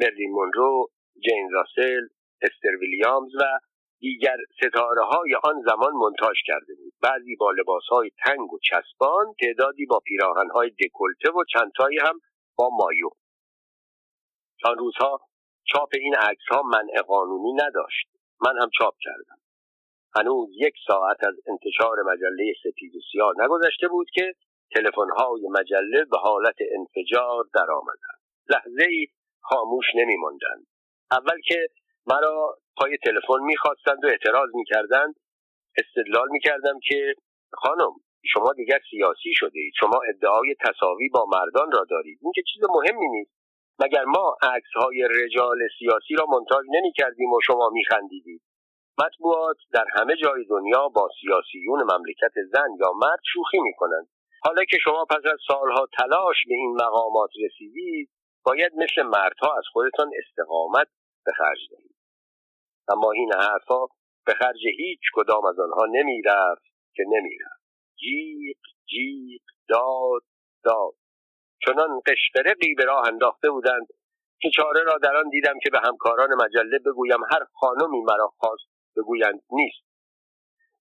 [0.00, 0.86] مرلین مونرو،
[1.24, 2.06] جین راسل،
[2.42, 3.58] استر ویلیامز و
[4.00, 6.92] دیگر ستاره های آن زمان منتاج کرده بود.
[7.02, 12.20] بعضی با لباس های تنگ و چسبان تعدادی با پیراهن های دکلته و چندتایی هم
[12.56, 13.10] با مایو.
[14.64, 15.20] آن روزها
[15.64, 18.08] چاپ این عکس ها منع قانونی نداشت.
[18.46, 19.38] من هم چاپ کردم.
[20.16, 24.34] هنوز یک ساعت از انتشار مجله سپید و سیاه نگذشته بود که
[24.74, 28.20] تلفن های مجله به حالت انفجار درآمدند.
[28.50, 29.06] لحظه ای
[29.40, 30.16] خاموش نمی
[31.10, 31.68] اول که
[32.06, 35.14] مرا پای تلفن می‌خواستند و اعتراض می‌کردند
[35.78, 37.14] استدلال می‌کردم که
[37.52, 37.92] خانم
[38.24, 42.18] شما دیگر سیاسی شده اید شما ادعای تصاوی با مردان را دارید.
[42.22, 43.41] این که چیز مهمی نیست.
[43.78, 48.42] مگر ما عکس های رجال سیاسی را منتاج نمی کردیم و شما می خندیدید
[48.98, 54.08] مطبوعات در همه جای دنیا با سیاسیون مملکت زن یا مرد شوخی می کنند
[54.44, 58.10] حالا که شما پس از سالها تلاش به این مقامات رسیدید
[58.44, 60.88] باید مثل مردها از خودتان استقامت
[61.26, 61.96] به خرج دهید.
[62.88, 63.88] اما این حرفها
[64.26, 66.62] به خرج هیچ کدام از آنها نمی‌رفت
[66.94, 67.62] که نمی‌رفت.
[67.96, 70.22] جیق جیق داد
[70.64, 70.94] داد.
[71.66, 73.86] چنان قشقرقی به راه انداخته بودند
[74.40, 78.64] که چاره را در آن دیدم که به همکاران مجله بگویم هر خانمی مرا خواست
[78.96, 79.84] بگویند نیست.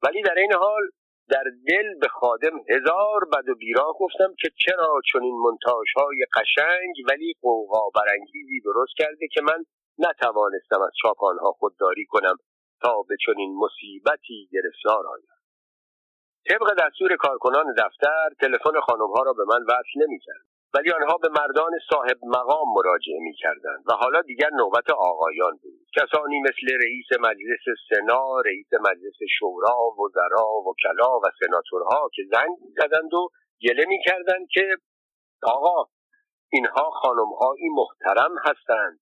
[0.04, 0.82] ولی در این حال
[1.30, 6.96] در دل به خادم هزار بد و بیراه گفتم که چرا چنین منتاش های قشنگ
[7.10, 9.66] ولی قوقا برانگیزی درست کرده که من
[9.98, 12.36] نتوانستم از چاپ آنها خودداری کنم
[12.82, 15.28] تا به چنین مصیبتی گرفتار آیم.
[16.50, 20.51] طبق دستور کارکنان دفتر تلفن خانمها را به من وصل نمی‌کرد.
[20.74, 25.80] ولی آنها به مردان صاحب مقام مراجعه می کردند و حالا دیگر نوبت آقایان بود.
[25.96, 33.14] کسانی مثل رئیس مجلس سنا رئیس مجلس شورا وزرا وکلا و سناتورها که زنگ زدند
[33.14, 33.30] و
[33.62, 34.76] گله می کردند که
[35.44, 35.90] آقا
[36.52, 39.00] اینها خانمهایی محترم هستند.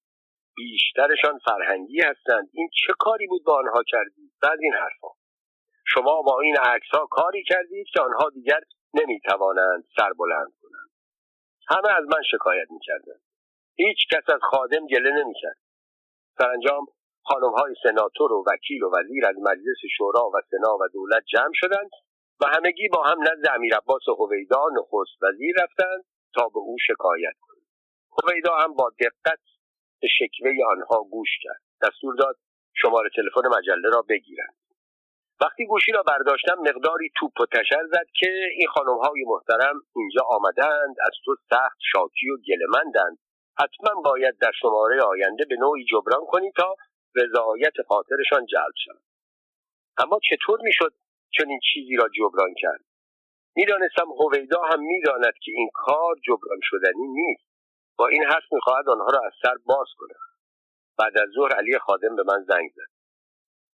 [0.56, 2.50] بیشترشان فرهنگی هستند.
[2.54, 5.16] این چه کاری بود با آنها کردید بعد این حرفها
[5.88, 8.60] شما با این عکس ها کاری کردید که آنها دیگر
[8.94, 10.89] نمی‌توانند سر بلند کنند.
[11.70, 13.22] همه از من شکایت می‌کردند
[13.76, 15.58] هیچ کس از خادم گله نمی‌کرد.
[16.38, 16.86] سرانجام
[17.24, 21.54] خانم های سناتور و وکیل و وزیر از مجلس شورا و سنا و دولت جمع
[21.54, 21.90] شدند
[22.42, 26.06] و همگی با هم نزد امیر عباس هویدا نخست وزیر رفتند
[26.36, 27.68] تا به او شکایت کنند.
[28.24, 29.40] هویدا هم با دقت
[30.02, 31.62] به شکوه آنها گوش کرد.
[31.82, 32.38] دستور داد
[32.76, 34.56] شماره تلفن مجله را بگیرند.
[35.42, 40.22] وقتی گوشی را برداشتم مقداری توپ و تشر زد که این خانم های محترم اینجا
[40.30, 43.18] آمدند از تو سخت شاکی و گلمندند
[43.60, 46.76] حتما باید در شماره آینده به نوعی جبران کنی تا
[47.16, 49.02] رضایت خاطرشان جلب شود.
[49.98, 50.94] اما چطور می‌شد
[51.38, 52.80] چنین چیزی را جبران کرد؟
[53.56, 57.50] می‌دانستم هویدا هم می‌داند که این کار جبران شدنی نیست.
[57.98, 60.20] با این حرف می‌خواهد آنها را از سر باز کند.
[61.00, 62.99] بعد از ظهر علی خادم به من زنگ زد.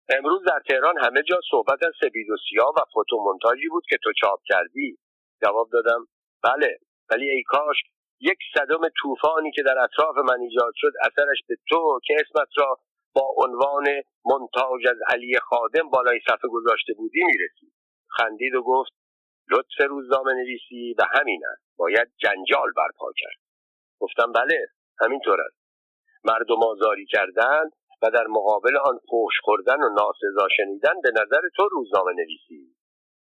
[0.10, 4.12] امروز در تهران همه جا صحبت از سپید و سیاه و فوتومونتاژی بود که تو
[4.22, 4.98] چاپ کردی.
[5.46, 6.08] جواب دادم
[6.44, 6.78] بله
[7.10, 7.78] ولی ای کاش
[8.22, 12.78] یک صدم طوفانی که در اطراف من ایجاد شد اثرش به تو که اسمت را
[13.16, 13.86] با عنوان
[14.26, 17.74] منتاج از علی خادم بالای صفحه گذاشته بودی می‌رسید
[18.08, 18.92] خندید و گفت
[19.52, 21.64] لطف روزنامه نویسی و همین است.
[21.78, 23.38] باید جنجال برپا کرد.
[24.00, 24.68] گفتم بله
[25.00, 25.58] همینطور است.
[26.26, 27.70] مردم آزاری کردن
[28.10, 32.76] در مقابل آن فوش خوردن و ناسزا شنیدن به نظر تو روزنامه نویسی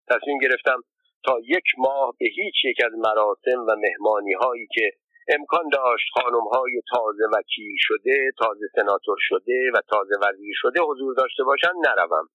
[0.10, 0.82] تصمیم گرفتم
[1.26, 4.91] تا یک ماه به هیچ یک از مراسم و مهمانی هایی که
[5.28, 11.16] امکان داشت خانم های تازه وکیل شده تازه سناتور شده و تازه وزیر شده حضور
[11.16, 12.28] داشته باشند نروم.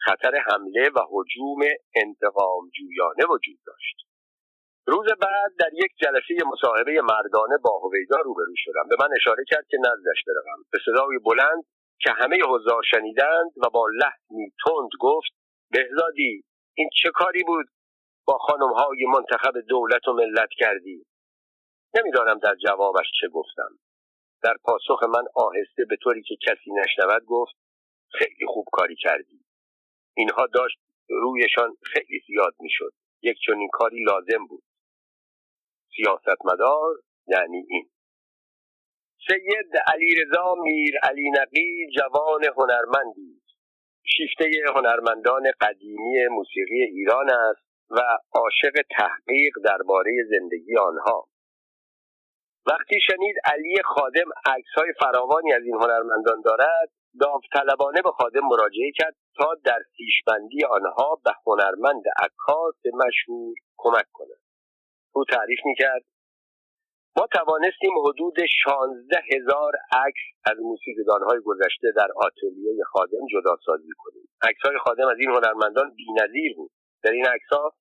[0.00, 1.60] خطر حمله و حجوم
[1.94, 3.96] انتقام جویانه وجود داشت.
[4.86, 8.88] روز بعد در یک جلسه مصاحبه مردانه با هویدا روبرو شدم.
[8.88, 10.64] به من اشاره کرد که نزدش بروم.
[10.72, 11.64] به صدای بلند
[12.00, 15.30] که همه حضار شنیدند و با لحنی تند گفت
[15.70, 16.44] بهزادی
[16.74, 17.66] این چه کاری بود
[18.24, 21.06] با خانم های منتخب دولت و ملت کردی؟
[21.94, 23.78] نمی‌دانم در جوابش چه گفتم.
[24.42, 27.54] در پاسخ من آهسته به طوری که کسی نشنود گفت
[28.12, 29.44] خیلی خوب کاری کردی.
[30.16, 32.92] اینها داشت رویشان خیلی زیاد می‌شد.
[33.22, 34.62] یک چنین کاری لازم بود.
[35.96, 36.94] سیاستمدار
[37.26, 37.90] یعنی این.
[39.26, 43.40] سید علیرضا میر علی نقی جوان هنرمندی
[44.16, 48.00] شیفته هنرمندان قدیمی موسیقی ایران است و
[48.32, 51.28] عاشق تحقیق درباره زندگی آنها.
[52.66, 56.90] وقتی شنید علی خادم عکس های فراوانی از این هنرمندان دارد
[57.20, 64.40] داوطلبانه به خادم مراجعه کرد تا در پیشبندی آنها به هنرمند عکاس مشهور کمک کند.
[65.12, 66.02] او تعریف می‌کرد
[67.16, 69.72] ما توانستیم حدود شانزده هزار
[70.06, 70.56] عکس از
[71.26, 74.28] های گذشته در آتلیه خادم جدا سازی کنیم.
[74.64, 76.70] های خادم از این هنرمندان بینظیر بود.
[77.04, 77.72] در این عکسها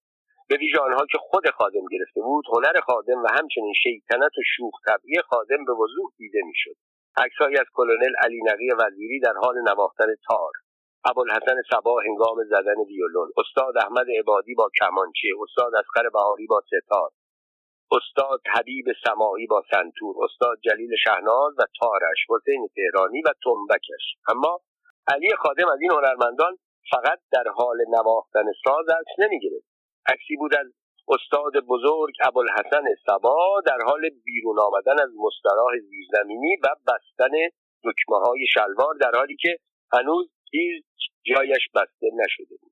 [0.49, 4.73] به ویژه آنها که خود خادم گرفته بود هنر خادم و همچنین شیطنت و شوخ
[4.87, 6.75] طبعی خادم به وضوح دیده می‌شد.
[7.17, 10.51] عکسهایی از کلونل علی نقی وزیری در حال نواختن تار
[11.05, 17.09] ابوالحسن صبا هنگام زدن ویولون استاد احمد عبادی با کمانچه استاد اسقر بهاری با ستار
[17.91, 24.15] استاد حبیب سماعی با سنتور استاد جلیل شهناز و تارش حسین تهرانی و تنبکش.
[24.27, 24.61] اما
[25.07, 26.57] علی خادم از این هنرمندان
[26.91, 29.67] فقط در حال نواختن ساز عکس نمی‌گرفت
[30.05, 30.67] عکسی بود از
[31.07, 37.31] استاد بزرگ ابوالحسن سبا در حال بیرون آمدن از مستراح زیرزمینی و بستن
[37.83, 39.57] دکمه های شلوار در حالی که
[39.93, 40.85] هنوز هیچ
[41.23, 42.71] جایش بسته نشده بود.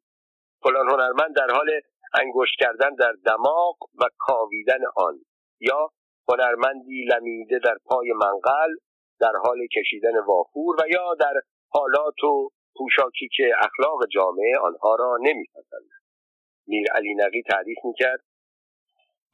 [0.63, 1.81] فلان هنرمند در حال
[2.21, 5.19] انگشت کردن در دماغ و کاویدن آن
[5.59, 5.89] یا
[6.29, 8.75] هنرمندی لمیده در پای منقل
[9.19, 11.33] در حال کشیدن وافور و یا در
[11.69, 16.01] حالات و پوشاکی که اخلاق جامعه آنها را نمیپسندد.
[16.67, 18.19] میر علی نقی تعریف می‌کرد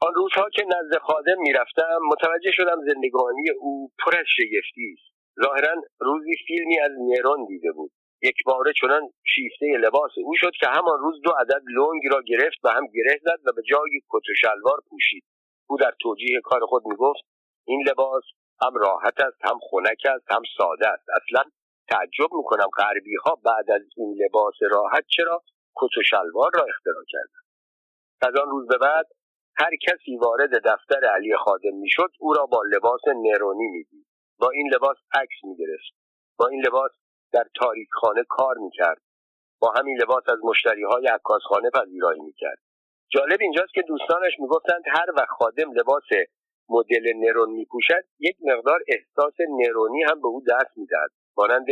[0.00, 5.12] آن روزها که نزد خادم می‌رفتم متوجه شدم زندگانی او پر از شگفتی است.
[5.44, 7.92] ظاهرا روزی فیلمی از نیرون دیده بود.
[8.22, 9.02] یک باره چنان
[9.34, 13.20] شیفته لباس او شد که همان روز دو عدد لنگ را گرفت و هم گره
[13.22, 15.24] زد و به جای کت و شلوار پوشید.
[15.68, 17.24] او در توجیه کار خود می‌گفت
[17.66, 18.24] این لباس
[18.62, 21.06] هم راحت است هم خنک است هم ساده است.
[21.10, 21.50] اصلا
[21.88, 25.42] تعجب می‌کنم غربی ها بعد از این لباس راحت چرا
[25.76, 27.44] کت و شلوار را اختراع کردند.
[28.22, 29.06] از آن روز به بعد
[29.56, 34.06] هر کسی وارد دفتر علی خادم می‌شد او را با لباس نرونی می‌دید.
[34.38, 35.94] با این لباس عکس می‌گرفت.
[36.38, 36.90] با این لباس
[37.32, 37.44] در
[37.92, 39.02] خانه کار می‌کرد.
[39.60, 42.58] با همین لباس از مشتری های عکاسخانه پذیرایی می‌کرد.
[43.08, 46.08] جالب اینجاست که دوستانش می‌گفتند هر وقت خادم لباس
[46.68, 51.66] مدل نرون میپوشد یک مقدار احساس نرونی هم به او دست می‌دهد مانند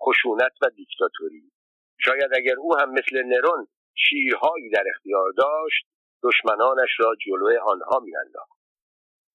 [0.00, 1.50] خشونت و دیکتاتوری.
[1.98, 5.86] شاید اگر او هم مثل نرون شیرهایی در اختیار داشت
[6.22, 8.60] دشمنانش را جلوی آنها میانداخت.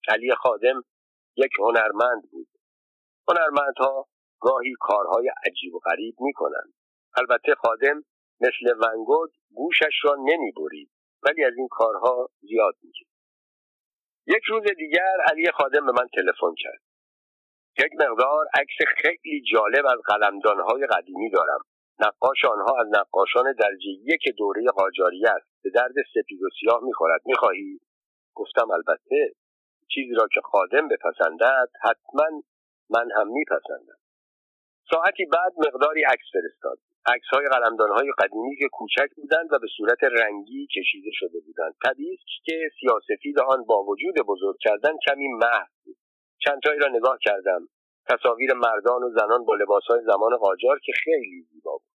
[0.08, 0.84] علی خادم
[1.36, 2.48] یک هنرمند بود.
[3.28, 4.08] هنرمندها
[4.46, 6.74] گاهی کارهای عجیب و غریب می‌کنند.
[7.18, 8.04] البته خادم
[8.42, 10.90] مثل ونگود گوشش را نمی‌برید
[11.24, 13.16] ولی از این کارها زیاد می‌کرد
[14.28, 16.82] یک روز دیگر علی خادم به من تلفن کرد.
[17.80, 21.60] یک مقدار عکس خیلی جالب از قلمدانهای قدیمی دارم.
[22.00, 25.48] نقاش آنها از نقاشان درجه یک دوره قاجاری است.
[25.64, 27.22] به درد سپید و سیاه می‌خورد.
[27.26, 27.80] می‌خواهی؟
[28.36, 29.34] گفتم البته.
[29.88, 32.42] چیزی را که خادم بپسندد حتما
[32.90, 33.98] من هم میپسندم.
[34.92, 36.78] ساعتی بعد مقداری عکس فرستاد.
[37.14, 41.74] عکس های قلمدان های قدیمی که کوچک بودند و به صورت رنگی کشیده شده بودند.
[41.86, 45.98] طبیعی که سیاسفید آن با وجود بزرگ کردن کمی محو بود.
[46.46, 47.68] چندتایی را نگاه کردم.
[48.10, 51.96] تصاویر مردان و زنان با های زمان قاجار که خیلی زیبا بود.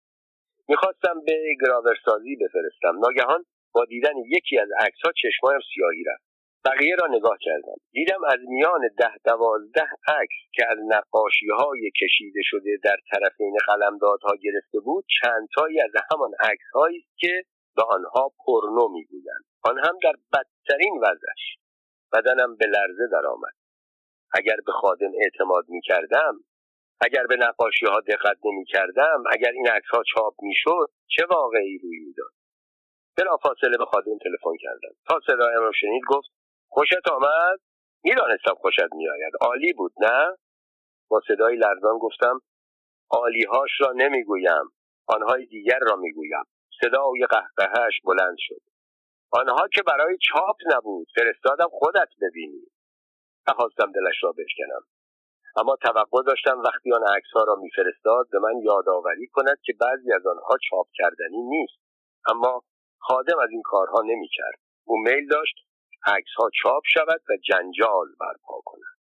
[0.68, 3.00] می‌خواستم به گراورسازی بفرستم.
[3.00, 6.29] ناگهان با دیدن یکی از عکسها چشمایم سیاهی رفت.
[6.66, 7.76] بقیه را نگاه کردم.
[7.92, 14.36] دیدم از میان ده دوازده عکس که از نقاشی های کشیده شده در طرفین قلمدادها
[14.44, 17.44] گرفته بود چندتایی از همان عکس هایی که
[17.76, 19.46] به آنها پرنو می‌گویند.
[19.64, 21.58] آن هم در بدترین وضعش.
[22.14, 23.54] بدنم به لرزه درآمد.
[24.34, 26.44] اگر به خادم اعتماد می کردم
[27.02, 30.54] اگر به نقاشی ها دقت نمی کردم اگر این عکس ها چاپ می
[31.08, 32.32] چه واقعی روی می‌داد؟
[33.18, 34.96] بلا فاصله به خادم تلفن کردم.
[35.10, 36.30] تا صدایم را شنید گفت
[36.70, 37.60] خوشت آمد؟
[38.04, 39.34] می‌دانستم خوشت میآید.
[39.42, 40.38] عالی بود نه؟
[41.10, 42.40] با صدای لرزان گفتم
[43.12, 44.72] عالیهاش را نمی‌گویم
[45.08, 46.44] آنهای دیگر را می‌گویم.
[46.82, 48.62] صدای قهقهش بلند شد.
[49.32, 52.64] آنها که برای چاپ نبود فرستادم خودت ببینی.
[53.50, 54.82] نخواستم دلش را بشکنم.
[55.58, 60.28] اما توقع داشتم وقتی آن عکسها را میفرستاد به من یادآوری کند که بعضی از
[60.28, 61.80] آنها چاپ کردنی نیست.
[62.30, 62.64] اما
[63.00, 64.60] خادم از این کارها نمی‌کرد.
[64.84, 65.56] او میل داشت
[66.06, 69.00] عکسها چاپ شود و جنجال برپا کند.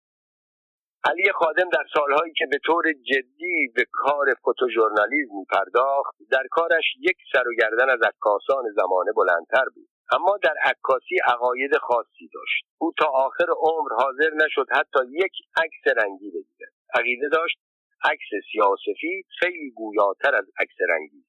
[1.10, 7.16] علی خادم در سالهایی که به طور جدی به کار فوتوژورنالیزم پرداخت در کارش یک
[7.32, 9.88] سر و گردن از عکاسان زمانه بلندتر بود.
[10.12, 12.64] اما در عکاسی عقاید خاصی داشت.
[12.78, 16.72] او تا آخر عمر حاضر نشد حتی یک عکس رنگی بگیرد.
[16.94, 17.58] عقیده داشت
[18.04, 21.24] عکس سیاسفید خیلی گویاتر از عکس رنگی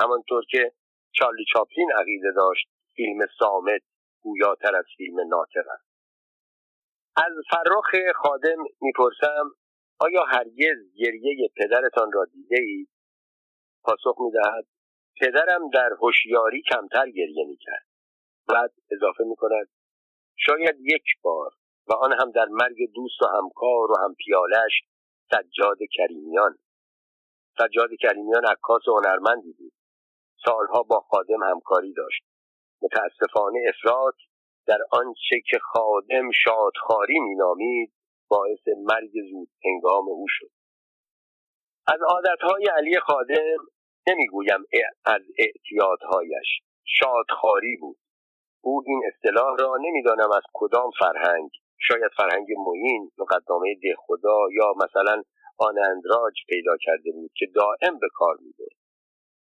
[0.00, 0.72] همانطور که
[1.12, 3.82] چارلی چاپلین عقیده داشت فیلم سامت
[4.28, 5.88] گویاتر از فیلم ناطق است
[7.16, 9.50] از فرخ خادم می‌پرسم
[10.00, 12.88] آیا هرگز گریه پدرتان را دیده اید؟
[13.84, 14.66] پاسخ می‌دهد
[15.20, 17.86] پدرم در هوشیاری کمتر گریه می‌کرد.
[18.48, 19.68] بعد اضافه می‌کند
[20.36, 21.50] شاید یک بار
[21.88, 24.72] و آن هم در مرگ دوست و همکار و هم پیالش
[25.30, 26.58] سجاد کریمیان.
[27.58, 29.72] سجاد کریمیان عکاس هنرمندی بود.
[30.44, 32.27] سالها با خادم همکاری داشت.
[32.82, 34.14] متاسفانه افراد
[34.66, 37.92] در آنچه که خادم شادخاری مینامید
[38.28, 40.50] باعث مرگ زود هنگام او شد.
[41.86, 43.58] از عادتهای علی خادم
[44.08, 44.60] نمی‌گویم
[45.04, 47.98] از اعتیادهایش شادخاری بود.
[48.60, 54.74] او این اصطلاح را نمی‌دانم از کدام فرهنگ شاید فرهنگ موین مقدمه ده خدا یا
[54.76, 55.22] مثلا
[55.58, 58.77] آن اندراج پیدا کرده بود که دائم به کار می‌برد.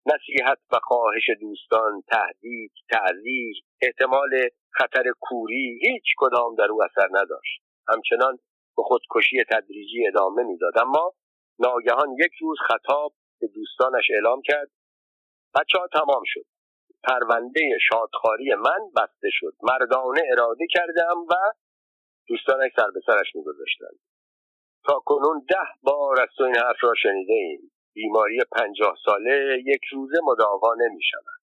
[0.06, 4.30] نصیحت و خواهش دوستان تهدید تعذیر احتمال
[4.72, 7.61] خطر کوری هیچ کدام در او اثر نداشت.
[7.88, 8.38] همچنان
[8.78, 10.78] به خودکشی تدریجی ادامه می‌داد.
[10.80, 11.14] اما
[11.60, 14.69] ناگهان یک روز خطاب به دوستانش اعلام کرد.
[15.56, 16.45] بچه ها تمام شد.
[17.03, 19.53] پرونده شادخاری من بسته شد.
[19.64, 21.34] مردانه اراده کردم و
[22.28, 23.99] دوستانش سر به سرش میگذاشتند.
[24.86, 29.81] تا کنون ده بار از تو این حرف را شنیده ایم بیماری پنجاه ساله یک
[29.91, 31.41] روزه مداوا نمی شود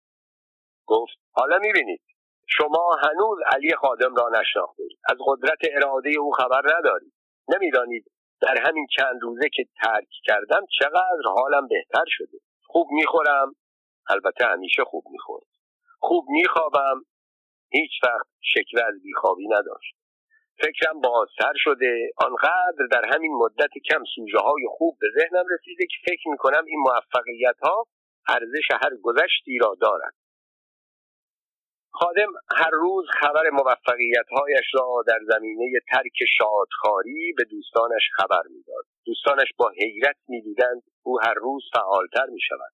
[0.86, 2.00] گفت حالا می بینید
[2.46, 7.12] شما هنوز علی خادم را نشناختید از قدرت اراده او خبر ندارید.
[7.48, 8.10] نمی‌دانید
[8.40, 12.38] در همین چند روزه که ترک کردم چقدر حالم بهتر شده.
[12.66, 13.54] خوب می‌خورم؟
[14.10, 15.46] البته همیشه خوب می‌خورم
[16.00, 17.02] خوب میخوابم
[17.70, 19.94] هیچ وقت شکوه از بیخوابی نداشت.
[20.58, 22.10] فکرم بازتر شده.
[22.16, 26.78] آنقدر در همین مدت کم سوژه های خوب به ذهنم رسیده که فکر می‌کنم این
[26.78, 27.86] موفقیت ها
[28.28, 30.14] ارزش هر گذشتی را دارد.
[31.90, 38.84] خادم هر روز خبر موفقیت هایش را در زمینه ترک شادخاری به دوستانش خبر می‌داد.
[39.06, 42.72] دوستانش با حیرت می‌دیدند او هر روز فعالتر می شود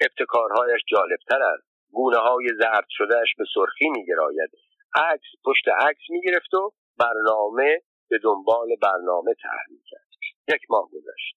[0.00, 1.70] ابتکارهایش جالبتر است.
[1.92, 4.50] گونه های زرد شدهش به سرخی میگراید.
[4.94, 10.08] عکس پشت عکس می‌گرفت و برنامه به دنبال برنامه تحریل کرد
[10.48, 11.36] یک ماه گذشت.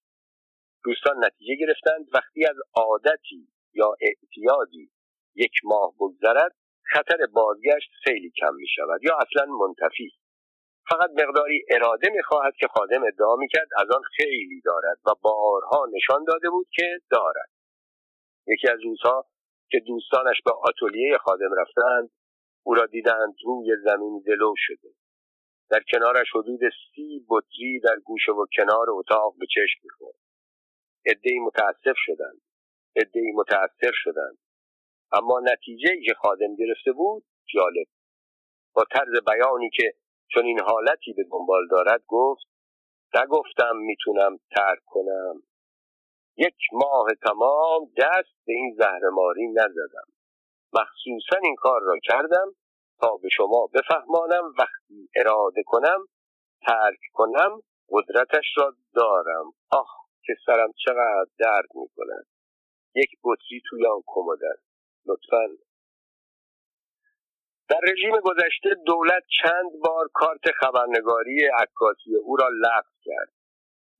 [0.84, 2.06] دوستان نتیجه گرفتند.
[2.14, 4.90] وقتی از عادتی یا اعتیادی
[5.34, 6.54] یک ماه بگذرد
[6.92, 10.10] خطر بازگشت خیلی کم می شود یا اصلا منتفی.
[10.90, 15.10] فقط مقداری اراده می خواهد که خادم ادعا می کرد از آن خیلی دارد و
[15.22, 17.50] بارها نشان داده بود که دارد.
[18.46, 19.26] یکی از روزها
[19.70, 22.10] که دوستانش به آتولیه خادم رفتند
[22.62, 24.88] او را دیدند روی زمین دلو شده.
[25.70, 26.60] در کنارش حدود
[26.94, 30.14] سی بطری در گوشه و کنار اتاق به چشم می‌خورد.
[31.06, 32.40] عدهای متاسف شدند.
[32.96, 34.38] عدهای متاثر شدند.
[35.12, 37.24] اما نتیجه که خادم گرفته بود
[37.54, 37.86] جالب
[38.74, 39.94] با طرز بیانی که
[40.30, 42.46] چون این حالتی به دنبال دارد گفت
[43.14, 45.42] نگفتم می‌تونم ترک کنم.
[46.36, 50.08] یک ماه تمام دست به این زهرماری نزدم.
[50.72, 52.54] مخصوصا این کار را کردم
[53.04, 56.06] تا به شما بفهمانم وقتی اراده کنم
[56.66, 57.60] ترک کنم
[57.90, 59.52] قدرتش را دارم.
[59.70, 59.88] آه
[60.26, 62.26] که سرم چقدر درد می کند
[62.94, 64.64] یک بطری توی آن کمد است.
[65.06, 65.46] لطفا.
[67.68, 73.32] در رژیم گذشته دولت چند بار کارت خبرنگاری عکاسی او را لغو کرد.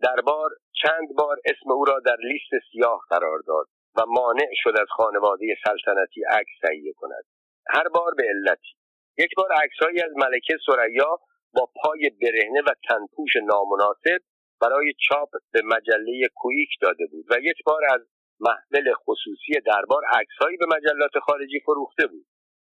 [0.01, 0.51] دربار
[0.83, 3.67] چند بار اسم او را در لیست سیاه قرار داد
[3.97, 7.25] و مانع شد از خانواده سلطنتی عکس تهیه کند.
[7.67, 8.84] هر بار به علتی.
[9.19, 11.19] یک بار عکسهایی از ملکه سریا
[11.55, 14.19] با پای برهنه و تنپوش نامناسب
[14.61, 18.01] برای چاپ به مجله کویک داده بود و یک بار از
[18.41, 22.27] محمل خصوصی دربار عکسهایی به مجلات خارجی فروخته بود.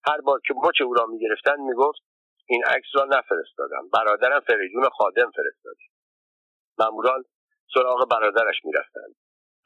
[0.06, 2.00] هر بار که مچ او را می‌گرفتند می‌گفت
[2.46, 3.88] این عکس را نفرستادم.
[3.92, 5.82] برادرم فریدون خادم فرستاده
[6.78, 7.24] ماموران
[7.74, 9.14] سراغ برادرش می‌رفتند.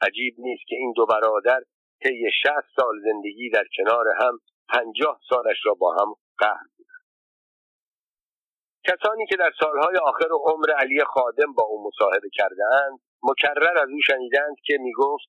[0.01, 1.61] عجیب نیست که این دو برادر
[2.03, 4.39] طی شهست سال زندگی در کنار هم
[4.69, 6.67] پنجاه سالش را با هم قهر.
[8.87, 14.01] کسانی که در سالهای آخر عمر علی خادم با او مصاحبه کردهاند مکرر از او
[14.01, 15.27] شنیدند که می‌گفت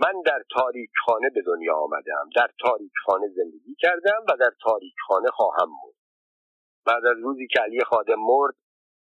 [0.00, 4.94] من در تاریک خانه به دنیا آمدم در تاریک خانه زندگی کردم و در تاریک
[5.06, 5.94] خانه خواهم مرد
[6.86, 8.54] بعد از روزی که علی خادم مرد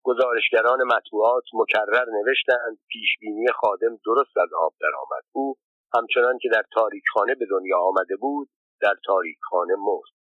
[0.03, 5.25] گزارشگران مطبوعات مکرر نوشتند پیشبینی خادم درست از آب درآمد.
[5.33, 5.55] او
[5.95, 8.49] همچنان که در تاریک خانه به دنیا آمده بود
[8.81, 10.22] در تاریک خانه مرد.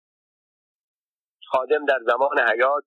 [1.52, 2.84] خادم در زمان حیات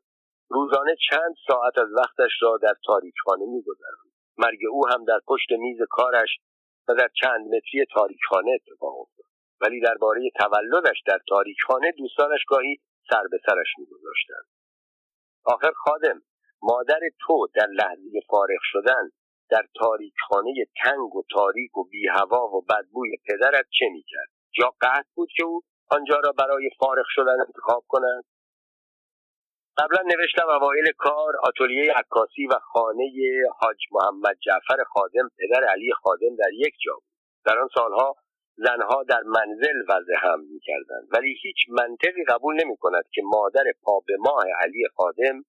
[0.49, 4.11] روزانه چند ساعت از وقتش را در تاریک خانه میگذراند.
[4.39, 6.39] مرگ او هم در پشت میز کارش
[6.89, 9.27] و در چند متری تاریکخانه اتفاق افتاد.
[9.61, 12.77] ولی درباره تولدش در تاریکخانه دوستانش گاهی
[13.11, 14.47] سر به سرش میگذاشتند.
[15.45, 16.23] آخر خادم
[16.62, 19.11] مادر تو در لحظه فارغ شدن
[19.51, 20.55] در تاریکخانه
[20.85, 25.45] تنگ و تاریک و بی هوا و بدبوی پدرت چه می‌کرد؟ جا قطع بود که
[25.45, 28.24] او آنجا را برای فارغ شدن انتخاب کند؟
[29.79, 33.13] قبلا نوشتم اوایل کار آتلیه عکاسی و خانه
[33.61, 37.15] حاج محمد جعفر خادم پدر علی خادم در یک جا بود.
[37.47, 38.17] در آن سالها
[38.57, 41.09] زنها در منزل وضع هم می‌کردند.
[41.13, 45.45] ولی هیچ منطقی قبول نمی کند که مادر پا به ماه علی خادم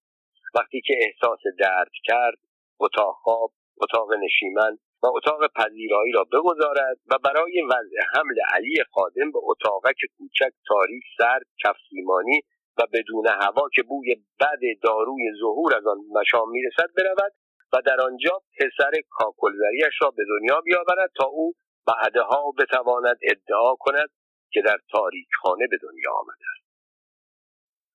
[0.56, 2.38] وقتی که احساس درد کرد
[2.80, 9.32] اتاق خواب اتاق نشیمن و اتاق پذیرایی را بگذارد و برای وضع حمل علی خادم
[9.32, 12.42] به اتاقک کوچک تاریک سرد کفسیمانی
[12.78, 17.34] و بدون هوا که بوی بد داروی ظهور از آن مشام می‌رسد برود
[17.74, 21.54] و در آنجا پسر کاکلزریش را به دنیا بیاورد تا او
[21.88, 24.10] بعدها بتواند ادعا کند
[24.52, 26.66] که در تاریک خانه به دنیا آمده است.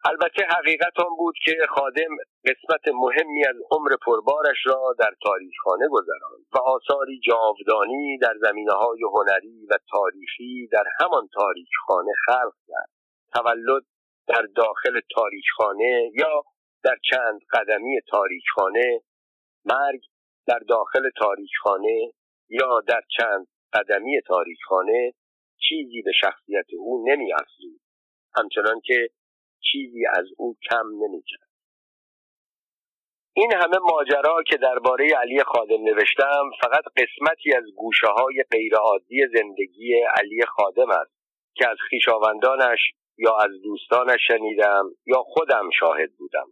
[0.05, 5.89] البته حقیقت آن بود که خادم قسمت مهمی از عمر پربارش را در تاریخ خانه
[5.91, 12.55] گذراند و آثاری جاودانی در زمینه های هنری و تاریخی در همان تاریخ خانه خلق
[12.69, 12.91] کرد.
[13.33, 13.83] تولد
[14.27, 16.43] در داخل تاریخخانه یا
[16.85, 19.01] در چند قدمی تاریخخانه
[19.65, 20.01] مرگ
[20.47, 22.13] در داخل تاریخخانه
[22.49, 25.13] یا در چند قدمی تاریخخانه
[25.69, 27.81] چیزی به شخصیت او نمی افزود
[28.37, 29.09] همچنان که
[29.73, 31.51] چیزی از او کم نمی کرد.
[33.33, 40.03] این همه ماجرا که درباره علی خادم نوشتم فقط قسمتی از گوشه های غیرعادی زندگی
[40.19, 41.13] علی خادم است
[41.55, 46.47] که از خویشاوندانش یا از دوستانش شنیدم یا خودم شاهد بودم.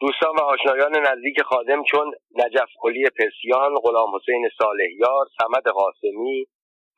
[0.00, 6.46] دوستان و آشنایان نزدیک خادم چون نجف کلی پسیان غلام حسین صالحیار سمد قاسمی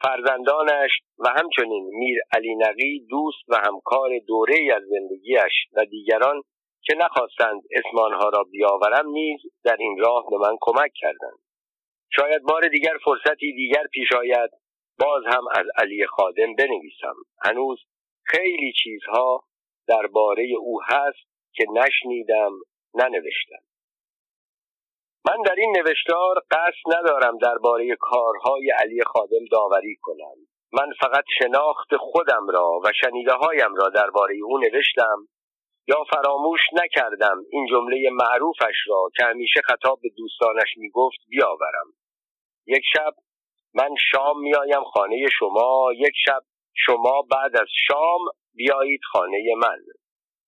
[0.03, 6.43] فرزندانش و همچنین میر علی نقی دوست و همکار دوره از زندگیش و دیگران
[6.83, 11.39] که نخواستند اسم آنها را بیاورم نیز در این راه به من کمک کردند.
[12.17, 14.51] شاید بار دیگر فرصتی دیگر پیش آید
[14.99, 17.15] باز هم از علی خادم بنویسم.
[17.43, 17.79] هنوز
[18.31, 19.45] خیلی چیزها
[19.89, 22.53] درباره او هست که نشنیدم
[22.95, 23.63] ننوشتم.
[25.27, 30.37] من در این نوشتار قصد ندارم درباره کارهای علی خادم داوری کنم.
[30.73, 35.29] من فقط شناخت خودم را و شنیده هایم را درباره او نوشتم
[35.89, 41.87] یا فراموش نکردم این جمله معروفش را که همیشه خطاب به دوستانش می‌گفت بیاورم.
[42.67, 43.15] یک شب
[43.75, 46.43] من شام میآیم خانه شما یک شب
[46.75, 48.21] شما بعد از شام
[48.55, 49.79] بیایید خانه من.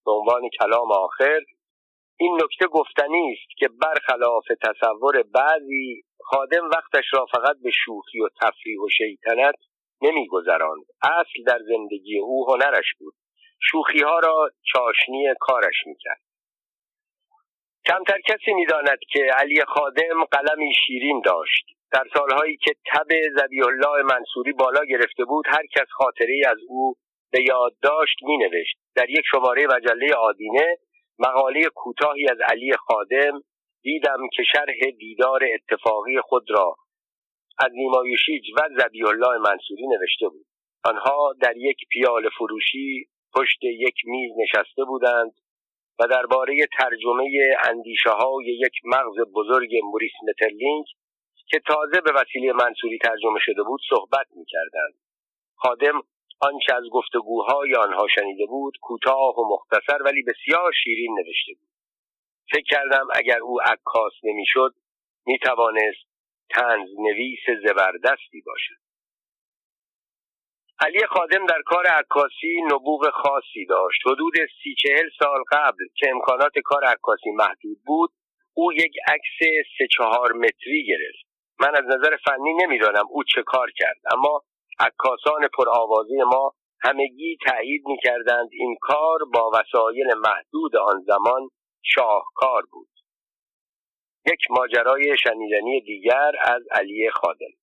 [0.05, 1.40] به عنوان کلام آخر
[2.20, 8.28] این نکته گفتنی است که برخلاف تصور بعضی خادم وقتش را فقط به شوخی و
[8.40, 9.55] تفریح و شیطنت
[10.03, 10.85] نمیگذراند.
[11.03, 13.15] اصل در زندگی او هنرش بود.
[13.70, 16.20] شوخی ها را چاشنی کارش می‌کرد.
[17.87, 21.67] کمتر کسی می‌داند که علی خادم قلمی شیرین داشت.
[21.93, 26.95] در سالهایی که تب زبی الله منصوری بالا گرفته بود هر کس خاطره از او
[27.33, 30.79] به یادداشت می نوشت در یک شماره مجله آدینه
[31.19, 33.41] مقاله کوتاهی از علی خادم
[33.83, 36.77] دیدم که شرح دیدار اتفاقی خود را
[37.59, 40.47] از نیمایوشیج و زبی الله منصوری نوشته بود.
[40.85, 45.33] آنها در یک پیال فروشی پشت یک میز نشسته بودند
[45.98, 47.31] و درباره ترجمه
[47.69, 50.85] اندیشه های یک مغز بزرگ موریس مترلینگ
[51.47, 54.94] که تازه به وسیله منصوری ترجمه شده بود صحبت می کردند.
[55.56, 56.01] خادم
[56.40, 61.69] آنچه از گفتگوهای آنها شنیده بود کوتاه و مختصر ولی بسیار شیرین نوشته بود
[62.52, 64.74] فکر کردم اگر او عکاس نمی‌شد
[65.27, 66.06] می توانست
[66.51, 68.82] تنز نویس زبردستی باشد
[70.87, 74.01] علی خادم در کار عکاسی نبوغ خاصی داشت.
[74.07, 74.33] حدود
[74.63, 78.11] سی چهل سال قبل که امکانات کار عکاسی محدود بود
[78.55, 79.39] او یک عکس
[79.79, 81.27] سه چهار متری گرفت.
[81.61, 84.43] من از نظر فنی نمی‌دانم او چه کار کرد اما
[84.81, 86.53] عکاسان پرآوازی ما
[86.83, 91.49] همگی تایید می‌کردند این کار با وسایل محدود آن زمان
[91.83, 92.89] شاهکار بود.
[94.27, 97.61] یک ماجرای شنیدنی دیگر از علی خادم.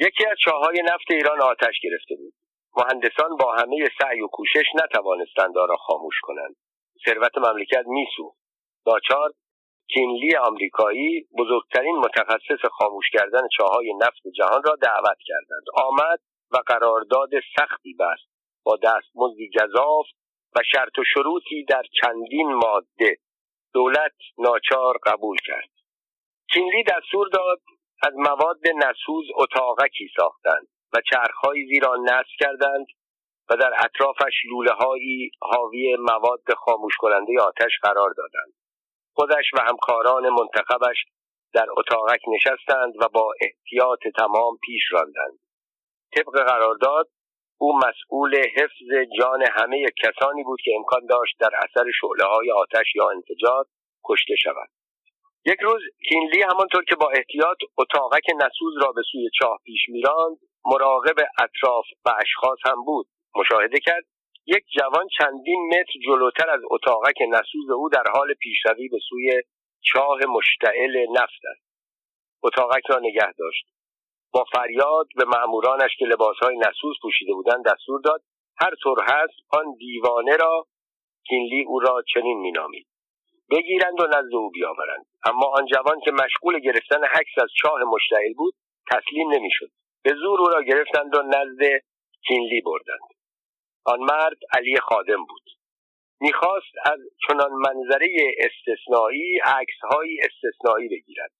[0.00, 2.32] یکی از چاهای نفت ایران آتش گرفته بود.
[2.76, 6.56] مهندسان با همه سعی و کوشش نتوانستند آن را خاموش کنند.
[7.06, 8.38] ثروت مملکت میسوخت.
[8.86, 9.30] ناچار
[9.88, 15.64] کینلی آمریکایی بزرگترین متخصص خاموش کردن چاهای نفت جهان را دعوت کردند.
[15.74, 16.20] آمد
[16.50, 18.28] و قرارداد سختی بست.
[18.64, 20.06] با دستمزدی گذاف
[20.56, 23.16] و شرط و شروطی در چندین ماده
[23.74, 25.70] دولت ناچار قبول کرد.
[26.52, 27.60] کینلی دستور داد
[28.02, 32.86] از مواد نسوز اتاقکی ساختند و چرخهایی زیر آن نصب کردند
[33.50, 38.52] و در اطرافش لوله هایی حاوی مواد خاموش کننده آتش قرار دادند.
[39.14, 41.04] خودش و همکاران منتخبش
[41.54, 45.38] در اتاقک نشستند و با احتیاط تمام پیش راندند.
[46.16, 47.08] طبق قرارداد
[47.58, 52.94] او مسئول حفظ جان همه کسانی بود که امکان داشت در اثر شعله های آتش
[52.94, 53.64] یا انفجار
[54.04, 54.68] کشته شود.
[55.46, 60.38] یک روز کینلی همانطور که با احتیاط اتاقک نسوز را به سوی چاه پیش میراند
[60.64, 63.06] مراقب اطراف و اشخاص هم بود.
[63.36, 64.04] مشاهده کرد
[64.46, 69.42] یک جوان چندین متر جلوتر از اتاقک نسوز او در حال پیشروی به سوی
[69.80, 71.66] چاه مشتعل نفت است.
[72.42, 73.66] اتاقک را نگه داشت.
[74.32, 78.22] با فریاد به مأمورانش که لباسهای نسوز پوشیده بودند دستور داد
[78.56, 80.66] هر طور هست آن دیوانه را
[81.28, 82.86] کینلی او را چنین مینامید.
[83.50, 88.34] بگیرند و نزد او بیاورند اما آن جوان که مشغول گرفتن حکس از چاه مشتعل
[88.34, 88.54] بود
[88.90, 89.70] تسلیم نمی‌شد.
[90.02, 91.82] به زور او را گرفتند و نزد
[92.26, 93.08] کینلی بردند.
[93.84, 95.42] آن مرد علی خادم بود.
[96.20, 96.98] می‌خواست از
[97.28, 98.08] چنان منظره
[98.38, 101.30] استثنایی عکسهایی استثنایی بگیرد.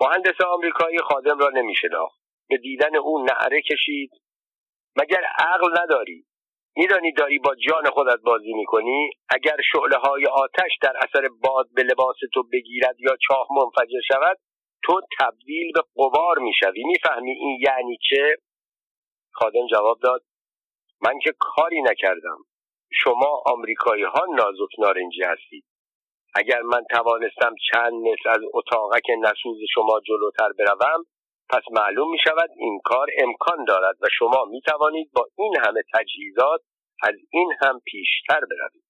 [0.00, 2.20] مهندس آمریکایی خادم را نمیشناخت.
[2.48, 4.10] به دیدن او نعره کشید.
[4.96, 6.24] مگر عقل نداری؟
[6.76, 11.82] میدانی داری با جان خودت بازی می‌کنی؟ اگر شعله های آتش در اثر باد به
[11.82, 14.38] لباس تو بگیرد یا چاه منفجر شود
[14.84, 16.84] تو تبدیل به قبار می‌شوی.
[16.84, 18.36] می‌فهمی این یعنی چه؟
[19.32, 20.22] خادم جواب داد
[21.02, 22.38] من که کاری نکردم.
[22.92, 25.64] شما آمریکایی ها نازک نارنجی هستید.
[26.34, 31.04] اگر من توانستم چند متر از اتاقک نسوز شما جلوتر بروم
[31.52, 35.82] پس معلوم می شود این کار امکان دارد و شما می توانید با این همه
[35.94, 36.60] تجهیزات
[37.02, 38.84] از این هم پیشتر بروید.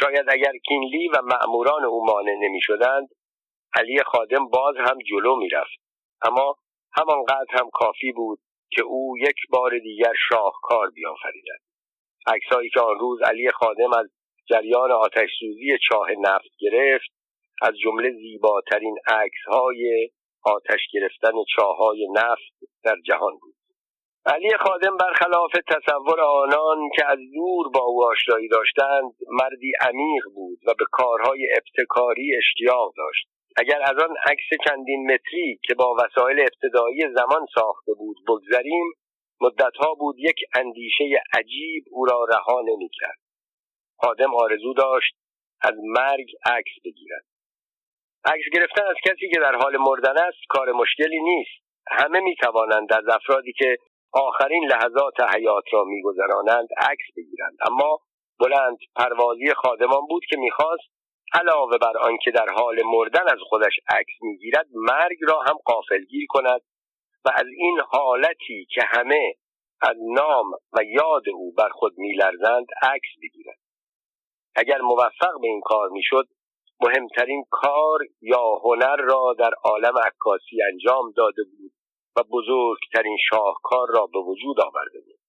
[0.00, 3.08] شاید اگر کینلی و مأموران او مانع نمی شدند
[3.74, 5.80] علی خادم باز هم جلو می رفت.
[6.22, 6.56] اما
[6.92, 8.38] همانقدر هم کافی بود
[8.70, 11.60] که او یک بار دیگر شاهکار بیافریند
[12.26, 14.06] عکسهایی که آن روز علی خادم از
[14.48, 17.10] جریان آتش سوزی چاه نفت گرفت
[17.62, 20.10] از جمله زیباترین عکسهای
[20.44, 23.54] آتش گرفتن چاهای نفت در جهان بود.
[24.26, 30.58] علی خادم برخلاف تصور آنان که از دور با او آشنایی داشتند مردی عمیق بود
[30.66, 33.26] و به کارهای ابتکاری اشتیاق داشت.
[33.56, 38.92] اگر از آن عکس چندین متری که با وسایل ابتدایی زمان ساخته بود بگذریم
[39.40, 43.18] مدتها بود یک اندیشه عجیب او را رها نمی‌کرد.
[43.96, 45.14] خادم آرزو داشت
[45.62, 47.24] از مرگ عکس بگیرد.
[48.24, 51.64] عکس گرفتن از کسی که در حال مردن است کار مشکلی نیست.
[51.90, 53.76] همه می توانند از افرادی که
[54.12, 57.56] آخرین لحظات حیات را میگذرانند عکس بگیرند.
[57.66, 57.98] اما
[58.40, 60.90] بلند پروازی خادمان بود که می‌خواست
[61.32, 66.60] علاوه بر آنکه در حال مردن از خودش عکس می‌گیرد مرگ را هم قافلگیر کند
[67.24, 69.34] و از این حالتی که همه
[69.82, 73.58] از نام و یاد او بر خود میلرزند عکس بگیرد.
[74.56, 76.28] اگر موفق به این کار می‌شد
[76.82, 81.72] مهمترین کار یا هنر را در عالم عکاسی انجام داده بود
[82.16, 85.20] و بزرگترین شاهکار را به وجود آورده بود.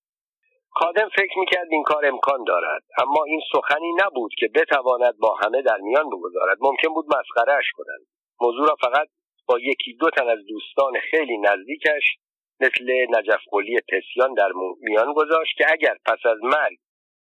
[0.69, 5.61] خادم فکر می‌کرد این کار امکان دارد اما این سخنی نبود که بتواند با همه
[5.61, 6.57] در میان بگذارد.
[6.61, 8.07] ممکن بود مسخرهاش کنند
[8.41, 9.07] موضوع را فقط
[9.47, 12.17] با یکی دو تن از دوستان خیلی نزدیکش
[12.59, 14.51] مثل نجف قلی پسیان در
[14.81, 16.77] میان گذاشت که اگر پس از مرگ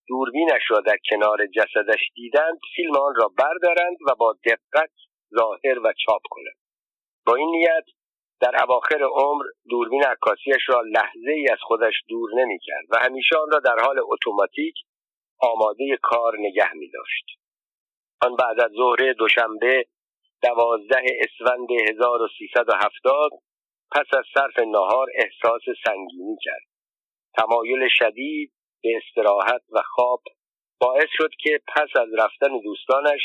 [0.09, 4.90] دوربینش را در کنار جسدش دیدند فیلم آن را بردارند و با دقت
[5.39, 6.56] ظاهر و چاپ کنند
[7.26, 7.85] با این نیت
[8.40, 13.36] در اواخر عمر دوربین عکاسیش را لحظه ای از خودش دور نمی کرد و همیشه
[13.36, 14.74] آن را در حال اتوماتیک
[15.40, 17.24] آماده کار نگه می داشت.
[18.20, 19.86] آن بعد از ظهر دوشنبه
[20.43, 23.30] دوازده اسفند 1370
[23.93, 26.68] پس از صرف نهار احساس سنگینی کرد.
[27.36, 28.52] تمایل شدید
[28.85, 30.23] استراحت و خواب
[30.81, 33.21] باعث شد که پس از رفتن دوستانش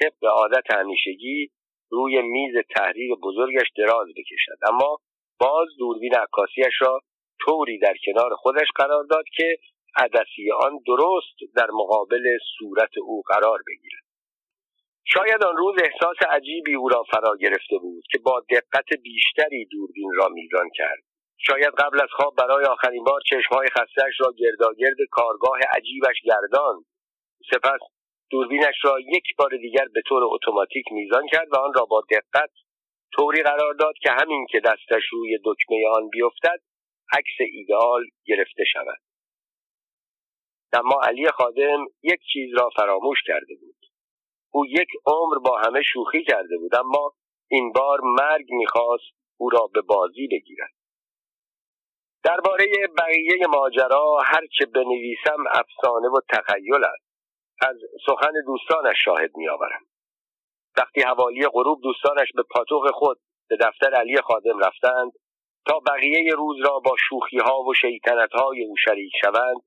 [0.00, 1.50] طبق عادت همیشگی
[1.90, 4.58] روی میز تحریر بزرگش دراز بکشد.
[4.68, 4.98] اما
[5.40, 7.00] باز دوربین عکاسیش را
[7.40, 9.58] طوری در کنار خودش قرار داد که
[9.96, 14.02] عدسی آن درست در مقابل صورت او قرار بگیرد.
[15.04, 20.12] شاید آن روز احساس عجیبی او را فرا گرفته بود که با دقت بیشتری دوربین
[20.14, 21.07] را میزان کرد.
[21.46, 26.84] شاید قبل از خواب برای آخرین بار چشمهای خستهاش را گرداگرد کارگاه عجیبش گرداند.
[27.50, 27.80] سپس
[28.30, 32.50] دوربینش را یک بار دیگر به طور اتوماتیک میزان کرد و آن را با دقت
[33.14, 36.60] طوری قرار داد که همین که دستش روی دکمه آن بیفتد
[37.12, 38.98] عکس ایدئال گرفته شود.
[40.72, 43.76] اما علی خادم یک چیز را فراموش کرده بود.
[44.50, 47.12] او یک عمر با همه شوخی کرده بود اما
[47.50, 50.77] این بار مرگ می‌خواست او را به بازی بگیرد.
[52.24, 52.66] درباره
[52.98, 57.08] بقیه ماجرا هرچه بنویسم افسانه و تخیل است.
[57.60, 57.76] از
[58.06, 59.80] سخن دوستانش شاهد میآورم.
[60.76, 63.18] وقتی حوالی غروب دوستانش به پاتوق خود
[63.48, 65.12] به دفتر علی خادم رفتند
[65.66, 69.62] تا بقیه روز را با شوخی ها و شیطنت های او شریک شوند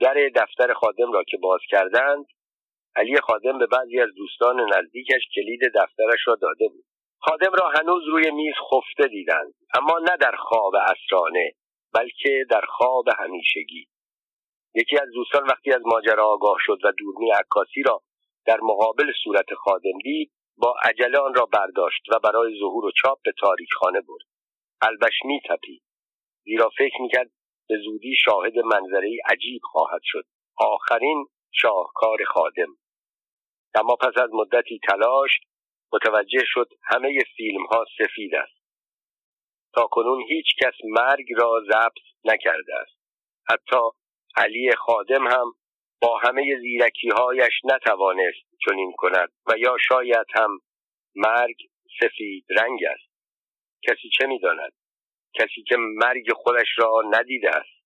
[0.00, 2.26] در دفتر خادم را که باز کردند
[2.96, 6.84] علی خادم به بعضی از دوستان نزدیکش کلید دفترش را داده بود.
[7.20, 11.52] خادم را هنوز روی میز خفته دیدند اما نه در خواب اسرانه
[11.94, 13.88] بلکه در خواب همیشگی.
[14.74, 18.02] یکی از دوستان وقتی از ماجرا آگاه شد و دورمی عکاسی را
[18.46, 23.18] در مقابل صورت خادم دید با عجله آن را برداشت و برای ظهور و چاپ
[23.24, 24.26] به تاریخخانه برد.
[24.80, 25.82] قلبش میتپید.
[26.44, 27.30] زیرا فکر می‌کرد
[27.68, 30.24] به زودی شاهد منظره عجیب خواهد شد.
[30.56, 32.76] آخرین شاهکار خادم.
[33.74, 35.30] اما پس از مدتی تلاش
[35.92, 38.57] متوجه شد همه فیلم ها سفید است.
[39.74, 42.98] تا کنون هیچ کس مرگ را ضبط نکرده است.
[43.50, 43.80] حتی
[44.36, 45.52] علی خادم هم
[46.02, 50.50] با همه زیرکی هایش نتوانست چنین کند و یا شاید هم
[51.16, 51.56] مرگ
[52.00, 53.08] سفید رنگ است.
[53.82, 54.72] کسی چه می‌داند؟
[55.34, 57.78] کسی که مرگ خودش را ندیده است.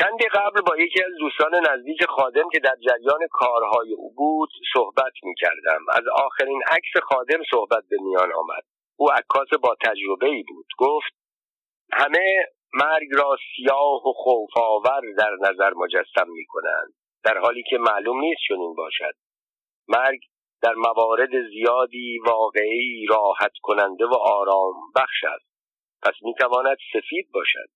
[0.00, 5.12] چندی قبل با یکی از دوستان نزدیک خادم که در جریان کارهای او بود صحبت
[5.22, 5.80] می کردم.
[5.92, 8.64] از آخرین عکس خادم صحبت به میان آمد.
[9.00, 10.66] او عکاس با تجربه ای بود.
[10.78, 11.12] گفت
[11.92, 16.94] همه مرگ را سیاه و خوفآور در نظر مجسم می کنند
[17.24, 19.14] در حالی که معلوم نیست چنین باشد.
[19.88, 20.20] مرگ
[20.62, 25.48] در موارد زیادی واقعی راحت کننده و آرام بخش است.
[26.02, 27.68] پس می تواند سفید باشد.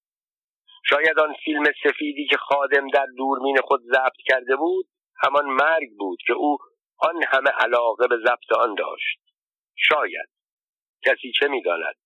[0.84, 4.86] شاید آن فیلم سفیدی که خادم در دورمین خود ضبط کرده بود
[5.16, 6.58] همان مرگ بود که او
[6.98, 9.18] آن همه علاقه به ضبط آن داشت.
[9.76, 10.28] شاید.
[11.04, 11.96] کسی چه می‌داند.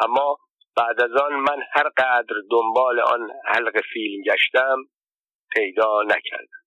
[0.00, 0.38] اما
[0.76, 4.78] بعد از آن من هر قدر دنبال آن حلق فیلم گشتم
[5.54, 6.60] پیدا نکردم.